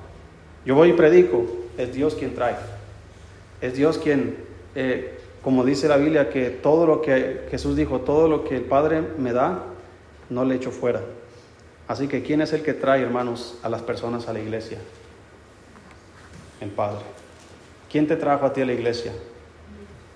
Yo 0.65 0.75
voy 0.75 0.89
y 0.89 0.93
predico, 0.93 1.45
es 1.77 1.93
Dios 1.93 2.15
quien 2.15 2.35
trae. 2.35 2.55
Es 3.61 3.73
Dios 3.75 3.97
quien, 3.97 4.37
eh, 4.75 5.19
como 5.43 5.65
dice 5.65 5.87
la 5.87 5.97
Biblia, 5.97 6.29
que 6.29 6.49
todo 6.49 6.85
lo 6.85 7.01
que 7.01 7.47
Jesús 7.51 7.75
dijo, 7.75 8.01
todo 8.01 8.27
lo 8.27 8.43
que 8.43 8.57
el 8.57 8.63
Padre 8.63 9.01
me 9.17 9.33
da, 9.33 9.63
no 10.29 10.45
le 10.45 10.55
echo 10.55 10.71
fuera. 10.71 11.01
Así 11.87 12.07
que 12.07 12.21
¿quién 12.21 12.41
es 12.41 12.53
el 12.53 12.61
que 12.61 12.73
trae, 12.73 13.01
hermanos, 13.01 13.57
a 13.63 13.69
las 13.69 13.81
personas 13.81 14.27
a 14.27 14.33
la 14.33 14.39
iglesia? 14.39 14.77
El 16.61 16.69
Padre. 16.69 17.01
¿Quién 17.91 18.07
te 18.07 18.15
trajo 18.15 18.45
a 18.45 18.53
ti 18.53 18.61
a 18.61 18.65
la 18.65 18.73
iglesia? 18.73 19.11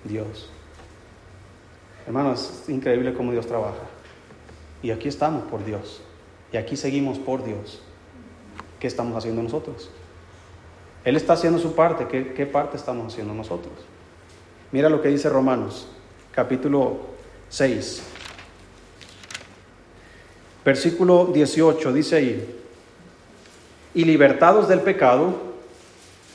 Dios. 0.04 0.48
Hermanos, 2.06 2.60
es 2.62 2.68
increíble 2.68 3.14
cómo 3.14 3.32
Dios 3.32 3.46
trabaja. 3.46 3.82
Y 4.82 4.90
aquí 4.90 5.08
estamos 5.08 5.44
por 5.44 5.64
Dios. 5.64 6.02
Y 6.52 6.56
aquí 6.56 6.76
seguimos 6.76 7.18
por 7.18 7.42
Dios. 7.44 7.80
¿Qué 8.78 8.86
estamos 8.86 9.16
haciendo 9.16 9.42
nosotros? 9.42 9.90
Él 11.04 11.16
está 11.16 11.34
haciendo 11.34 11.58
su 11.58 11.74
parte. 11.74 12.06
¿Qué, 12.06 12.46
parte 12.46 12.76
estamos 12.76 13.12
haciendo 13.12 13.34
nosotros? 13.34 13.74
Mira 14.72 14.88
lo 14.88 15.02
que 15.02 15.08
dice 15.08 15.28
Romanos, 15.28 15.88
capítulo 16.32 16.98
6. 17.48 18.02
Versículo 20.64 21.26
18 21.26 21.92
dice 21.92 22.16
ahí, 22.16 22.60
y 23.94 24.04
libertados 24.04 24.66
del 24.66 24.80
pecado, 24.80 25.54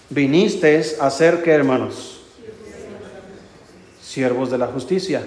Vinisteis 0.09 0.99
a 0.99 1.09
ser 1.11 1.43
que 1.43 1.51
hermanos? 1.51 2.21
Siervos 4.01 4.49
de 4.49 4.57
la 4.57 4.67
justicia. 4.67 5.23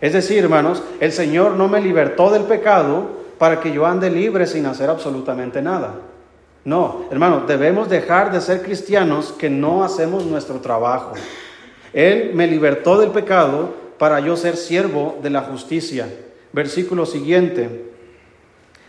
Es 0.00 0.12
decir, 0.12 0.44
hermanos, 0.44 0.82
el 1.00 1.10
Señor 1.10 1.52
no 1.52 1.68
me 1.68 1.80
libertó 1.80 2.30
del 2.30 2.42
pecado 2.42 3.08
para 3.38 3.60
que 3.60 3.72
yo 3.72 3.86
ande 3.86 4.10
libre 4.10 4.46
sin 4.46 4.66
hacer 4.66 4.90
absolutamente 4.90 5.62
nada. 5.62 5.94
No, 6.66 7.04
hermano, 7.12 7.44
debemos 7.46 7.88
dejar 7.88 8.32
de 8.32 8.40
ser 8.40 8.60
cristianos 8.60 9.30
que 9.30 9.48
no 9.48 9.84
hacemos 9.84 10.26
nuestro 10.26 10.56
trabajo. 10.56 11.12
Él 11.92 12.32
me 12.34 12.48
libertó 12.48 12.98
del 12.98 13.12
pecado 13.12 13.72
para 13.98 14.18
yo 14.18 14.36
ser 14.36 14.56
siervo 14.56 15.16
de 15.22 15.30
la 15.30 15.42
justicia. 15.42 16.12
Versículo 16.52 17.06
siguiente. 17.06 17.92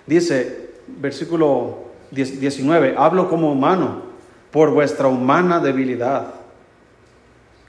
Dice, 0.07 0.71
versículo 0.87 1.91
19, 2.09 2.95
hablo 2.97 3.29
como 3.29 3.51
humano 3.51 4.01
por 4.49 4.71
vuestra 4.71 5.07
humana 5.07 5.59
debilidad, 5.59 6.33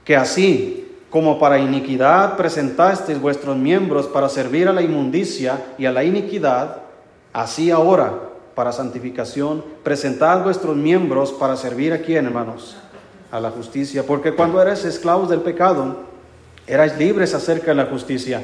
que 0.03 0.15
así 0.15 0.87
como 1.11 1.37
para 1.37 1.59
iniquidad 1.59 2.35
presentasteis 2.35 3.21
vuestros 3.21 3.55
miembros 3.57 4.07
para 4.07 4.27
servir 4.27 4.67
a 4.69 4.73
la 4.73 4.81
inmundicia 4.81 5.67
y 5.77 5.85
a 5.85 5.91
la 5.91 6.03
iniquidad, 6.03 6.77
así 7.31 7.69
ahora 7.69 8.28
para 8.59 8.73
santificación 8.73 9.63
presentad 9.83 10.43
vuestros 10.43 10.75
miembros 10.75 11.31
para 11.31 11.55
servir 11.55 11.93
a 11.93 12.01
quién, 12.01 12.25
hermanos, 12.25 12.75
a 13.31 13.39
la 13.39 13.51
justicia, 13.51 14.05
porque 14.05 14.33
cuando 14.33 14.61
eres 14.61 14.83
esclavos 14.83 15.29
del 15.29 15.39
pecado, 15.39 15.95
erais 16.67 16.97
libres 16.97 17.33
acerca 17.33 17.67
de 17.67 17.75
la 17.75 17.85
justicia. 17.85 18.43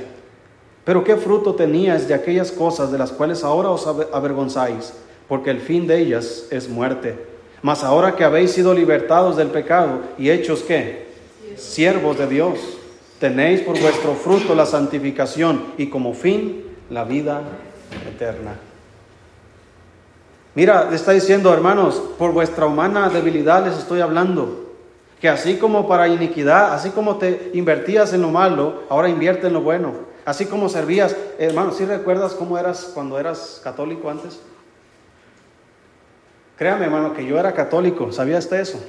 Pero 0.85 1.03
qué 1.03 1.17
fruto 1.17 1.53
teníais 1.53 2.07
de 2.07 2.13
aquellas 2.13 2.49
cosas 2.49 2.93
de 2.93 2.97
las 2.97 3.11
cuales 3.11 3.43
ahora 3.43 3.71
os 3.71 3.85
avergonzáis, 3.85 4.93
porque 5.27 5.49
el 5.49 5.59
fin 5.59 5.85
de 5.85 5.99
ellas 5.99 6.45
es 6.49 6.69
muerte. 6.69 7.19
Mas 7.61 7.83
ahora 7.83 8.15
que 8.15 8.23
habéis 8.23 8.51
sido 8.51 8.73
libertados 8.73 9.35
del 9.35 9.49
pecado 9.49 9.99
y 10.17 10.29
hechos 10.29 10.63
qué? 10.63 11.09
Siervos 11.57 12.17
de 12.17 12.27
Dios, 12.27 12.57
tenéis 13.19 13.59
por 13.59 13.77
vuestro 13.77 14.13
fruto 14.13 14.55
la 14.55 14.65
santificación 14.65 15.73
y 15.77 15.87
como 15.87 16.13
fin 16.13 16.63
la 16.89 17.03
vida 17.03 17.41
eterna. 18.07 18.55
Mira, 20.55 20.89
está 20.93 21.11
diciendo, 21.11 21.53
hermanos, 21.53 22.01
por 22.17 22.31
vuestra 22.31 22.65
humana 22.65 23.09
debilidad 23.09 23.65
les 23.65 23.77
estoy 23.77 23.99
hablando. 23.99 24.71
Que 25.19 25.27
así 25.27 25.57
como 25.57 25.87
para 25.87 26.07
iniquidad, 26.07 26.73
así 26.73 26.91
como 26.91 27.17
te 27.17 27.51
invertías 27.53 28.13
en 28.13 28.21
lo 28.21 28.29
malo, 28.29 28.83
ahora 28.89 29.09
invierte 29.09 29.47
en 29.47 29.53
lo 29.53 29.61
bueno. 29.61 29.93
Así 30.23 30.45
como 30.45 30.69
servías, 30.69 31.15
hermano, 31.37 31.71
¿sí 31.71 31.85
recuerdas 31.85 32.33
cómo 32.33 32.57
eras 32.57 32.89
cuando 32.93 33.19
eras 33.19 33.59
católico 33.63 34.09
antes? 34.09 34.39
Créame, 36.57 36.85
hermano, 36.85 37.13
que 37.13 37.25
yo 37.25 37.37
era 37.37 37.53
católico, 37.53 38.13
¿sabía 38.13 38.37
usted 38.37 38.61
eso? 38.61 38.79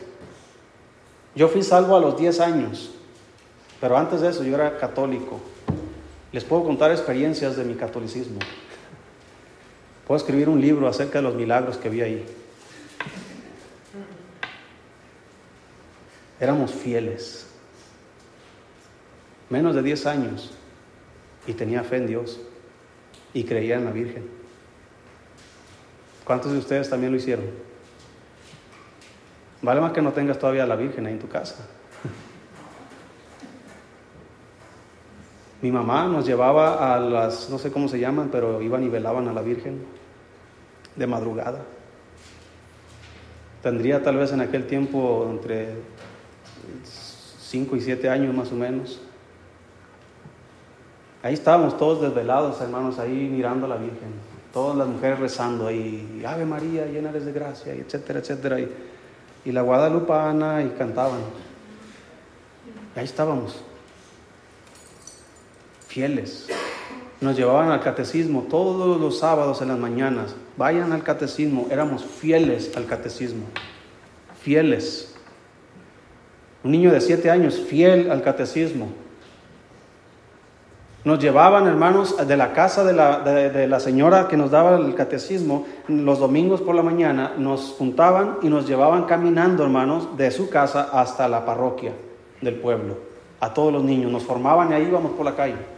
Yo 1.35 1.49
fui 1.49 1.63
salvo 1.63 1.97
a 1.97 2.01
los 2.01 2.17
10 2.17 2.41
años, 2.41 2.93
pero 3.81 3.99
antes 3.99 4.21
de 4.21 4.29
eso 4.31 4.45
yo 4.45 4.55
era 4.55 4.79
católico. 4.79 5.41
Les 6.33 6.45
puedo 6.45 6.65
contar 6.65 6.93
experiencias 6.93 7.57
de 7.57 7.65
mi 7.65 7.75
catolicismo. 7.75 8.39
Puedo 10.07 10.19
escribir 10.19 10.49
un 10.49 10.61
libro 10.61 10.87
acerca 10.87 11.19
de 11.19 11.23
los 11.23 11.35
milagros 11.35 11.79
que 11.79 11.89
vi 11.89 12.01
ahí. 12.01 12.25
Éramos 16.39 16.73
fieles. 16.73 17.49
Menos 19.51 19.75
de 19.75 19.83
10 19.83 20.07
años 20.07 20.53
y 21.47 21.55
tenía 21.55 21.83
fe 21.83 21.97
en 21.97 22.07
Dios 22.07 22.41
y 23.33 23.45
creía 23.45 23.77
en 23.77 23.85
la 23.85 23.91
Virgen. 23.91 24.29
¿Cuántos 26.25 26.53
de 26.53 26.59
ustedes 26.59 26.89
también 26.89 27.13
lo 27.13 27.19
hicieron? 27.19 27.47
Vale 29.63 29.81
más 29.81 29.93
que 29.93 30.03
no 30.03 30.13
tengas 30.13 30.39
todavía 30.39 30.67
la 30.67 30.77
Virgen 30.77 31.07
ahí 31.07 31.15
en 31.15 31.19
tu 31.19 31.29
casa. 31.29 31.67
Mi 35.67 35.73
mamá 35.73 36.07
nos 36.07 36.25
llevaba 36.25 36.95
a 36.95 37.01
las, 37.01 37.51
no 37.51 37.59
sé 37.59 37.73
cómo 37.73 37.89
se 37.89 37.99
llaman, 37.99 38.29
pero 38.31 38.63
iban 38.63 38.85
y 38.85 38.89
velaban 38.89 39.27
a 39.27 39.33
la 39.33 39.43
Virgen 39.43 39.85
de 40.95 41.07
madrugada. 41.09 41.59
Tendría 43.65 44.01
tal 44.01 44.17
vez 44.17 44.31
en 44.33 44.43
aquel 44.43 44.69
tiempo 44.69 45.27
entre 45.29 45.75
5 46.85 47.75
y 47.75 47.81
7 47.81 48.09
años 48.09 48.33
más 48.33 48.53
o 48.53 48.55
menos. 48.55 49.01
Ahí 51.25 51.35
estábamos 51.35 51.77
todos 51.77 52.01
desvelados, 52.01 52.61
hermanos, 52.61 53.01
ahí 53.01 53.29
mirando 53.29 53.67
a 53.67 53.71
la 53.71 53.77
Virgen. 53.77 54.11
Todas 54.53 54.77
las 54.77 54.87
mujeres 54.87 55.19
rezando 55.19 55.67
ahí, 55.67 56.23
Ave 56.25 56.47
María, 56.47 56.87
llena 56.87 57.11
de 57.11 57.33
gracia, 57.33 57.75
y 57.75 57.81
etcétera, 57.81 58.21
etcétera. 58.21 58.61
Y, 58.61 58.71
y 59.47 59.51
la 59.51 59.63
guadalupana 59.63 60.63
y 60.63 60.69
cantaban. 60.79 61.23
ahí 62.95 63.05
estábamos, 63.05 63.65
fieles. 65.97 66.47
Nos 67.23 67.39
llevaban 67.39 67.71
al 67.71 67.81
catecismo 67.81 68.43
todos 68.51 69.01
los 69.01 69.19
sábados 69.19 69.63
en 69.63 69.69
las 69.69 69.79
mañanas. 69.79 70.37
Vayan 70.59 70.93
al 70.93 71.03
catecismo. 71.03 71.69
Éramos 71.71 72.05
fieles 72.05 72.77
al 72.77 72.85
catecismo. 72.85 73.47
Fieles. 74.39 75.15
Un 76.63 76.73
niño 76.73 76.93
de 76.93 77.01
siete 77.01 77.31
años, 77.31 77.59
fiel 77.59 78.11
al 78.11 78.23
catecismo. 78.23 78.89
Nos 81.05 81.19
llevaban, 81.19 81.67
hermanos, 81.67 82.15
de 82.29 82.37
la 82.37 82.53
casa 82.53 82.85
de 82.85 82.93
la, 83.67 83.81
señora 83.81 84.29
que 84.29 84.37
nos 84.37 84.51
daba 84.51 84.77
el 84.77 84.95
catecismo, 84.95 85.67
los 85.89 86.19
domingos 86.19 86.61
por 86.61 86.75
la 86.75 86.83
mañana, 86.83 87.33
nos 87.39 87.75
juntaban 87.79 88.37
y 88.43 88.49
nos 88.49 88.67
llevaban 88.69 89.05
caminando, 89.05 89.63
hermanos, 89.63 90.15
de 90.19 90.31
su 90.31 90.51
casa 90.51 90.91
hasta 90.93 91.27
la 91.27 91.47
parroquia 91.47 91.93
del 92.43 92.57
pueblo. 92.57 92.99
A 93.41 93.55
todos 93.55 93.73
los 93.73 93.83
niños, 93.83 94.13
nos 94.13 94.25
formaban 94.25 94.73
y 94.73 94.75
ahí 94.75 94.83
íbamos 94.83 95.13
por 95.13 95.25
la 95.25 95.35
calle. 95.35 95.76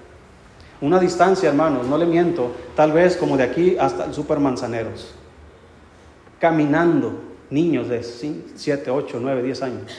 Una 0.81 1.01
distancia, 1.01 1.49
hermanos, 1.49 1.87
no 1.87 1.99
le 1.99 2.07
miento, 2.07 2.53
tal 2.77 2.93
vez 2.93 3.17
como 3.17 3.37
de 3.37 3.43
aquí 3.43 3.77
hasta 3.79 4.05
el 4.05 4.15
Super 4.15 4.39
Manzaneros. 4.39 5.15
Caminando, 6.39 7.21
niños 7.51 7.89
de 7.89 8.03
7, 8.03 8.91
8, 8.91 9.19
9, 9.21 9.43
10 9.43 9.63
años. 9.63 9.99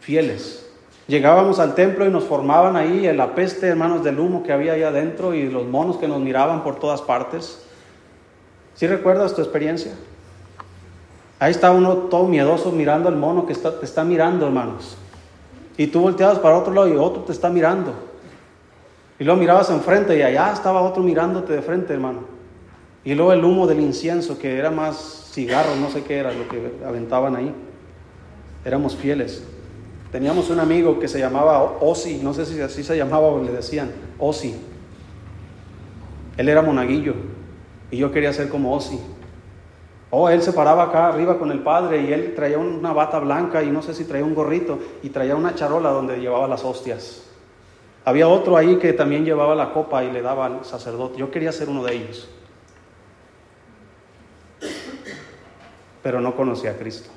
Fieles, 0.00 0.66
Llegábamos 1.08 1.60
al 1.60 1.76
templo 1.76 2.04
y 2.04 2.10
nos 2.10 2.24
formaban 2.24 2.74
ahí 2.74 3.06
en 3.06 3.16
la 3.16 3.36
peste, 3.36 3.68
hermanos, 3.68 4.02
del 4.02 4.18
humo 4.18 4.42
que 4.42 4.52
había 4.52 4.72
ahí 4.72 4.82
adentro 4.82 5.34
y 5.34 5.48
los 5.48 5.64
monos 5.64 5.98
que 5.98 6.08
nos 6.08 6.20
miraban 6.20 6.64
por 6.64 6.80
todas 6.80 7.00
partes. 7.00 7.62
¿Sí 8.74 8.88
recuerdas 8.88 9.32
tu 9.32 9.40
experiencia? 9.40 9.92
Ahí 11.38 11.52
está 11.52 11.70
uno 11.70 11.94
todo 11.94 12.26
miedoso 12.26 12.72
mirando 12.72 13.08
al 13.08 13.14
mono 13.14 13.46
que 13.46 13.52
está, 13.52 13.78
te 13.78 13.84
está 13.84 14.02
mirando, 14.02 14.46
hermanos. 14.46 14.96
Y 15.76 15.86
tú 15.86 16.00
volteabas 16.00 16.40
para 16.40 16.58
otro 16.58 16.72
lado 16.72 16.88
y 16.88 16.96
otro 16.96 17.22
te 17.22 17.30
está 17.30 17.50
mirando. 17.50 17.94
Y 19.18 19.24
luego 19.24 19.40
mirabas 19.40 19.70
enfrente 19.70 20.16
y 20.16 20.22
allá 20.22 20.52
estaba 20.52 20.82
otro 20.82 21.02
mirándote 21.02 21.54
de 21.54 21.62
frente, 21.62 21.94
hermano. 21.94 22.20
Y 23.04 23.14
luego 23.14 23.32
el 23.32 23.44
humo 23.44 23.66
del 23.66 23.80
incienso, 23.80 24.38
que 24.38 24.58
era 24.58 24.70
más 24.70 25.30
cigarro, 25.32 25.76
no 25.76 25.90
sé 25.90 26.02
qué 26.02 26.18
era 26.18 26.32
lo 26.32 26.48
que 26.48 26.72
aventaban 26.84 27.36
ahí. 27.36 27.54
Éramos 28.64 28.96
fieles. 28.96 29.44
Teníamos 30.10 30.50
un 30.50 30.60
amigo 30.60 30.98
que 30.98 31.08
se 31.08 31.18
llamaba 31.18 31.78
Osi, 31.80 32.20
no 32.22 32.34
sé 32.34 32.46
si 32.46 32.60
así 32.60 32.82
se 32.82 32.96
llamaba 32.96 33.28
o 33.28 33.42
le 33.42 33.52
decían 33.52 33.90
Osi. 34.18 34.56
Él 36.36 36.48
era 36.48 36.62
monaguillo 36.62 37.14
y 37.90 37.98
yo 37.98 38.12
quería 38.12 38.32
ser 38.32 38.48
como 38.48 38.74
Osi. 38.74 38.98
Oh, 40.10 40.28
él 40.28 40.40
se 40.42 40.52
paraba 40.52 40.84
acá 40.84 41.08
arriba 41.08 41.38
con 41.38 41.50
el 41.50 41.60
padre 41.60 42.02
y 42.02 42.12
él 42.12 42.34
traía 42.34 42.58
una 42.58 42.92
bata 42.92 43.18
blanca 43.18 43.62
y 43.62 43.70
no 43.70 43.82
sé 43.82 43.94
si 43.94 44.04
traía 44.04 44.24
un 44.24 44.34
gorrito 44.34 44.78
y 45.02 45.10
traía 45.10 45.36
una 45.36 45.54
charola 45.54 45.90
donde 45.90 46.18
llevaba 46.18 46.48
las 46.48 46.64
hostias. 46.64 47.25
Había 48.06 48.28
otro 48.28 48.56
ahí 48.56 48.76
que 48.76 48.92
también 48.92 49.24
llevaba 49.24 49.56
la 49.56 49.72
copa 49.72 50.04
y 50.04 50.12
le 50.12 50.22
daba 50.22 50.46
al 50.46 50.64
sacerdote. 50.64 51.18
Yo 51.18 51.32
quería 51.32 51.50
ser 51.50 51.68
uno 51.68 51.82
de 51.82 51.96
ellos. 51.96 52.28
Pero 56.04 56.20
no 56.20 56.36
conocía 56.36 56.70
a 56.70 56.74
Cristo. 56.74 57.10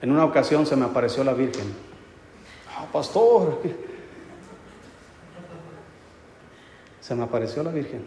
En 0.00 0.12
una 0.12 0.24
ocasión 0.24 0.64
se 0.64 0.76
me 0.76 0.84
apareció 0.84 1.24
la 1.24 1.34
Virgen. 1.34 1.74
Ah, 2.68 2.86
pastor. 2.92 3.58
Se 7.00 7.16
me 7.16 7.24
apareció 7.24 7.64
la 7.64 7.72
Virgen. 7.72 8.04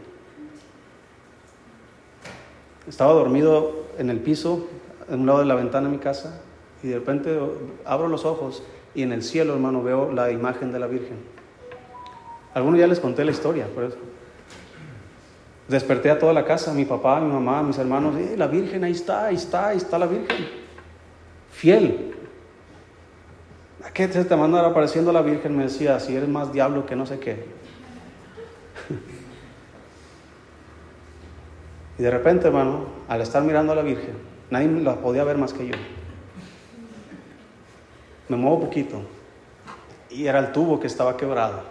Estaba 2.88 3.12
dormido 3.12 3.88
en 3.98 4.10
el 4.10 4.22
piso, 4.22 4.70
en 5.10 5.20
un 5.20 5.26
lado 5.26 5.40
de 5.40 5.46
la 5.48 5.56
ventana 5.56 5.90
de 5.90 5.98
mi 5.98 6.00
casa, 6.00 6.40
y 6.82 6.88
de 6.88 6.96
repente 6.96 7.38
abro 7.84 8.08
los 8.08 8.24
ojos 8.24 8.64
y 8.94 9.04
en 9.04 9.12
el 9.12 9.24
cielo, 9.24 9.54
hermano, 9.54 9.84
veo 9.84 10.12
la 10.12 10.32
imagen 10.32 10.72
de 10.72 10.80
la 10.80 10.88
Virgen. 10.88 11.18
Algunos 12.54 12.80
ya 12.80 12.88
les 12.88 13.00
conté 13.00 13.24
la 13.24 13.32
historia, 13.32 13.68
por 13.74 13.86
eso. 13.86 13.98
Desperté 15.68 16.12
a 16.12 16.20
toda 16.20 16.34
la 16.34 16.46
casa, 16.46 16.74
mi 16.74 16.86
papá, 16.86 17.22
mi 17.22 17.32
mamá, 17.32 17.64
mis 17.64 17.78
hermanos, 17.78 18.16
eh, 18.18 18.36
la 18.38 18.48
Virgen, 18.48 18.84
ahí 18.84 18.92
está, 18.92 19.28
ahí 19.28 19.36
está, 19.36 19.70
ahí 19.70 19.78
está 19.78 19.98
la 19.98 20.08
Virgen 20.08 20.62
fiel. 21.52 22.16
¿A 23.86 23.92
qué 23.92 24.08
se 24.08 24.26
te 24.26 24.36
manda 24.36 24.66
apareciendo 24.66 25.12
la 25.12 25.22
Virgen? 25.22 25.56
Me 25.56 25.64
decía, 25.64 26.00
si 26.00 26.16
eres 26.16 26.30
más 26.30 26.52
diablo 26.52 26.86
que 26.86 26.96
no 26.96 27.06
sé 27.06 27.20
qué. 27.20 27.46
y 32.00 32.04
de 32.04 32.12
repente, 32.12 32.48
hermano, 32.48 32.86
al 33.08 33.22
estar 33.22 33.44
mirando 33.44 33.74
a 33.74 33.76
la 33.76 33.84
Virgen, 33.84 34.32
Nadie 34.52 34.68
la 34.68 34.98
podía 34.98 35.24
ver 35.24 35.38
más 35.38 35.54
que 35.54 35.66
yo. 35.66 35.76
Me 38.32 38.38
muevo 38.38 38.62
poquito. 38.62 39.02
Y 40.10 40.26
era 40.26 40.40
el 40.40 40.54
tubo 40.54 40.80
que 40.80 40.88
estaba 40.88 41.18
quebrado. 41.18 41.64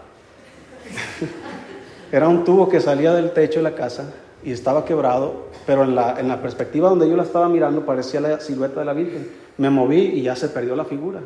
era 2.12 2.28
un 2.28 2.44
tubo 2.44 2.68
que 2.68 2.82
salía 2.82 3.14
del 3.14 3.32
techo 3.32 3.60
de 3.60 3.62
la 3.62 3.74
casa 3.74 4.12
y 4.44 4.52
estaba 4.52 4.84
quebrado, 4.84 5.46
pero 5.64 5.84
en 5.84 5.94
la, 5.94 6.20
en 6.20 6.28
la 6.28 6.42
perspectiva 6.42 6.90
donde 6.90 7.08
yo 7.08 7.16
la 7.16 7.22
estaba 7.22 7.48
mirando 7.48 7.86
parecía 7.86 8.20
la 8.20 8.40
silueta 8.40 8.80
de 8.80 8.84
la 8.84 8.92
Virgen. 8.92 9.30
Me 9.56 9.70
moví 9.70 10.00
y 10.00 10.20
ya 10.20 10.36
se 10.36 10.50
perdió 10.50 10.76
la 10.76 10.84
figura. 10.84 11.20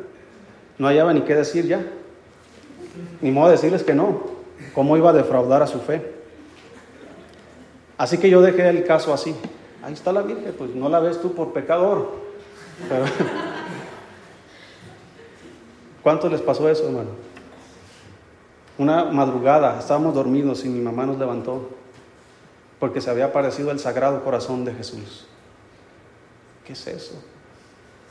No 0.77 0.87
hallaba 0.87 1.13
ni 1.13 1.19
qué 1.23 1.35
decir 1.35 1.67
ya. 1.67 1.85
Ni 3.19 3.29
modo 3.29 3.47
de 3.47 3.57
decirles 3.57 3.83
que 3.83 3.93
no. 3.93 4.21
¿Cómo 4.73 4.95
iba 4.95 5.09
a 5.09 5.13
defraudar 5.13 5.61
a 5.61 5.67
su 5.67 5.81
fe? 5.81 6.13
Así 7.97 8.19
que 8.19 8.29
yo 8.29 8.41
dejé 8.41 8.69
el 8.69 8.85
caso 8.85 9.13
así. 9.13 9.35
Ahí 9.83 9.91
está 9.91 10.13
la 10.13 10.21
Virgen, 10.21 10.55
pues 10.57 10.73
no 10.73 10.87
la 10.87 11.01
ves 11.01 11.19
tú 11.21 11.33
por 11.33 11.51
pecador. 11.51 12.09
Pero... 12.87 13.03
¿Cuánto 16.05 16.29
les 16.29 16.39
pasó 16.39 16.69
eso, 16.69 16.85
hermano? 16.85 17.09
Una 18.77 19.05
madrugada, 19.05 19.79
estábamos 19.79 20.13
dormidos 20.13 20.63
y 20.63 20.69
mi 20.69 20.79
mamá 20.79 21.03
nos 21.07 21.17
levantó 21.17 21.71
porque 22.79 23.01
se 23.01 23.09
había 23.09 23.25
aparecido 23.25 23.71
el 23.71 23.79
Sagrado 23.79 24.23
Corazón 24.23 24.65
de 24.65 24.75
Jesús. 24.75 25.25
¿Qué 26.63 26.73
es 26.73 26.85
eso? 26.85 27.15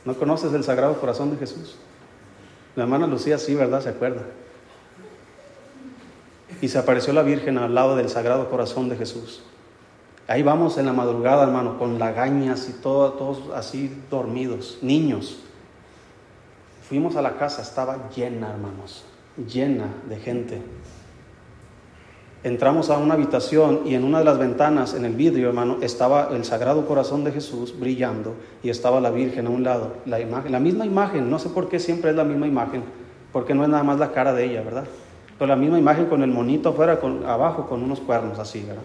¿No 0.05 0.14
conoces 0.14 0.53
el 0.55 0.64
Sagrado 0.64 0.99
Corazón 0.99 1.30
de 1.30 1.36
Jesús? 1.36 1.76
La 2.74 2.82
hermana 2.82 3.07
Lucía 3.07 3.38
sí, 3.38 3.55
¿verdad? 3.55 3.80
Se 3.80 3.90
acuerda. 3.90 4.22
Y 6.61 6.66
se 6.66 6.78
apareció 6.78 7.12
la 7.12 7.22
Virgen 7.22 7.59
al 7.59 7.76
lado 7.76 7.95
del 7.95 8.09
Sagrado 8.09 8.51
Corazón 8.51 8.88
de 8.88 8.97
Jesús. 8.97 9.45
Ahí 10.26 10.42
vamos 10.42 10.78
en 10.78 10.86
la 10.86 10.92
madrugada, 10.92 11.45
hermano, 11.45 11.78
con 11.78 12.01
lagañas 12.01 12.68
y 12.68 12.72
todo, 12.72 13.12
todos 13.12 13.55
así 13.55 13.97
dormidos, 14.11 14.78
niños. 14.82 15.43
Fuimos 16.89 17.16
a 17.16 17.22
la 17.22 17.37
casa, 17.39 17.62
estaba 17.62 18.11
llena, 18.14 18.51
hermanos, 18.51 19.05
llena 19.51 19.87
de 20.07 20.16
gente. 20.16 20.61
Entramos 22.43 22.91
a 22.91 22.99
una 22.99 23.14
habitación 23.14 23.80
y 23.87 23.95
en 23.95 24.05
una 24.05 24.18
de 24.18 24.26
las 24.26 24.37
ventanas, 24.37 24.93
en 24.93 25.07
el 25.07 25.14
vidrio, 25.14 25.49
hermano, 25.49 25.78
estaba 25.80 26.28
el 26.32 26.45
Sagrado 26.45 26.87
Corazón 26.87 27.24
de 27.24 27.32
Jesús 27.32 27.74
brillando 27.80 28.35
y 28.62 28.68
estaba 28.68 29.01
la 29.01 29.11
Virgen 29.11 29.47
a 29.47 29.51
un 29.51 29.64
lado. 29.64 29.95
La, 30.05 30.20
imagen, 30.20 30.53
la 30.53 30.61
misma 30.61 30.85
imagen, 30.85 31.30
no 31.30 31.39
sé 31.39 31.49
por 31.49 31.70
qué 31.70 31.80
siempre 31.80 32.11
es 32.11 32.16
la 32.16 32.24
misma 32.24 32.47
imagen, 32.47 32.85
porque 33.32 33.55
no 33.55 33.62
es 33.62 33.70
nada 33.70 33.82
más 33.82 33.99
la 33.99 34.12
cara 34.12 34.35
de 34.35 34.45
ella, 34.45 34.61
¿verdad? 34.61 34.85
Pero 35.39 35.49
la 35.49 35.57
misma 35.57 35.78
imagen 35.78 36.05
con 36.05 36.22
el 36.22 36.30
monito 36.30 36.68
afuera, 36.68 37.01
abajo, 37.26 37.66
con 37.66 37.82
unos 37.82 38.01
cuernos 38.01 38.39
así, 38.39 38.61
¿verdad? 38.61 38.82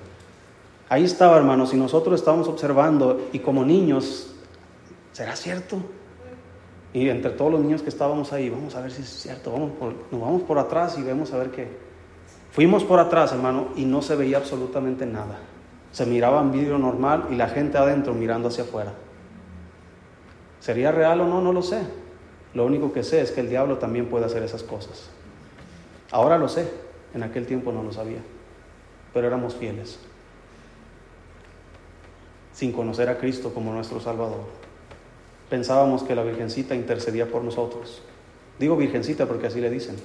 Ahí 0.87 1.03
estaba, 1.03 1.35
hermanos, 1.35 1.73
y 1.73 1.77
nosotros 1.77 2.17
estábamos 2.17 2.47
observando 2.47 3.27
y 3.33 3.39
como 3.39 3.65
niños, 3.65 4.33
¿será 5.11 5.35
cierto? 5.35 5.81
Y 6.93 7.09
entre 7.09 7.31
todos 7.31 7.51
los 7.51 7.61
niños 7.61 7.83
que 7.83 7.89
estábamos 7.89 8.33
ahí, 8.33 8.49
vamos 8.49 8.75
a 8.75 8.81
ver 8.81 8.91
si 8.91 9.01
es 9.01 9.09
cierto, 9.09 9.51
vamos 9.51 9.71
nos 10.11 10.21
vamos 10.21 10.41
por 10.43 10.57
atrás 10.57 10.97
y 10.97 11.03
vemos 11.03 11.31
a 11.33 11.37
ver 11.37 11.51
qué. 11.51 11.67
Fuimos 12.51 12.83
por 12.83 12.99
atrás, 12.99 13.31
hermano, 13.31 13.67
y 13.75 13.85
no 13.85 14.01
se 14.01 14.15
veía 14.15 14.37
absolutamente 14.37 15.05
nada. 15.05 15.39
Se 15.91 16.05
miraba 16.05 16.41
en 16.41 16.51
vidrio 16.51 16.77
normal 16.77 17.27
y 17.29 17.35
la 17.35 17.47
gente 17.47 17.77
adentro 17.77 18.13
mirando 18.13 18.47
hacia 18.47 18.63
afuera. 18.63 18.93
¿Sería 20.59 20.91
real 20.91 21.21
o 21.21 21.27
no? 21.27 21.41
No 21.41 21.53
lo 21.53 21.61
sé. 21.61 21.81
Lo 22.53 22.65
único 22.65 22.91
que 22.91 23.03
sé 23.03 23.21
es 23.21 23.31
que 23.31 23.41
el 23.41 23.49
diablo 23.49 23.77
también 23.77 24.07
puede 24.07 24.25
hacer 24.25 24.41
esas 24.41 24.63
cosas. 24.63 25.09
Ahora 26.11 26.39
lo 26.39 26.49
sé, 26.49 26.67
en 27.13 27.21
aquel 27.21 27.45
tiempo 27.45 27.71
no 27.71 27.83
lo 27.83 27.91
sabía, 27.91 28.19
pero 29.13 29.27
éramos 29.27 29.55
fieles 29.55 29.99
sin 32.59 32.73
conocer 32.73 33.07
a 33.07 33.17
Cristo 33.17 33.53
como 33.53 33.71
nuestro 33.71 34.01
Salvador. 34.01 34.43
Pensábamos 35.49 36.03
que 36.03 36.15
la 36.15 36.23
Virgencita 36.23 36.75
intercedía 36.75 37.25
por 37.25 37.43
nosotros. 37.43 38.01
Digo 38.59 38.75
Virgencita 38.75 39.25
porque 39.25 39.47
así 39.47 39.59
le 39.59 39.69
dicen. 39.69 39.95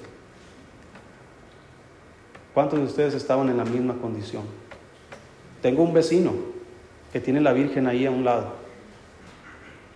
¿Cuántos 2.55 2.79
de 2.79 2.85
ustedes 2.85 3.15
estaban 3.15 3.49
en 3.51 3.57
la 3.57 3.65
misma 3.65 3.95
condición? 3.95 4.45
Tengo 5.61 5.83
un 5.83 5.93
vecino 5.93 6.33
que 7.13 7.21
tiene 7.21 7.41
la 7.41 7.53
Virgen 7.53 7.87
ahí 7.87 8.07
a 8.07 8.11
un 8.11 8.25
lado. 8.25 8.53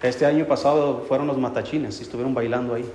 Este 0.02 0.26
año 0.26 0.44
pasado 0.46 1.04
fueron 1.08 1.26
los 1.26 1.38
matachines 1.38 1.98
y 2.00 2.02
estuvieron 2.02 2.34
bailando 2.34 2.74
ahí. 2.74 2.90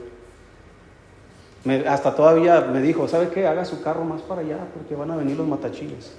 hasta 1.87 2.15
todavía 2.15 2.61
me 2.61 2.81
dijo, 2.81 3.07
¿sabe 3.07 3.29
qué? 3.29 3.47
Haga 3.47 3.65
su 3.65 3.81
carro 3.81 4.03
más 4.03 4.21
para 4.21 4.41
allá 4.41 4.67
porque 4.73 4.95
van 4.95 5.11
a 5.11 5.15
venir 5.15 5.37
los 5.37 5.47
matachines. 5.47 6.13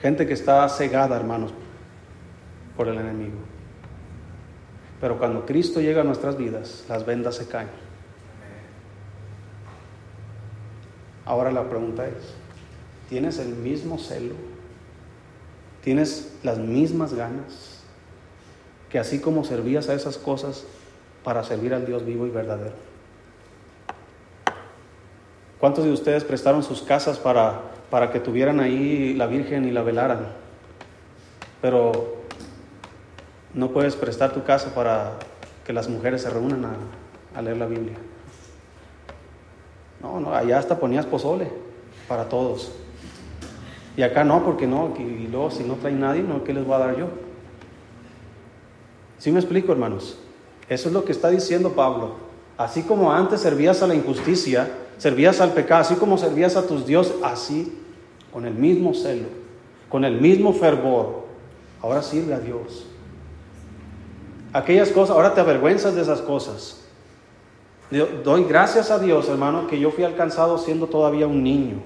Gente 0.00 0.26
que 0.26 0.34
está 0.34 0.68
cegada, 0.68 1.16
hermanos, 1.16 1.52
por 2.76 2.88
el 2.88 2.98
enemigo. 2.98 3.38
Pero 5.00 5.18
cuando 5.18 5.44
Cristo 5.44 5.80
llega 5.80 6.02
a 6.02 6.04
nuestras 6.04 6.36
vidas, 6.36 6.84
las 6.88 7.04
vendas 7.04 7.36
se 7.36 7.48
caen. 7.48 7.68
Ahora 11.24 11.50
la 11.52 11.68
pregunta 11.68 12.06
es, 12.06 12.34
¿tienes 13.08 13.38
el 13.38 13.48
mismo 13.48 13.98
celo? 13.98 14.34
¿Tienes 15.82 16.32
las 16.42 16.58
mismas 16.58 17.14
ganas? 17.14 17.82
Que 18.88 18.98
así 18.98 19.20
como 19.20 19.44
servías 19.44 19.88
a 19.88 19.94
esas 19.94 20.16
cosas 20.16 20.64
para 21.24 21.44
servir 21.44 21.74
al 21.74 21.86
Dios 21.86 22.04
vivo 22.04 22.26
y 22.26 22.30
verdadero. 22.30 22.74
¿Cuántos 25.58 25.84
de 25.84 25.92
ustedes 25.92 26.24
prestaron 26.24 26.62
sus 26.62 26.82
casas 26.82 27.18
para 27.18 27.67
para 27.90 28.10
que 28.10 28.20
tuvieran 28.20 28.60
ahí 28.60 29.14
la 29.14 29.26
Virgen 29.26 29.66
y 29.66 29.70
la 29.70 29.82
velaran. 29.82 30.26
Pero 31.62 32.18
no 33.54 33.70
puedes 33.70 33.96
prestar 33.96 34.32
tu 34.32 34.44
casa 34.44 34.74
para 34.74 35.14
que 35.64 35.72
las 35.72 35.88
mujeres 35.88 36.22
se 36.22 36.30
reúnan 36.30 36.66
a, 37.34 37.42
leer 37.42 37.56
la 37.56 37.66
Biblia. 37.66 37.96
No, 40.00 40.20
no, 40.20 40.34
allá 40.34 40.58
hasta 40.58 40.78
ponías 40.78 41.06
pozole 41.06 41.50
para 42.06 42.28
todos. 42.28 42.72
Y 43.96 44.02
acá 44.02 44.24
no, 44.24 44.44
porque 44.44 44.66
no, 44.66 44.94
y 44.98 45.26
luego 45.26 45.50
si 45.50 45.64
no 45.64 45.74
trae 45.74 45.92
nadie, 45.92 46.22
no, 46.22 46.44
¿qué 46.44 46.54
les 46.54 46.64
voy 46.64 46.74
a 46.74 46.78
dar 46.78 46.96
yo? 46.96 47.08
¿Sí 49.18 49.32
me 49.32 49.40
explico, 49.40 49.72
hermanos? 49.72 50.18
Eso 50.68 50.88
es 50.88 50.94
lo 50.94 51.04
que 51.04 51.12
está 51.12 51.30
diciendo 51.30 51.72
Pablo. 51.72 52.12
Así 52.56 52.82
como 52.82 53.12
antes 53.12 53.40
servías 53.40 53.82
a 53.82 53.86
la 53.86 53.94
injusticia, 53.94 54.68
servías 54.98 55.40
al 55.40 55.52
pecado, 55.52 55.80
así 55.80 55.94
como 55.94 56.18
servías 56.18 56.56
a 56.56 56.66
tus 56.66 56.86
dioses, 56.86 57.14
así, 57.22 57.72
con 58.32 58.44
el 58.44 58.54
mismo 58.54 58.92
celo, 58.94 59.28
con 59.88 60.04
el 60.04 60.20
mismo 60.20 60.52
fervor, 60.52 61.24
ahora 61.80 62.02
sirve 62.02 62.34
a 62.34 62.40
Dios. 62.40 62.86
Aquellas 64.52 64.90
cosas, 64.90 65.14
ahora 65.14 65.34
te 65.34 65.40
avergüenzas 65.40 65.94
de 65.94 66.02
esas 66.02 66.20
cosas. 66.20 66.84
Doy 67.90 68.44
gracias 68.44 68.90
a 68.90 68.98
Dios, 68.98 69.28
hermano, 69.28 69.66
que 69.66 69.78
yo 69.78 69.90
fui 69.90 70.04
alcanzado 70.04 70.58
siendo 70.58 70.88
todavía 70.88 71.26
un 71.26 71.42
niño. 71.42 71.82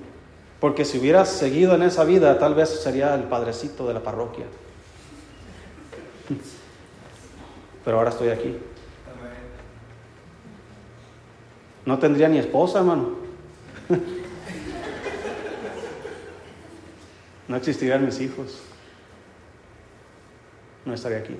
Porque 0.59 0.85
si 0.85 0.99
hubieras 0.99 1.29
seguido 1.29 1.75
en 1.75 1.83
esa 1.83 2.05
vida, 2.05 2.39
tal 2.39 2.55
vez 2.55 2.69
sería 2.69 3.15
el 3.15 3.25
padrecito 3.25 3.87
de 3.87 3.95
la 3.95 4.01
parroquia. 4.01 4.47
Pero 7.85 7.99
ahora 7.99 8.11
estoy 8.11 8.29
aquí. 8.29 8.57
No 11.85 11.99
tendría 11.99 12.29
ni 12.29 12.39
esposa, 12.39 12.79
hermano. 12.79 13.17
No 17.49 17.57
existirían 17.57 18.05
mis 18.05 18.21
hijos. 18.21 18.63
No 20.87 20.95
estaría 20.95 21.19
aquí. 21.19 21.37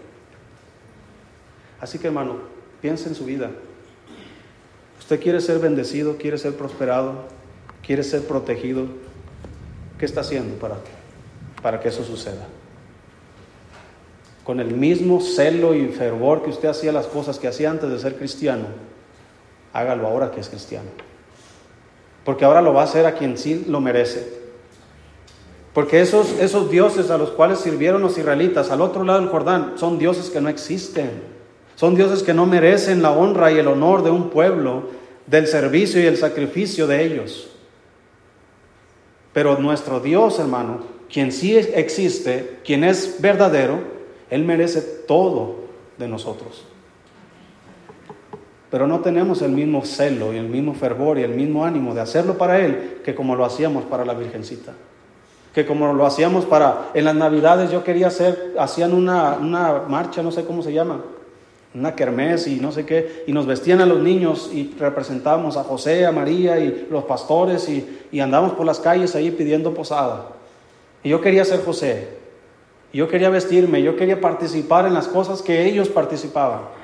Así 1.81 1.99
que 1.99 2.09
hermano, 2.09 2.37
piensa 2.81 3.09
en 3.09 3.15
su 3.15 3.25
vida. 3.25 3.51
Usted 4.99 5.21
quiere 5.21 5.41
ser 5.41 5.59
bendecido, 5.59 6.17
quiere 6.19 6.39
ser 6.39 6.55
prosperado, 6.55 7.25
quiere 7.85 8.03
ser 8.03 8.23
protegido. 8.27 8.87
¿Qué 9.99 10.05
está 10.05 10.21
haciendo 10.21 10.57
para, 10.57 10.77
para 11.63 11.81
que 11.81 11.89
eso 11.89 12.05
suceda? 12.05 12.47
Con 14.45 14.61
el 14.61 14.75
mismo 14.75 15.21
celo 15.21 15.75
y 15.75 15.89
fervor 15.89 16.43
que 16.43 16.51
usted 16.51 16.69
hacía 16.69 16.93
las 16.93 17.07
cosas 17.07 17.39
que 17.39 17.49
hacía 17.49 17.71
antes 17.71 17.89
de 17.89 17.99
ser 17.99 18.17
cristiano, 18.17 18.67
hágalo 19.73 20.07
ahora 20.07 20.31
que 20.31 20.41
es 20.41 20.49
cristiano. 20.49 20.89
Porque 22.25 22.45
ahora 22.45 22.63
lo 22.63 22.73
va 22.73 22.83
a 22.83 22.85
hacer 22.85 23.07
a 23.07 23.15
quien 23.15 23.37
sí 23.37 23.65
lo 23.69 23.81
merece. 23.81 24.41
Porque 25.73 26.01
esos, 26.01 26.33
esos 26.39 26.71
dioses 26.71 27.11
a 27.11 27.19
los 27.19 27.31
cuales 27.31 27.59
sirvieron 27.59 28.03
los 28.03 28.19
israelitas 28.19 28.71
al 28.71 28.81
otro 28.81 29.05
lado 29.05 29.21
del 29.21 29.31
Jordán 29.31 29.73
son 29.77 29.99
dioses 29.99 30.31
que 30.31 30.41
no 30.41 30.49
existen. 30.49 31.11
Son 31.77 31.95
dioses 31.95 32.23
que 32.23 32.35
no 32.35 32.47
merecen 32.47 33.03
la 33.03 33.11
honra 33.11 33.51
y 33.51 33.59
el 33.59 33.67
honor 33.67 34.03
de 34.03 34.11
un 34.11 34.29
pueblo, 34.29 34.91
del 35.27 35.47
servicio 35.47 36.01
y 36.01 36.07
el 36.07 36.19
sacrificio 36.19 36.87
de 36.87 37.05
ellos. 37.05 37.49
Pero 39.33 39.59
nuestro 39.59 39.99
Dios, 39.99 40.39
hermano, 40.39 40.81
quien 41.11 41.33
sí 41.33 41.57
existe, 41.57 42.59
quien 42.65 42.85
es 42.85 43.21
verdadero, 43.21 43.81
Él 44.29 44.45
merece 44.45 44.83
todo 44.83 45.57
de 45.97 46.07
nosotros 46.07 46.67
pero 48.73 48.87
no 48.87 49.01
tenemos 49.01 49.43
el 49.43 49.53
mismo 49.53 49.85
celo 49.85 50.33
y 50.33 50.39
el 50.39 50.49
mismo 50.49 50.73
fervor 50.73 51.19
y 51.19 51.23
el 51.23 51.33
mismo 51.33 51.67
ánimo 51.67 51.95
de 51.95 52.01
hacerlo 52.01 52.39
para 52.39 52.59
Él 52.59 53.01
que 53.05 53.15
como 53.15 53.37
lo 53.37 53.45
hacíamos 53.45 53.85
para 53.85 54.07
la 54.07 54.15
Virgencita. 54.15 54.73
que 55.53 55.67
como 55.67 55.93
lo 55.93 56.07
hacíamos 56.07 56.47
para, 56.47 56.89
en 56.95 57.05
las 57.05 57.15
navidades 57.15 57.71
yo 57.71 57.85
quería 57.85 58.07
hacer, 58.07 58.55
hacían 58.59 58.95
una, 58.95 59.35
una 59.35 59.83
marcha, 59.87 60.23
no 60.23 60.33
sé 60.33 60.47
cómo 60.47 60.63
se 60.63 60.73
llama, 60.73 61.03
una 61.75 61.95
kermés 61.95 62.47
y 62.47 62.61
no 62.61 62.73
sé 62.73 62.87
qué, 62.87 63.25
y 63.27 63.35
nos 63.35 63.45
vestían 63.45 63.83
a 63.83 63.87
los 63.87 64.01
niños 64.01 64.49
y 64.55 64.75
representábamos 64.79 65.59
a 65.59 65.65
José, 65.65 66.07
a 66.07 66.11
María 66.11 66.59
y 66.59 66.87
los 66.91 67.05
pastores 67.05 67.69
y, 67.69 68.07
y 68.11 68.21
andamos 68.21 68.53
por 68.53 68.65
las 68.65 68.81
calles 68.81 69.15
ahí 69.15 69.31
pidiendo 69.33 69.75
posada. 69.75 70.29
Y 71.05 71.11
yo 71.11 71.21
quería 71.21 71.45
ser 71.45 71.63
José, 71.63 72.09
yo 72.91 73.07
quería 73.07 73.29
vestirme, 73.29 73.83
yo 73.83 73.97
quería 73.97 74.19
participar 74.19 74.87
en 74.87 74.95
las 74.95 75.09
cosas 75.09 75.43
que 75.43 75.67
ellos 75.67 75.91
participaban. 75.91 76.81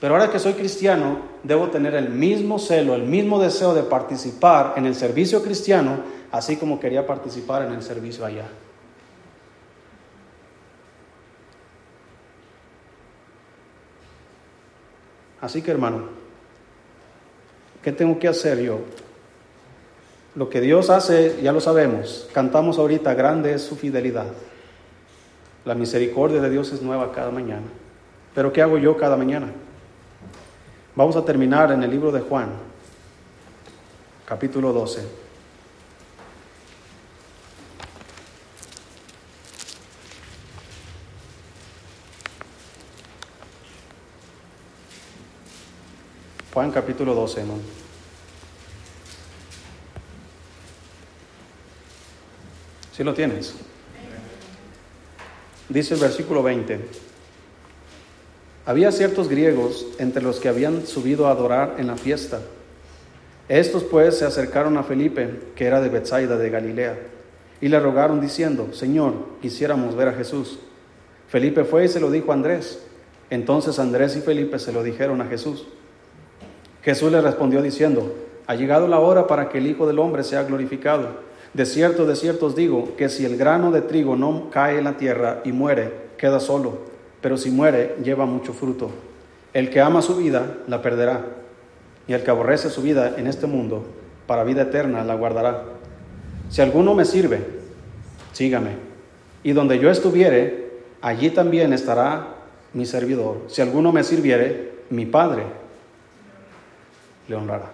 Pero 0.00 0.14
ahora 0.14 0.30
que 0.30 0.38
soy 0.38 0.54
cristiano, 0.54 1.18
debo 1.42 1.68
tener 1.68 1.94
el 1.94 2.08
mismo 2.08 2.58
celo, 2.58 2.94
el 2.94 3.02
mismo 3.02 3.38
deseo 3.38 3.74
de 3.74 3.82
participar 3.82 4.74
en 4.76 4.86
el 4.86 4.94
servicio 4.94 5.42
cristiano, 5.42 5.98
así 6.32 6.56
como 6.56 6.80
quería 6.80 7.06
participar 7.06 7.64
en 7.66 7.72
el 7.72 7.82
servicio 7.82 8.24
allá. 8.24 8.48
Así 15.42 15.60
que 15.60 15.70
hermano, 15.70 16.04
¿qué 17.82 17.92
tengo 17.92 18.18
que 18.18 18.28
hacer 18.28 18.58
yo? 18.60 18.80
Lo 20.34 20.48
que 20.48 20.60
Dios 20.62 20.88
hace, 20.88 21.40
ya 21.42 21.52
lo 21.52 21.60
sabemos, 21.60 22.28
cantamos 22.32 22.78
ahorita, 22.78 23.12
grande 23.14 23.52
es 23.52 23.62
su 23.62 23.76
fidelidad. 23.76 24.26
La 25.66 25.74
misericordia 25.74 26.40
de 26.40 26.48
Dios 26.48 26.72
es 26.72 26.80
nueva 26.80 27.12
cada 27.12 27.30
mañana. 27.30 27.66
Pero 28.34 28.52
¿qué 28.52 28.62
hago 28.62 28.78
yo 28.78 28.96
cada 28.96 29.16
mañana? 29.16 29.52
Vamos 31.00 31.16
a 31.16 31.24
terminar 31.24 31.72
en 31.72 31.82
el 31.82 31.90
libro 31.90 32.12
de 32.12 32.20
Juan, 32.20 32.50
capítulo 34.26 34.70
12. 34.70 35.02
Juan 46.52 46.70
capítulo 46.70 47.14
12, 47.14 47.44
¿no? 47.44 47.54
¿Sí 52.92 53.02
lo 53.02 53.14
tienes? 53.14 53.54
Dice 55.70 55.94
el 55.94 56.00
versículo 56.00 56.42
20. 56.42 57.09
Había 58.66 58.92
ciertos 58.92 59.28
griegos 59.28 59.86
entre 59.98 60.22
los 60.22 60.38
que 60.38 60.48
habían 60.48 60.86
subido 60.86 61.26
a 61.26 61.30
adorar 61.30 61.76
en 61.78 61.86
la 61.86 61.96
fiesta. 61.96 62.40
Estos 63.48 63.84
pues 63.84 64.18
se 64.18 64.26
acercaron 64.26 64.76
a 64.76 64.82
Felipe, 64.82 65.40
que 65.56 65.64
era 65.64 65.80
de 65.80 65.88
Bethsaida 65.88 66.36
de 66.36 66.50
Galilea, 66.50 66.98
y 67.60 67.68
le 67.68 67.80
rogaron 67.80 68.20
diciendo, 68.20 68.68
Señor, 68.72 69.14
quisiéramos 69.40 69.96
ver 69.96 70.08
a 70.08 70.12
Jesús. 70.12 70.58
Felipe 71.28 71.64
fue 71.64 71.86
y 71.86 71.88
se 71.88 72.00
lo 72.00 72.10
dijo 72.10 72.32
a 72.32 72.34
Andrés. 72.34 72.80
Entonces 73.30 73.78
Andrés 73.78 74.14
y 74.16 74.20
Felipe 74.20 74.58
se 74.58 74.72
lo 74.72 74.82
dijeron 74.82 75.20
a 75.22 75.26
Jesús. 75.26 75.66
Jesús 76.82 77.10
le 77.10 77.20
respondió 77.20 77.62
diciendo, 77.62 78.14
ha 78.46 78.54
llegado 78.54 78.88
la 78.88 79.00
hora 79.00 79.26
para 79.26 79.48
que 79.48 79.58
el 79.58 79.66
Hijo 79.68 79.86
del 79.86 79.98
Hombre 79.98 80.22
sea 80.22 80.42
glorificado. 80.42 81.30
De 81.54 81.64
cierto, 81.64 82.06
de 82.06 82.14
cierto 82.14 82.46
os 82.46 82.56
digo, 82.56 82.94
que 82.96 83.08
si 83.08 83.24
el 83.24 83.36
grano 83.36 83.72
de 83.72 83.80
trigo 83.80 84.16
no 84.16 84.50
cae 84.50 84.78
en 84.78 84.84
la 84.84 84.96
tierra 84.96 85.40
y 85.44 85.52
muere, 85.52 85.92
queda 86.18 86.40
solo 86.40 86.89
pero 87.20 87.36
si 87.36 87.50
muere 87.50 87.96
lleva 88.02 88.26
mucho 88.26 88.52
fruto. 88.52 88.90
El 89.52 89.70
que 89.70 89.80
ama 89.80 90.02
su 90.02 90.16
vida 90.16 90.58
la 90.66 90.82
perderá, 90.82 91.24
y 92.06 92.12
el 92.12 92.22
que 92.22 92.30
aborrece 92.30 92.70
su 92.70 92.82
vida 92.82 93.14
en 93.16 93.26
este 93.26 93.46
mundo, 93.46 93.84
para 94.26 94.44
vida 94.44 94.62
eterna 94.62 95.04
la 95.04 95.14
guardará. 95.14 95.64
Si 96.48 96.60
alguno 96.60 96.94
me 96.94 97.04
sirve, 97.04 97.44
sígame, 98.32 98.70
y 99.42 99.52
donde 99.52 99.78
yo 99.78 99.90
estuviere, 99.90 100.70
allí 101.00 101.30
también 101.30 101.72
estará 101.72 102.34
mi 102.72 102.86
servidor. 102.86 103.42
Si 103.48 103.62
alguno 103.62 103.92
me 103.92 104.04
sirviere, 104.04 104.72
mi 104.90 105.06
Padre 105.06 105.44
le 107.28 107.36
honrará. 107.36 107.70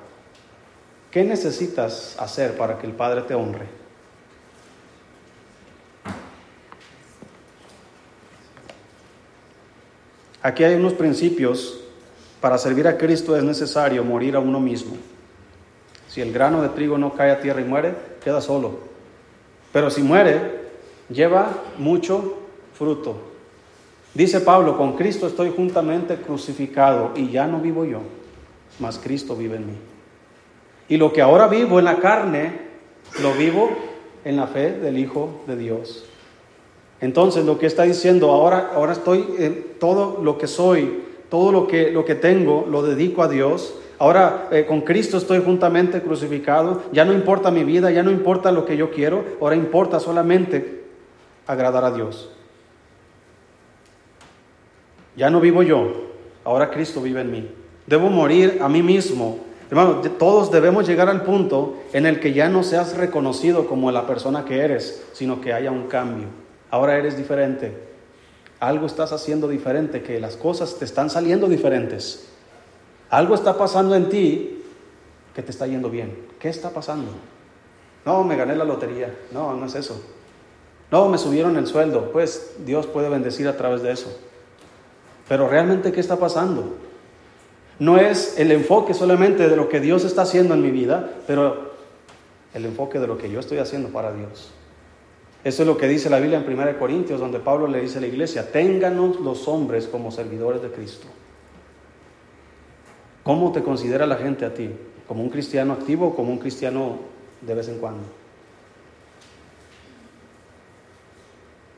¿Qué 1.11 1.25
necesitas 1.25 2.17
hacer 2.19 2.57
para 2.57 2.79
que 2.79 2.87
el 2.87 2.93
Padre 2.93 3.23
te 3.23 3.35
honre? 3.35 3.67
Aquí 10.47 10.63
hay 10.63 10.77
unos 10.77 10.93
principios. 10.93 11.81
Para 12.41 12.57
servir 12.57 12.87
a 12.87 12.97
Cristo 12.97 13.37
es 13.37 13.43
necesario 13.43 14.05
morir 14.05 14.37
a 14.37 14.39
uno 14.39 14.61
mismo. 14.61 14.97
Si 16.07 16.21
el 16.21 16.33
grano 16.33 16.63
de 16.63 16.69
trigo 16.69 16.97
no 16.99 17.15
cae 17.15 17.33
a 17.33 17.41
tierra 17.41 17.61
y 17.61 17.65
muere, 17.65 17.97
queda 18.23 18.41
solo. 18.41 18.79
Pero 19.73 19.91
si 19.91 20.05
muere, 20.05 20.69
lleva 21.09 21.51
mucho 21.79 22.39
fruto. 22.75 23.17
Dice 24.15 24.39
Pablo, 24.41 24.77
con 24.77 24.95
Cristo 24.95 25.27
estoy 25.27 25.51
juntamente 25.51 26.15
crucificado 26.19 27.11
y 27.17 27.29
ya 27.31 27.49
no 27.49 27.59
vivo 27.59 27.85
yo, 27.85 28.03
mas 28.79 29.01
Cristo 29.01 29.35
vive 29.35 29.57
en 29.57 29.67
mí. 29.67 29.77
Y 30.89 30.97
lo 30.97 31.13
que 31.13 31.23
ahora 31.23 31.49
vivo 31.49 31.81
en 31.81 31.87
la 31.87 31.97
carne, 31.97 32.53
lo 33.21 33.33
vivo 33.33 33.69
en 34.25 34.37
la 34.37 34.47
fe 34.47 34.79
del 34.79 34.97
Hijo 34.97 35.43
de 35.49 35.57
Dios 35.57 36.05
entonces 37.01 37.45
lo 37.45 37.59
que 37.59 37.67
está 37.67 37.83
diciendo, 37.83 38.31
ahora, 38.31 38.73
ahora 38.75 38.93
estoy, 38.93 39.27
en 39.39 39.67
todo 39.79 40.23
lo 40.23 40.39
que 40.39 40.47
soy, 40.47 41.03
todo 41.29 41.53
lo 41.53 41.67
que, 41.67 41.91
lo 41.91 42.05
que 42.05 42.15
tengo, 42.15 42.67
lo 42.71 42.83
dedico 42.83 43.23
a 43.23 43.29
Dios. 43.29 43.75
Ahora 43.99 44.49
eh, 44.51 44.67
con 44.67 44.83
Cristo 44.83 45.17
estoy 45.17 45.43
juntamente 45.43 46.03
crucificado. 46.03 46.83
Ya 46.93 47.05
no 47.05 47.13
importa 47.13 47.51
mi 47.51 47.65
vida, 47.65 47.91
ya 47.91 48.03
no 48.03 48.11
importa 48.11 48.53
lo 48.53 48.65
que 48.65 48.77
yo 48.77 48.91
quiero. 48.91 49.25
Ahora 49.41 49.57
importa 49.57 50.01
solamente 50.01 50.85
agradar 51.47 51.85
a 51.85 51.91
Dios. 51.91 52.31
Ya 55.17 55.31
no 55.31 55.41
vivo 55.41 55.63
yo, 55.63 55.93
ahora 56.45 56.71
Cristo 56.71 57.01
vive 57.01 57.23
en 57.23 57.31
mí. 57.31 57.51
Debo 57.87 58.11
morir 58.11 58.59
a 58.61 58.69
mí 58.69 58.83
mismo. 58.83 59.39
Hermano, 59.71 60.03
todos 60.19 60.51
debemos 60.51 60.87
llegar 60.87 61.09
al 61.09 61.23
punto 61.23 61.77
en 61.93 62.07
el 62.07 62.21
que 62.21 62.33
ya 62.33 62.49
no 62.49 62.63
seas 62.63 62.97
reconocido 62.97 63.67
como 63.67 63.91
la 63.91 64.07
persona 64.07 64.45
que 64.45 64.59
eres, 64.59 65.07
sino 65.13 65.41
que 65.41 65.55
haya 65.55 65.71
un 65.71 65.89
cambio. 65.89 66.46
Ahora 66.71 66.97
eres 66.97 67.17
diferente. 67.17 67.73
Algo 68.61 68.87
estás 68.87 69.13
haciendo 69.13 69.49
diferente, 69.49 70.03
que 70.03 70.19
las 70.19 70.37
cosas 70.37 70.79
te 70.79 70.85
están 70.85 71.11
saliendo 71.11 71.49
diferentes. 71.49 72.29
Algo 73.11 73.35
está 73.35 73.57
pasando 73.57 73.95
en 73.95 74.09
ti 74.09 74.63
que 75.35 75.43
te 75.43 75.51
está 75.51 75.67
yendo 75.67 75.91
bien. 75.91 76.27
¿Qué 76.41 76.49
está 76.49 76.71
pasando? 76.71 77.11
No, 78.05 78.25
me 78.25 78.37
gané 78.37 78.57
la 78.57 78.65
lotería. 78.65 79.15
No, 79.33 79.55
no 79.55 79.67
es 79.67 79.75
eso. 79.75 80.01
No, 80.91 81.09
me 81.09 81.19
subieron 81.19 81.57
el 81.57 81.67
sueldo. 81.67 82.11
Pues 82.13 82.55
Dios 82.65 82.87
puede 82.87 83.09
bendecir 83.09 83.47
a 83.49 83.57
través 83.57 83.83
de 83.83 83.93
eso. 83.93 84.17
Pero 85.29 85.49
realmente, 85.49 85.93
¿qué 85.93 86.01
está 86.01 86.17
pasando? 86.17 86.77
No 87.79 87.99
es 87.99 88.39
el 88.39 88.53
enfoque 88.53 88.95
solamente 88.95 89.49
de 89.49 89.57
lo 89.57 89.69
que 89.69 89.81
Dios 89.81 90.05
está 90.05 90.23
haciendo 90.23 90.55
en 90.55 90.63
mi 90.63 90.71
vida, 90.71 91.11
pero 91.27 91.73
el 92.55 92.65
enfoque 92.65 92.99
de 92.99 93.07
lo 93.07 93.19
que 93.19 93.31
yo 93.31 93.41
estoy 93.41 93.59
haciendo 93.59 93.91
para 93.91 94.13
Dios. 94.13 94.51
Eso 95.47 95.63
es 95.63 95.69
lo 95.69 95.77
que 95.77 95.87
dice 95.87 96.11
la 96.11 96.19
Biblia 96.19 96.43
en 96.45 96.59
1 96.59 96.77
Corintios, 96.77 97.21
donde 97.21 97.39
Pablo 97.39 97.69
le 97.69 97.81
dice 97.81 97.99
a 97.99 98.01
la 98.01 98.09
iglesia, 98.09 98.51
ténganos 98.51 99.21
los 99.21 99.47
hombres 99.47 99.87
como 99.87 100.11
servidores 100.11 100.61
de 100.61 100.73
Cristo. 100.73 101.07
¿Cómo 103.23 103.53
te 103.53 103.63
considera 103.63 104.09
la 104.09 104.17
gente 104.17 104.45
a 104.45 104.53
ti? 104.53 104.69
¿Como 105.07 105.23
un 105.23 105.29
cristiano 105.29 105.75
activo 105.75 106.09
o 106.09 106.17
como 106.17 106.33
un 106.33 106.39
cristiano 106.39 106.99
de 107.43 107.55
vez 107.55 107.69
en 107.69 107.79
cuando? 107.79 108.03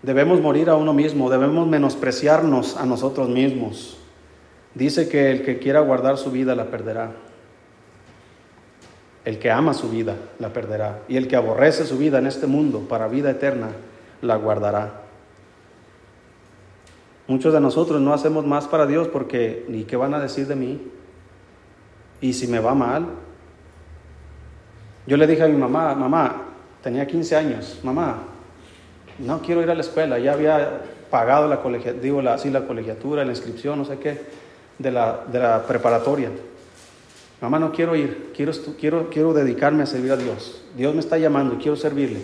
Debemos 0.00 0.40
morir 0.40 0.70
a 0.70 0.76
uno 0.76 0.94
mismo, 0.94 1.28
debemos 1.28 1.68
menospreciarnos 1.68 2.74
a 2.78 2.86
nosotros 2.86 3.28
mismos. 3.28 3.98
Dice 4.72 5.10
que 5.10 5.30
el 5.30 5.42
que 5.42 5.58
quiera 5.58 5.80
guardar 5.80 6.16
su 6.16 6.30
vida 6.30 6.54
la 6.54 6.70
perderá. 6.70 7.27
El 9.28 9.38
que 9.38 9.50
ama 9.50 9.74
su 9.74 9.90
vida 9.90 10.16
la 10.38 10.54
perderá 10.54 11.00
y 11.06 11.18
el 11.18 11.28
que 11.28 11.36
aborrece 11.36 11.84
su 11.84 11.98
vida 11.98 12.18
en 12.18 12.26
este 12.26 12.46
mundo 12.46 12.86
para 12.88 13.08
vida 13.08 13.30
eterna 13.30 13.68
la 14.22 14.36
guardará. 14.36 15.02
Muchos 17.26 17.52
de 17.52 17.60
nosotros 17.60 18.00
no 18.00 18.14
hacemos 18.14 18.46
más 18.46 18.66
para 18.68 18.86
Dios 18.86 19.06
porque 19.08 19.66
ni 19.68 19.84
qué 19.84 19.96
van 19.96 20.14
a 20.14 20.18
decir 20.18 20.46
de 20.46 20.56
mí 20.56 20.80
y 22.22 22.32
si 22.32 22.46
me 22.46 22.58
va 22.58 22.74
mal. 22.74 23.04
Yo 25.06 25.18
le 25.18 25.26
dije 25.26 25.42
a 25.42 25.48
mi 25.48 25.58
mamá, 25.58 25.94
mamá, 25.94 26.44
tenía 26.82 27.06
15 27.06 27.36
años, 27.36 27.80
mamá, 27.82 28.22
no 29.18 29.42
quiero 29.42 29.60
ir 29.60 29.68
a 29.70 29.74
la 29.74 29.82
escuela, 29.82 30.18
ya 30.18 30.32
había 30.32 30.80
pagado 31.10 31.48
la 31.48 31.60
colegiatura, 31.60 32.02
digo 32.02 32.22
la, 32.22 32.38
la 32.42 32.66
colegiatura, 32.66 33.26
la 33.26 33.32
inscripción, 33.32 33.78
no 33.78 33.84
sé 33.84 33.98
qué, 33.98 34.22
de 34.78 34.90
la, 34.90 35.20
de 35.30 35.38
la 35.38 35.64
preparatoria. 35.64 36.30
Mamá, 37.40 37.58
no 37.58 37.72
quiero 37.72 37.94
ir, 37.94 38.32
quiero, 38.34 38.52
quiero, 38.78 39.10
quiero 39.10 39.32
dedicarme 39.32 39.84
a 39.84 39.86
servir 39.86 40.12
a 40.12 40.16
Dios. 40.16 40.62
Dios 40.76 40.94
me 40.94 41.00
está 41.00 41.18
llamando, 41.18 41.54
y 41.54 41.58
quiero 41.58 41.76
servirle. 41.76 42.22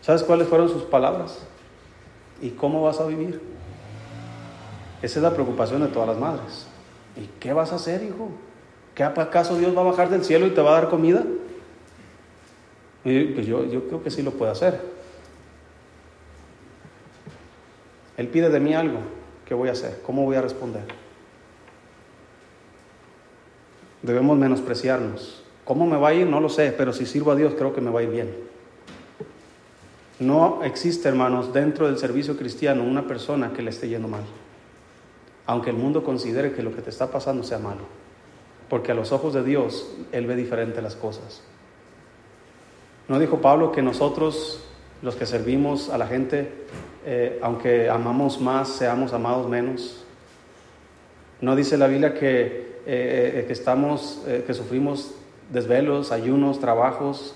¿Sabes 0.00 0.22
cuáles 0.22 0.48
fueron 0.48 0.68
sus 0.68 0.84
palabras? 0.84 1.38
¿Y 2.40 2.50
cómo 2.50 2.82
vas 2.82 3.00
a 3.00 3.06
vivir? 3.06 3.40
Esa 5.02 5.18
es 5.18 5.22
la 5.22 5.34
preocupación 5.34 5.82
de 5.82 5.88
todas 5.88 6.08
las 6.08 6.18
madres. 6.18 6.66
¿Y 7.16 7.26
qué 7.38 7.52
vas 7.52 7.72
a 7.72 7.76
hacer, 7.76 8.02
hijo? 8.02 8.30
¿Qué 8.94 9.02
acaso 9.02 9.58
Dios 9.58 9.76
va 9.76 9.82
a 9.82 9.84
bajar 9.84 10.08
del 10.08 10.24
cielo 10.24 10.46
y 10.46 10.50
te 10.50 10.60
va 10.60 10.70
a 10.70 10.80
dar 10.80 10.88
comida? 10.88 11.24
Pues 13.02 13.46
yo, 13.46 13.64
yo 13.64 13.86
creo 13.88 14.02
que 14.02 14.10
sí 14.10 14.22
lo 14.22 14.32
puede 14.32 14.52
hacer. 14.52 14.80
Él 18.16 18.28
pide 18.28 18.48
de 18.48 18.58
mí 18.58 18.74
algo. 18.74 18.98
¿Qué 19.44 19.54
voy 19.54 19.68
a 19.68 19.72
hacer? 19.72 20.00
¿Cómo 20.04 20.24
voy 20.24 20.36
a 20.36 20.42
responder? 20.42 20.82
Debemos 24.02 24.38
menospreciarnos. 24.38 25.42
¿Cómo 25.64 25.86
me 25.86 25.96
va 25.96 26.08
a 26.08 26.14
ir? 26.14 26.26
No 26.26 26.40
lo 26.40 26.48
sé, 26.48 26.72
pero 26.76 26.92
si 26.92 27.04
sirvo 27.04 27.32
a 27.32 27.36
Dios 27.36 27.54
creo 27.56 27.74
que 27.74 27.80
me 27.80 27.90
va 27.90 28.00
a 28.00 28.02
ir 28.02 28.10
bien. 28.10 28.34
No 30.20 30.64
existe, 30.64 31.08
hermanos, 31.08 31.52
dentro 31.52 31.86
del 31.86 31.98
servicio 31.98 32.36
cristiano 32.36 32.82
una 32.82 33.06
persona 33.06 33.52
que 33.52 33.62
le 33.62 33.70
esté 33.70 33.88
yendo 33.88 34.08
mal. 34.08 34.22
Aunque 35.46 35.70
el 35.70 35.76
mundo 35.76 36.02
considere 36.02 36.52
que 36.52 36.62
lo 36.62 36.74
que 36.74 36.82
te 36.82 36.90
está 36.90 37.10
pasando 37.10 37.42
sea 37.44 37.58
malo. 37.58 37.82
Porque 38.68 38.92
a 38.92 38.94
los 38.94 39.12
ojos 39.12 39.34
de 39.34 39.44
Dios, 39.44 39.88
Él 40.12 40.26
ve 40.26 40.36
diferente 40.36 40.82
las 40.82 40.96
cosas. 40.96 41.42
¿No 43.06 43.18
dijo 43.18 43.40
Pablo 43.40 43.72
que 43.72 43.80
nosotros, 43.80 44.64
los 45.00 45.16
que 45.16 45.24
servimos 45.24 45.88
a 45.88 45.98
la 45.98 46.06
gente, 46.06 46.52
eh, 47.06 47.38
aunque 47.42 47.88
amamos 47.88 48.40
más, 48.40 48.68
seamos 48.68 49.12
amados 49.12 49.48
menos? 49.48 50.04
¿No 51.40 51.56
dice 51.56 51.78
la 51.78 51.86
Biblia 51.86 52.12
que, 52.14 52.67
eh, 52.90 53.40
eh, 53.40 53.44
que 53.46 53.52
estamos, 53.52 54.22
que 54.46 54.54
sufrimos 54.54 55.12
desvelos, 55.52 56.10
ayunos, 56.10 56.58
trabajos 56.58 57.34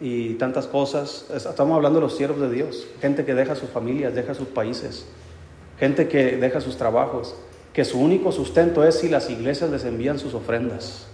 y 0.00 0.34
tantas 0.34 0.66
cosas? 0.66 1.26
Estamos 1.34 1.74
hablando 1.74 1.98
de 1.98 2.04
los 2.04 2.16
siervos 2.16 2.40
de 2.40 2.50
Dios, 2.50 2.86
gente 3.00 3.24
que 3.24 3.34
deja 3.34 3.54
sus 3.54 3.70
familias, 3.70 4.14
deja 4.14 4.34
sus 4.34 4.48
países, 4.48 5.06
gente 5.78 6.08
que 6.08 6.36
deja 6.36 6.60
sus 6.60 6.76
trabajos, 6.76 7.34
que 7.72 7.86
su 7.86 7.98
único 7.98 8.32
sustento 8.32 8.84
es 8.84 8.98
si 8.98 9.08
las 9.08 9.30
iglesias 9.30 9.70
les 9.70 9.84
envían 9.86 10.18
sus 10.18 10.34
ofrendas. 10.34 11.06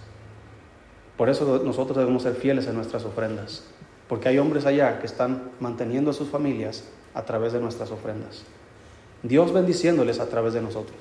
Por 1.15 1.29
eso 1.29 1.61
nosotros 1.63 1.97
debemos 1.97 2.23
ser 2.23 2.35
fieles 2.35 2.67
en 2.67 2.75
nuestras 2.75 3.05
ofrendas. 3.05 3.63
Porque 4.09 4.27
hay 4.27 4.39
hombres 4.39 4.65
allá 4.65 4.99
que 4.99 5.05
están 5.05 5.51
manteniendo 5.59 6.11
a 6.11 6.13
sus 6.13 6.27
familias 6.27 6.83
a 7.13 7.23
través 7.23 7.53
de 7.53 7.61
nuestras 7.61 7.91
ofrendas. 7.91 8.43
Dios 9.23 9.53
bendiciéndoles 9.53 10.19
a 10.19 10.27
través 10.27 10.53
de 10.53 10.61
nosotros. 10.61 10.97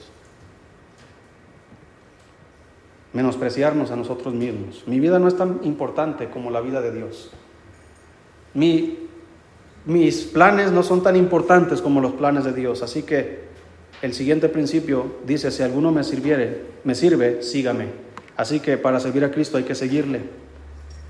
Menospreciarnos 3.12 3.90
a 3.90 3.96
nosotros 3.96 4.34
mismos. 4.34 4.84
Mi 4.86 5.00
vida 5.00 5.18
no 5.18 5.28
es 5.28 5.36
tan 5.36 5.60
importante 5.62 6.28
como 6.28 6.50
la 6.50 6.60
vida 6.60 6.80
de 6.80 6.92
Dios. 6.92 7.30
mis 8.54 10.16
planes 10.32 10.70
no 10.72 10.82
son 10.82 11.02
tan 11.02 11.16
importantes 11.16 11.80
como 11.80 12.00
los 12.00 12.12
planes 12.12 12.44
de 12.44 12.52
Dios. 12.52 12.82
Así 12.82 13.02
que 13.02 13.48
el 14.02 14.14
siguiente 14.14 14.48
principio 14.48 15.16
dice, 15.26 15.50
si 15.50 15.62
alguno 15.62 15.90
me 15.90 16.04
sirviere, 16.04 16.62
me 16.84 16.94
sirve, 16.94 17.42
sígame. 17.42 17.86
Así 18.36 18.60
que 18.60 18.76
para 18.76 19.00
servir 19.00 19.24
a 19.24 19.30
Cristo 19.30 19.56
hay 19.56 19.64
que 19.64 19.74
seguirle. 19.74 20.20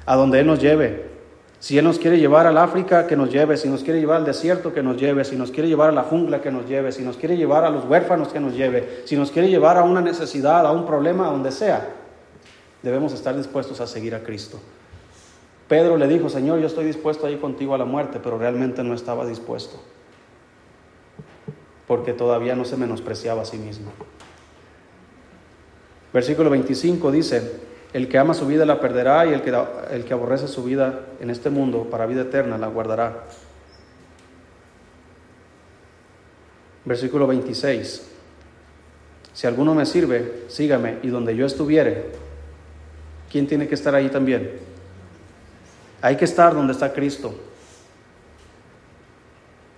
A 0.06 0.16
donde 0.16 0.40
Él 0.40 0.46
nos 0.46 0.60
lleve, 0.60 1.17
si 1.60 1.76
Él 1.76 1.84
nos 1.84 1.98
quiere 1.98 2.18
llevar 2.18 2.46
al 2.46 2.56
África, 2.56 3.06
que 3.06 3.16
nos 3.16 3.32
lleve. 3.32 3.56
Si 3.56 3.68
nos 3.68 3.82
quiere 3.82 3.98
llevar 3.98 4.18
al 4.18 4.24
desierto, 4.24 4.72
que 4.72 4.82
nos 4.82 4.96
lleve. 4.96 5.24
Si 5.24 5.36
nos 5.36 5.50
quiere 5.50 5.68
llevar 5.68 5.88
a 5.90 5.92
la 5.92 6.04
jungla, 6.04 6.40
que 6.40 6.52
nos 6.52 6.68
lleve. 6.68 6.92
Si 6.92 7.02
nos 7.02 7.16
quiere 7.16 7.36
llevar 7.36 7.64
a 7.64 7.70
los 7.70 7.84
huérfanos, 7.84 8.28
que 8.28 8.38
nos 8.38 8.54
lleve. 8.54 9.02
Si 9.06 9.16
nos 9.16 9.32
quiere 9.32 9.48
llevar 9.48 9.76
a 9.76 9.82
una 9.82 10.00
necesidad, 10.00 10.64
a 10.64 10.70
un 10.70 10.86
problema, 10.86 11.26
a 11.26 11.30
donde 11.32 11.50
sea, 11.50 11.88
debemos 12.82 13.12
estar 13.12 13.36
dispuestos 13.36 13.80
a 13.80 13.86
seguir 13.86 14.14
a 14.14 14.22
Cristo. 14.22 14.60
Pedro 15.68 15.98
le 15.98 16.08
dijo, 16.08 16.28
Señor, 16.30 16.60
yo 16.60 16.66
estoy 16.66 16.86
dispuesto 16.86 17.26
a 17.26 17.30
ir 17.30 17.40
contigo 17.40 17.74
a 17.74 17.78
la 17.78 17.84
muerte, 17.84 18.20
pero 18.22 18.38
realmente 18.38 18.82
no 18.82 18.94
estaba 18.94 19.26
dispuesto, 19.26 19.76
porque 21.86 22.14
todavía 22.14 22.56
no 22.56 22.64
se 22.64 22.78
menospreciaba 22.78 23.42
a 23.42 23.44
sí 23.44 23.58
mismo. 23.58 23.92
Versículo 26.10 26.48
25 26.48 27.12
dice, 27.12 27.60
el 27.92 28.08
que 28.08 28.18
ama 28.18 28.34
su 28.34 28.46
vida 28.46 28.66
la 28.66 28.80
perderá 28.80 29.26
y 29.26 29.32
el 29.32 29.42
que, 29.42 29.54
el 29.90 30.04
que 30.04 30.12
aborrece 30.12 30.46
su 30.46 30.62
vida 30.64 31.00
en 31.20 31.30
este 31.30 31.50
mundo 31.50 31.88
para 31.90 32.06
vida 32.06 32.22
eterna 32.22 32.58
la 32.58 32.66
guardará. 32.66 33.24
Versículo 36.84 37.26
26. 37.26 38.10
Si 39.32 39.46
alguno 39.46 39.74
me 39.74 39.86
sirve, 39.86 40.44
sígame, 40.48 40.98
y 41.02 41.08
donde 41.08 41.34
yo 41.36 41.46
estuviere, 41.46 42.06
¿quién 43.30 43.46
tiene 43.46 43.68
que 43.68 43.74
estar 43.74 43.94
ahí 43.94 44.08
también? 44.08 44.58
Hay 46.02 46.16
que 46.16 46.24
estar 46.24 46.54
donde 46.54 46.72
está 46.72 46.92
Cristo. 46.92 47.34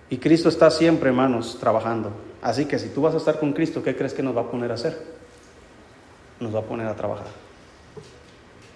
Y 0.09 0.17
Cristo 0.17 0.49
está 0.49 0.69
siempre, 0.69 1.09
hermanos, 1.09 1.57
trabajando. 1.59 2.11
Así 2.41 2.65
que 2.65 2.79
si 2.79 2.89
tú 2.89 3.01
vas 3.01 3.13
a 3.13 3.17
estar 3.17 3.39
con 3.39 3.53
Cristo, 3.53 3.83
¿qué 3.83 3.95
crees 3.95 4.13
que 4.13 4.23
nos 4.23 4.35
va 4.35 4.41
a 4.41 4.51
poner 4.51 4.71
a 4.71 4.73
hacer? 4.73 4.97
Nos 6.39 6.53
va 6.53 6.59
a 6.59 6.63
poner 6.63 6.87
a 6.87 6.95
trabajar. 6.95 7.27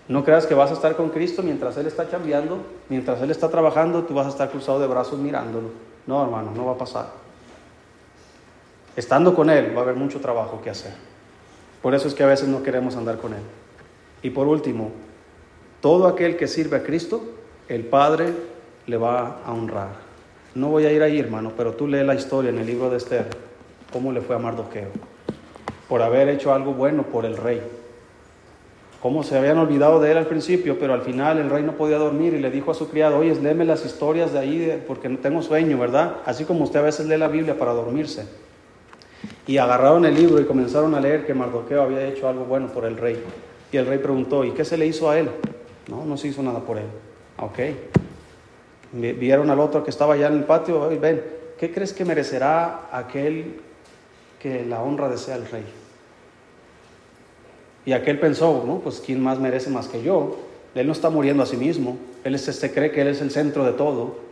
No 0.07 0.23
creas 0.23 0.45
que 0.45 0.53
vas 0.53 0.69
a 0.69 0.75
estar 0.75 0.95
con 0.95 1.09
Cristo 1.09 1.41
mientras 1.41 1.77
Él 1.77 1.87
está 1.87 2.05
cambiando, 2.05 2.59
mientras 2.89 3.21
Él 3.21 3.31
está 3.31 3.49
trabajando, 3.49 4.03
tú 4.03 4.13
vas 4.13 4.27
a 4.27 4.29
estar 4.29 4.51
cruzado 4.51 4.79
de 4.79 4.87
brazos 4.87 5.17
mirándolo. 5.17 5.69
No, 6.05 6.23
hermano, 6.23 6.51
no 6.55 6.65
va 6.65 6.73
a 6.73 6.77
pasar. 6.77 7.07
Estando 8.95 9.33
con 9.33 9.49
Él 9.49 9.75
va 9.75 9.79
a 9.79 9.83
haber 9.83 9.95
mucho 9.95 10.19
trabajo 10.21 10.61
que 10.63 10.69
hacer. 10.69 10.93
Por 11.81 11.95
eso 11.95 12.07
es 12.07 12.13
que 12.13 12.23
a 12.23 12.27
veces 12.27 12.47
no 12.47 12.61
queremos 12.61 12.95
andar 12.95 13.17
con 13.17 13.33
Él. 13.33 13.41
Y 14.21 14.29
por 14.29 14.47
último, 14.47 14.91
todo 15.81 16.07
aquel 16.07 16.37
que 16.37 16.47
sirve 16.47 16.77
a 16.77 16.83
Cristo, 16.83 17.23
el 17.67 17.85
Padre 17.85 18.31
le 18.85 18.97
va 18.97 19.39
a 19.43 19.51
honrar. 19.51 20.05
No 20.53 20.69
voy 20.69 20.85
a 20.85 20.91
ir 20.91 21.01
ahí, 21.01 21.19
hermano, 21.19 21.53
pero 21.57 21.73
tú 21.73 21.87
lee 21.87 22.03
la 22.03 22.15
historia 22.15 22.51
en 22.51 22.59
el 22.59 22.65
libro 22.67 22.91
de 22.91 22.97
Esther, 22.97 23.27
cómo 23.91 24.11
le 24.11 24.21
fue 24.21 24.35
a 24.35 24.39
Mardoqueo, 24.39 24.89
por 25.89 26.01
haber 26.01 26.29
hecho 26.29 26.53
algo 26.53 26.73
bueno 26.73 27.03
por 27.03 27.25
el 27.25 27.35
rey 27.35 27.61
cómo 29.05 29.21
se 29.21 29.37
habían 29.37 29.59
olvidado 29.59 29.99
de 29.99 30.09
él 30.09 30.17
al 30.17 30.25
principio, 30.25 30.79
pero 30.79 30.95
al 30.95 31.03
final 31.03 31.37
el 31.37 31.51
rey 31.51 31.61
no 31.61 31.73
podía 31.73 31.99
dormir 31.99 32.33
y 32.33 32.39
le 32.39 32.49
dijo 32.49 32.71
a 32.71 32.73
su 32.73 32.89
criado, 32.89 33.19
oye, 33.19 33.35
léeme 33.35 33.63
las 33.63 33.85
historias 33.85 34.33
de 34.33 34.39
ahí 34.39 34.83
porque 34.87 35.07
no 35.09 35.19
tengo 35.19 35.43
sueño, 35.43 35.77
¿verdad? 35.77 36.15
Así 36.25 36.43
como 36.43 36.63
usted 36.63 36.79
a 36.79 36.81
veces 36.81 37.05
lee 37.05 37.15
la 37.15 37.27
Biblia 37.27 37.55
para 37.55 37.73
dormirse. 37.73 38.25
Y 39.45 39.57
agarraron 39.57 40.05
el 40.05 40.15
libro 40.15 40.41
y 40.41 40.45
comenzaron 40.45 40.95
a 40.95 40.99
leer 40.99 41.23
que 41.23 41.35
Mardoqueo 41.35 41.83
había 41.83 42.03
hecho 42.07 42.27
algo 42.27 42.45
bueno 42.45 42.69
por 42.69 42.83
el 42.83 42.97
rey. 42.97 43.21
Y 43.71 43.77
el 43.77 43.85
rey 43.85 43.99
preguntó, 43.99 44.43
¿y 44.43 44.53
qué 44.53 44.65
se 44.65 44.75
le 44.75 44.87
hizo 44.87 45.07
a 45.07 45.19
él? 45.19 45.29
No, 45.87 46.03
no 46.03 46.17
se 46.17 46.29
hizo 46.29 46.41
nada 46.41 46.61
por 46.61 46.79
él. 46.79 46.87
Ok. 47.37 47.59
Vieron 48.91 49.51
al 49.51 49.59
otro 49.59 49.83
que 49.83 49.91
estaba 49.91 50.15
allá 50.15 50.29
en 50.29 50.33
el 50.33 50.45
patio, 50.45 50.89
ven, 50.99 51.21
¿qué 51.59 51.71
crees 51.71 51.93
que 51.93 52.05
merecerá 52.05 52.87
aquel 52.91 53.61
que 54.39 54.65
la 54.65 54.81
honra 54.81 55.09
desea 55.09 55.35
el 55.35 55.45
rey? 55.45 55.84
Y 57.85 57.93
aquel 57.93 58.19
pensó, 58.19 58.63
¿no? 58.65 58.79
Pues 58.79 59.01
¿quién 59.05 59.21
más 59.21 59.39
merece 59.39 59.69
más 59.69 59.87
que 59.87 60.01
yo? 60.01 60.37
Él 60.73 60.87
no 60.87 60.93
está 60.93 61.09
muriendo 61.09 61.43
a 61.43 61.45
sí 61.45 61.55
mismo, 61.55 61.97
él 62.23 62.37
se, 62.37 62.73
cree 62.73 62.91
que 62.91 63.01
él 63.01 63.07
es 63.07 63.21
el 63.21 63.31
centro 63.31 63.63
de 63.63 63.71
todo. 63.73 64.25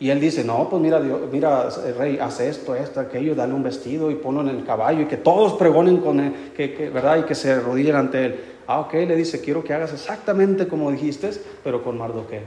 Y 0.00 0.10
él 0.10 0.20
dice, 0.20 0.44
no, 0.44 0.68
pues 0.68 0.80
mira, 0.80 1.00
Dios, 1.00 1.20
mira, 1.30 1.68
rey, 1.96 2.18
hace 2.20 2.48
esto, 2.48 2.74
esto, 2.74 3.00
aquello, 3.00 3.34
dale 3.34 3.52
un 3.52 3.62
vestido 3.62 4.10
y 4.10 4.14
ponlo 4.14 4.40
en 4.42 4.48
el 4.48 4.64
caballo 4.64 5.02
y 5.02 5.06
que 5.06 5.16
todos 5.16 5.54
pregonen 5.54 5.98
con 5.98 6.20
él, 6.20 6.52
que, 6.56 6.90
¿verdad? 6.92 7.18
Y 7.18 7.22
que 7.22 7.34
se 7.34 7.52
arrodillen 7.52 7.96
ante 7.96 8.24
él. 8.24 8.40
Ah, 8.66 8.80
ok, 8.80 8.94
le 8.94 9.16
dice, 9.16 9.40
quiero 9.40 9.64
que 9.64 9.74
hagas 9.74 9.92
exactamente 9.92 10.68
como 10.68 10.90
dijiste, 10.90 11.30
pero 11.64 11.82
con 11.82 11.98
Mardoqueo. 11.98 12.42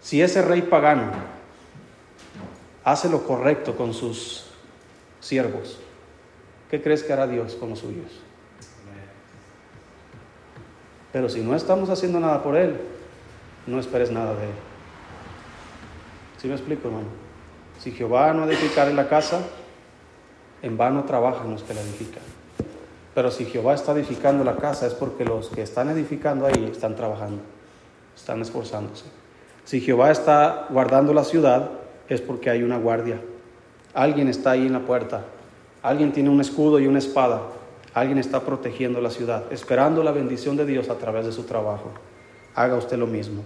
Si 0.00 0.20
ese 0.20 0.42
rey 0.42 0.62
pagano 0.62 1.12
hace 2.84 3.08
lo 3.08 3.24
correcto 3.24 3.76
con 3.76 3.94
sus 3.94 4.46
siervos, 5.20 5.78
¿qué 6.74 6.82
crees 6.82 7.04
que 7.04 7.12
hará 7.12 7.28
Dios 7.28 7.54
con 7.54 7.70
los 7.70 7.78
suyos? 7.78 8.10
Pero 11.12 11.28
si 11.28 11.40
no 11.40 11.54
estamos 11.54 11.88
haciendo 11.88 12.18
nada 12.18 12.42
por 12.42 12.56
Él, 12.56 12.74
no 13.68 13.78
esperes 13.78 14.10
nada 14.10 14.34
de 14.34 14.46
Él. 14.46 14.54
¿Sí 16.36 16.48
me 16.48 16.54
explico, 16.54 16.88
hermano? 16.88 17.06
Si 17.78 17.92
Jehová 17.92 18.32
no 18.32 18.44
edificar 18.50 18.88
en 18.88 18.96
la 18.96 19.08
casa, 19.08 19.42
en 20.62 20.76
vano 20.76 21.04
trabajan 21.04 21.48
los 21.52 21.62
que 21.62 21.74
la 21.74 21.80
edifican. 21.80 22.24
Pero 23.14 23.30
si 23.30 23.44
Jehová 23.44 23.74
está 23.74 23.92
edificando 23.92 24.42
la 24.42 24.56
casa 24.56 24.88
es 24.88 24.94
porque 24.94 25.24
los 25.24 25.50
que 25.50 25.62
están 25.62 25.90
edificando 25.90 26.44
ahí 26.44 26.68
están 26.72 26.96
trabajando, 26.96 27.40
están 28.16 28.42
esforzándose. 28.42 29.04
Si 29.64 29.80
Jehová 29.80 30.10
está 30.10 30.66
guardando 30.70 31.14
la 31.14 31.22
ciudad 31.22 31.70
es 32.08 32.20
porque 32.20 32.50
hay 32.50 32.64
una 32.64 32.78
guardia. 32.78 33.20
Alguien 33.92 34.26
está 34.26 34.50
ahí 34.50 34.66
en 34.66 34.72
la 34.72 34.80
puerta 34.80 35.22
Alguien 35.84 36.12
tiene 36.12 36.30
un 36.30 36.40
escudo 36.40 36.80
y 36.80 36.86
una 36.86 36.98
espada. 36.98 37.42
Alguien 37.92 38.16
está 38.16 38.40
protegiendo 38.40 39.02
la 39.02 39.10
ciudad, 39.10 39.52
esperando 39.52 40.02
la 40.02 40.12
bendición 40.12 40.56
de 40.56 40.64
Dios 40.64 40.88
a 40.88 40.94
través 40.94 41.26
de 41.26 41.32
su 41.32 41.42
trabajo. 41.42 41.90
Haga 42.54 42.76
usted 42.76 42.96
lo 42.96 43.06
mismo. 43.06 43.42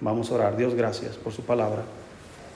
Vamos 0.00 0.30
a 0.30 0.34
orar. 0.36 0.56
Dios, 0.56 0.74
gracias 0.74 1.16
por 1.16 1.32
su 1.32 1.42
palabra. 1.42 1.82